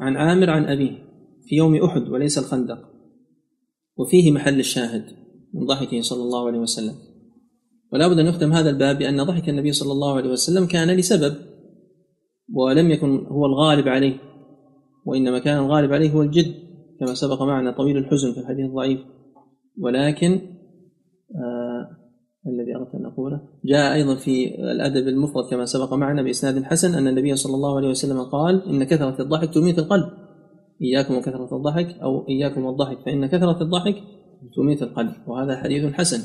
عن 0.00 0.16
عامر 0.16 0.50
عن 0.50 0.64
أبيه 0.64 0.92
في 1.46 1.56
يوم 1.56 1.74
أحد 1.74 2.08
وليس 2.08 2.38
الخندق. 2.38 2.78
وفيه 3.96 4.30
محل 4.32 4.58
الشاهد 4.58 5.04
من 5.54 5.66
ضحكه 5.66 6.00
صلى 6.00 6.22
الله 6.22 6.46
عليه 6.46 6.58
وسلم. 6.58 6.94
ولا 7.92 8.08
بد 8.08 8.18
أن 8.18 8.26
يختم 8.26 8.52
هذا 8.52 8.70
الباب 8.70 8.98
بأن 8.98 9.22
ضحك 9.22 9.48
النبي 9.48 9.72
صلى 9.72 9.92
الله 9.92 10.16
عليه 10.16 10.30
وسلم 10.30 10.66
كان 10.66 10.90
لسبب 10.90 11.34
ولم 12.54 12.90
يكن 12.90 13.26
هو 13.26 13.46
الغالب 13.46 13.88
عليه. 13.88 14.14
وإنما 15.08 15.38
كان 15.38 15.58
الغالب 15.58 15.92
عليه 15.92 16.12
هو 16.12 16.22
الجد 16.22 16.54
كما 17.00 17.14
سبق 17.14 17.42
معنا 17.42 17.70
طويل 17.76 17.96
الحزن 17.96 18.32
في 18.32 18.40
الحديث 18.40 18.66
الضعيف. 18.66 19.00
ولكن 19.80 20.32
آه 21.36 21.98
الذي 22.46 22.76
أردت 22.76 22.94
أن 22.94 23.06
أقوله 23.06 23.40
جاء 23.64 23.94
أيضا 23.94 24.14
في 24.14 24.54
الأدب 24.72 25.08
المفرد 25.08 25.44
كما 25.50 25.64
سبق 25.64 25.94
معنا 25.94 26.22
بإسناد 26.22 26.62
حسن 26.62 26.94
أن 26.94 27.08
النبي 27.08 27.36
صلى 27.36 27.54
الله 27.54 27.76
عليه 27.76 27.88
وسلم 27.88 28.22
قال 28.22 28.68
إن 28.68 28.84
كثرة 28.84 29.22
الضحك 29.22 29.54
تميت 29.54 29.78
القلب. 29.78 30.08
إياكم 30.82 31.14
وكثرة 31.14 31.56
الضحك 31.56 31.98
أو 32.02 32.28
إياكم 32.28 32.64
والضحك 32.64 32.98
فإن 33.06 33.26
كثرة 33.26 33.62
الضحك 33.62 33.96
تميت 34.56 34.82
القلب 34.82 35.12
وهذا 35.26 35.56
حديث 35.56 35.92
حسن. 35.92 36.20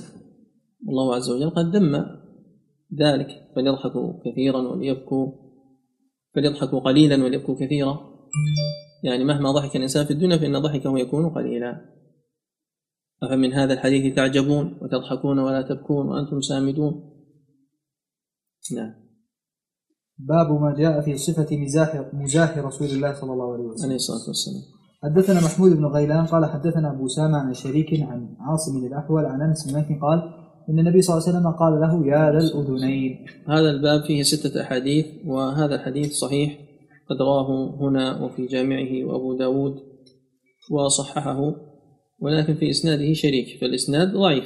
الله 0.89 1.15
عز 1.15 1.29
وجل 1.29 1.49
قد 1.49 1.75
ذم 1.75 1.95
ذلك 2.99 3.27
فليضحكوا 3.55 4.13
كثيرا 4.25 4.61
وليبكوا 4.67 5.31
فليضحكوا 6.35 6.79
قليلا 6.79 7.23
وليبكوا 7.23 7.55
كثيرا. 7.55 8.12
يعني 9.03 9.23
مهما 9.23 9.51
ضحك 9.51 9.75
الإنسان 9.75 10.05
في 10.05 10.11
الدنيا 10.11 10.37
فإن 10.37 10.59
ضحكه 10.59 10.99
يكون 10.99 11.29
قليلا. 11.29 11.93
أفمن 13.23 13.53
هذا 13.53 13.73
الحديث 13.73 14.15
تعجبون 14.15 14.77
وتضحكون 14.81 15.39
ولا 15.39 15.61
تبكون 15.61 16.07
وأنتم 16.07 16.41
سامدون؟ 16.41 17.13
نعم. 18.75 18.93
باب 20.17 20.61
ما 20.61 20.75
جاء 20.77 21.01
في 21.01 21.17
صفة 21.17 21.57
مزاح 21.57 22.09
مزاح 22.13 22.57
رسول 22.57 22.87
الله 22.87 23.13
صلى 23.13 23.33
الله 23.33 23.53
عليه 23.53 23.63
وسلم. 23.63 23.85
عليه 23.85 23.95
الصلاة 23.95 24.27
والسلام. 24.27 24.63
حدثنا 25.03 25.39
محمود 25.39 25.71
بن 25.71 25.85
غيلان 25.85 26.25
قال 26.25 26.45
حدثنا 26.45 26.91
أبو 26.91 27.07
سامة 27.07 27.37
عن 27.37 27.53
شريك 27.53 28.01
عن 28.01 28.35
عاصم 28.39 28.85
الأحول 28.85 29.25
عن 29.25 29.41
أنس 29.41 29.67
بن 29.67 29.73
مالك 29.73 30.01
قال 30.01 30.19
إن 30.69 30.79
النبي 30.79 31.01
صلى 31.01 31.17
الله 31.17 31.27
عليه 31.27 31.37
وسلم 31.37 31.51
قال 31.51 31.73
له 31.81 32.07
يا 32.07 32.31
ذا 32.31 32.37
الأذنين. 32.37 33.25
هذا 33.47 33.69
الباب 33.69 34.03
فيه 34.03 34.23
ستة 34.23 34.61
أحاديث 34.61 35.05
وهذا 35.25 35.75
الحديث 35.75 36.13
صحيح 36.13 36.72
قد 37.09 37.21
رواه 37.21 37.77
هنا 37.79 38.23
وفي 38.23 38.45
جامعه 38.45 39.05
وأبو 39.05 39.37
داود 39.37 39.75
وصححه 40.71 41.55
ولكن 42.19 42.53
في 42.53 42.69
إسناده 42.69 43.13
شريك 43.13 43.61
فالإسناد 43.61 44.13
ضعيف. 44.13 44.45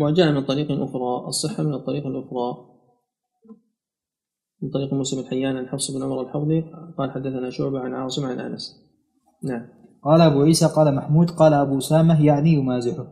وجاء 0.00 0.32
من 0.32 0.44
طريق 0.44 0.70
أخرى 0.70 1.26
الصحة 1.28 1.62
من 1.62 1.74
الطريق 1.74 2.06
الأخرى. 2.06 2.56
من 4.62 4.70
طريق 4.70 4.94
مسلم 4.94 5.20
الحيان 5.20 5.56
عن 5.56 5.66
حفص 5.66 5.90
بن 5.90 6.02
عمر 6.02 6.20
الحوضي 6.20 6.64
قال 6.98 7.10
حدثنا 7.10 7.50
شعبة 7.50 7.80
عن 7.80 7.94
عاصم 7.94 8.26
عن 8.26 8.40
أنس. 8.40 8.76
نعم. 9.42 9.68
قال 10.02 10.20
أبو 10.20 10.42
عيسى 10.42 10.66
قال 10.66 10.94
محمود 10.94 11.30
قال 11.30 11.52
أبو 11.54 11.80
سامة 11.80 12.26
يعني 12.26 12.52
يمازحه. 12.52 13.06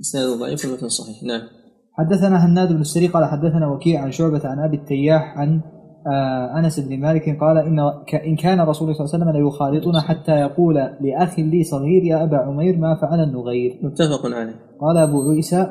إسناد 0.00 0.38
ضعيف 0.38 0.64
ومثل 0.64 0.90
صحيح. 0.90 1.22
نعم. 1.22 1.48
حدثنا 1.92 2.46
هناد 2.46 2.72
بن 2.72 2.80
السري 2.80 3.06
قال 3.06 3.24
حدثنا 3.24 3.68
وكيع 3.68 4.02
عن 4.02 4.12
شعبة 4.12 4.48
عن 4.48 4.58
أبي 4.58 4.76
التياح 4.76 5.38
عن 5.38 5.60
آه 6.06 6.58
أنس 6.58 6.80
بن 6.80 7.00
مالك 7.00 7.40
قال 7.40 7.58
إن 7.58 7.78
إن 8.26 8.36
كان 8.36 8.60
رسول 8.60 8.88
الله 8.88 9.04
صلى 9.04 9.04
الله 9.04 9.14
عليه 9.14 9.24
وسلم 9.24 9.44
ليخالطنا 9.44 10.00
حتى 10.00 10.32
يقول 10.32 10.74
لأخ 10.74 11.38
لي 11.38 11.62
صغير 11.62 12.04
يا 12.04 12.24
أبا 12.24 12.36
عمير 12.36 12.76
ما 12.78 12.94
فعل 12.94 13.20
النغير. 13.20 13.78
متفق 13.82 14.26
عليه. 14.26 14.54
قال 14.80 14.96
أبو 14.96 15.30
عيسى 15.30 15.66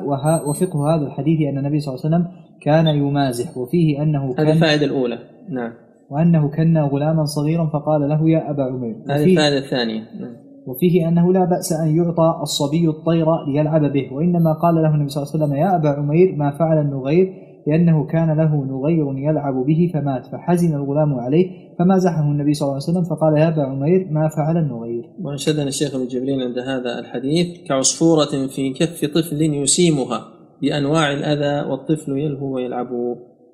وفقه 0.46 0.94
هذا 0.94 1.06
الحديث 1.06 1.40
أن 1.48 1.58
النبي 1.58 1.80
صلى 1.80 1.94
الله 1.94 2.04
عليه 2.04 2.16
وسلم 2.16 2.32
كان 2.60 2.86
يمازح 2.86 3.56
وفيه 3.56 4.02
هذه 4.02 4.34
كان 4.36 4.48
الفائدة 4.48 4.86
الأولى. 4.86 5.18
نعم. 5.50 5.72
وأنه 6.10 6.48
كان 6.48 6.78
غلاما 6.78 7.24
صغيرا 7.24 7.66
فقال 7.66 8.08
له 8.08 8.30
يا 8.30 8.50
أبا 8.50 8.62
عمير. 8.62 8.96
هذه 9.08 9.22
وفيه, 9.22 9.32
الفائدة 9.32 9.58
الثانية. 9.58 10.00
نعم. 10.20 10.46
وفيه 10.66 11.08
أنه 11.08 11.32
لا 11.32 11.44
بأس 11.44 11.72
أن 11.72 11.96
يعطى 11.96 12.38
الصبي 12.42 12.88
الطير 12.88 13.26
ليلعب 13.46 13.92
به 13.92 14.12
وإنما 14.12 14.52
قال 14.52 14.74
له 14.74 14.94
النبي 14.94 15.08
صلى 15.08 15.22
الله 15.22 15.32
عليه 15.34 15.44
وسلم 15.44 15.56
يا 15.56 15.76
أبا 15.76 15.88
عمير 15.88 16.36
ما 16.36 16.50
فعل 16.50 16.80
النغير 16.80 17.45
لأنه 17.66 18.06
كان 18.06 18.36
له 18.36 18.64
نغير 18.64 19.18
يلعب 19.18 19.66
به 19.66 19.90
فمات 19.94 20.26
فحزن 20.26 20.74
الغلام 20.74 21.14
عليه 21.14 21.46
فمازحه 21.78 22.22
النبي 22.22 22.54
صلى 22.54 22.66
الله 22.66 22.74
عليه 22.74 22.90
وسلم 22.90 23.04
فقال 23.04 23.38
يا 23.38 23.48
أبا 23.48 23.62
عمير 23.62 24.08
ما 24.10 24.28
فعل 24.28 24.56
النغير. 24.56 25.10
وأنشدنا 25.20 25.68
الشيخ 25.68 25.94
ابن 25.94 26.06
جبريل 26.06 26.42
عند 26.42 26.58
هذا 26.58 26.98
الحديث 26.98 27.46
كعصفورة 27.68 28.46
في 28.46 28.72
كف 28.72 29.04
طفل 29.04 29.42
يسيمها 29.42 30.24
بأنواع 30.62 31.12
الأذى 31.12 31.70
والطفل 31.70 32.18
يلهو 32.18 32.54
ويلعب. 32.54 32.88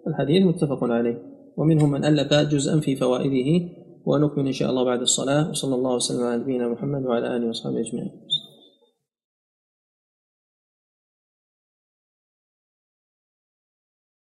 الحديث 0.09 0.47
متفق 0.47 0.85
عليه. 0.85 1.19
ومنهم 1.57 1.91
من 1.91 2.05
ألف 2.05 2.35
جزءا 2.35 2.81
في 2.81 2.97
فوائده 2.97 3.69
ونكمل 4.07 4.47
إن 4.47 4.53
شاء 4.53 4.71
الله 4.71 4.85
بعد 4.85 5.01
الصلاة 5.01 5.51
وصلى 5.51 5.75
الله 5.75 5.95
وسلم 5.95 6.27
على 6.27 6.43
نبينا 6.43 6.69
محمد 6.69 7.07
وعلى 7.07 7.37
آله 7.37 7.49
وصحبه 7.49 7.81
أجمعين. 7.81 8.11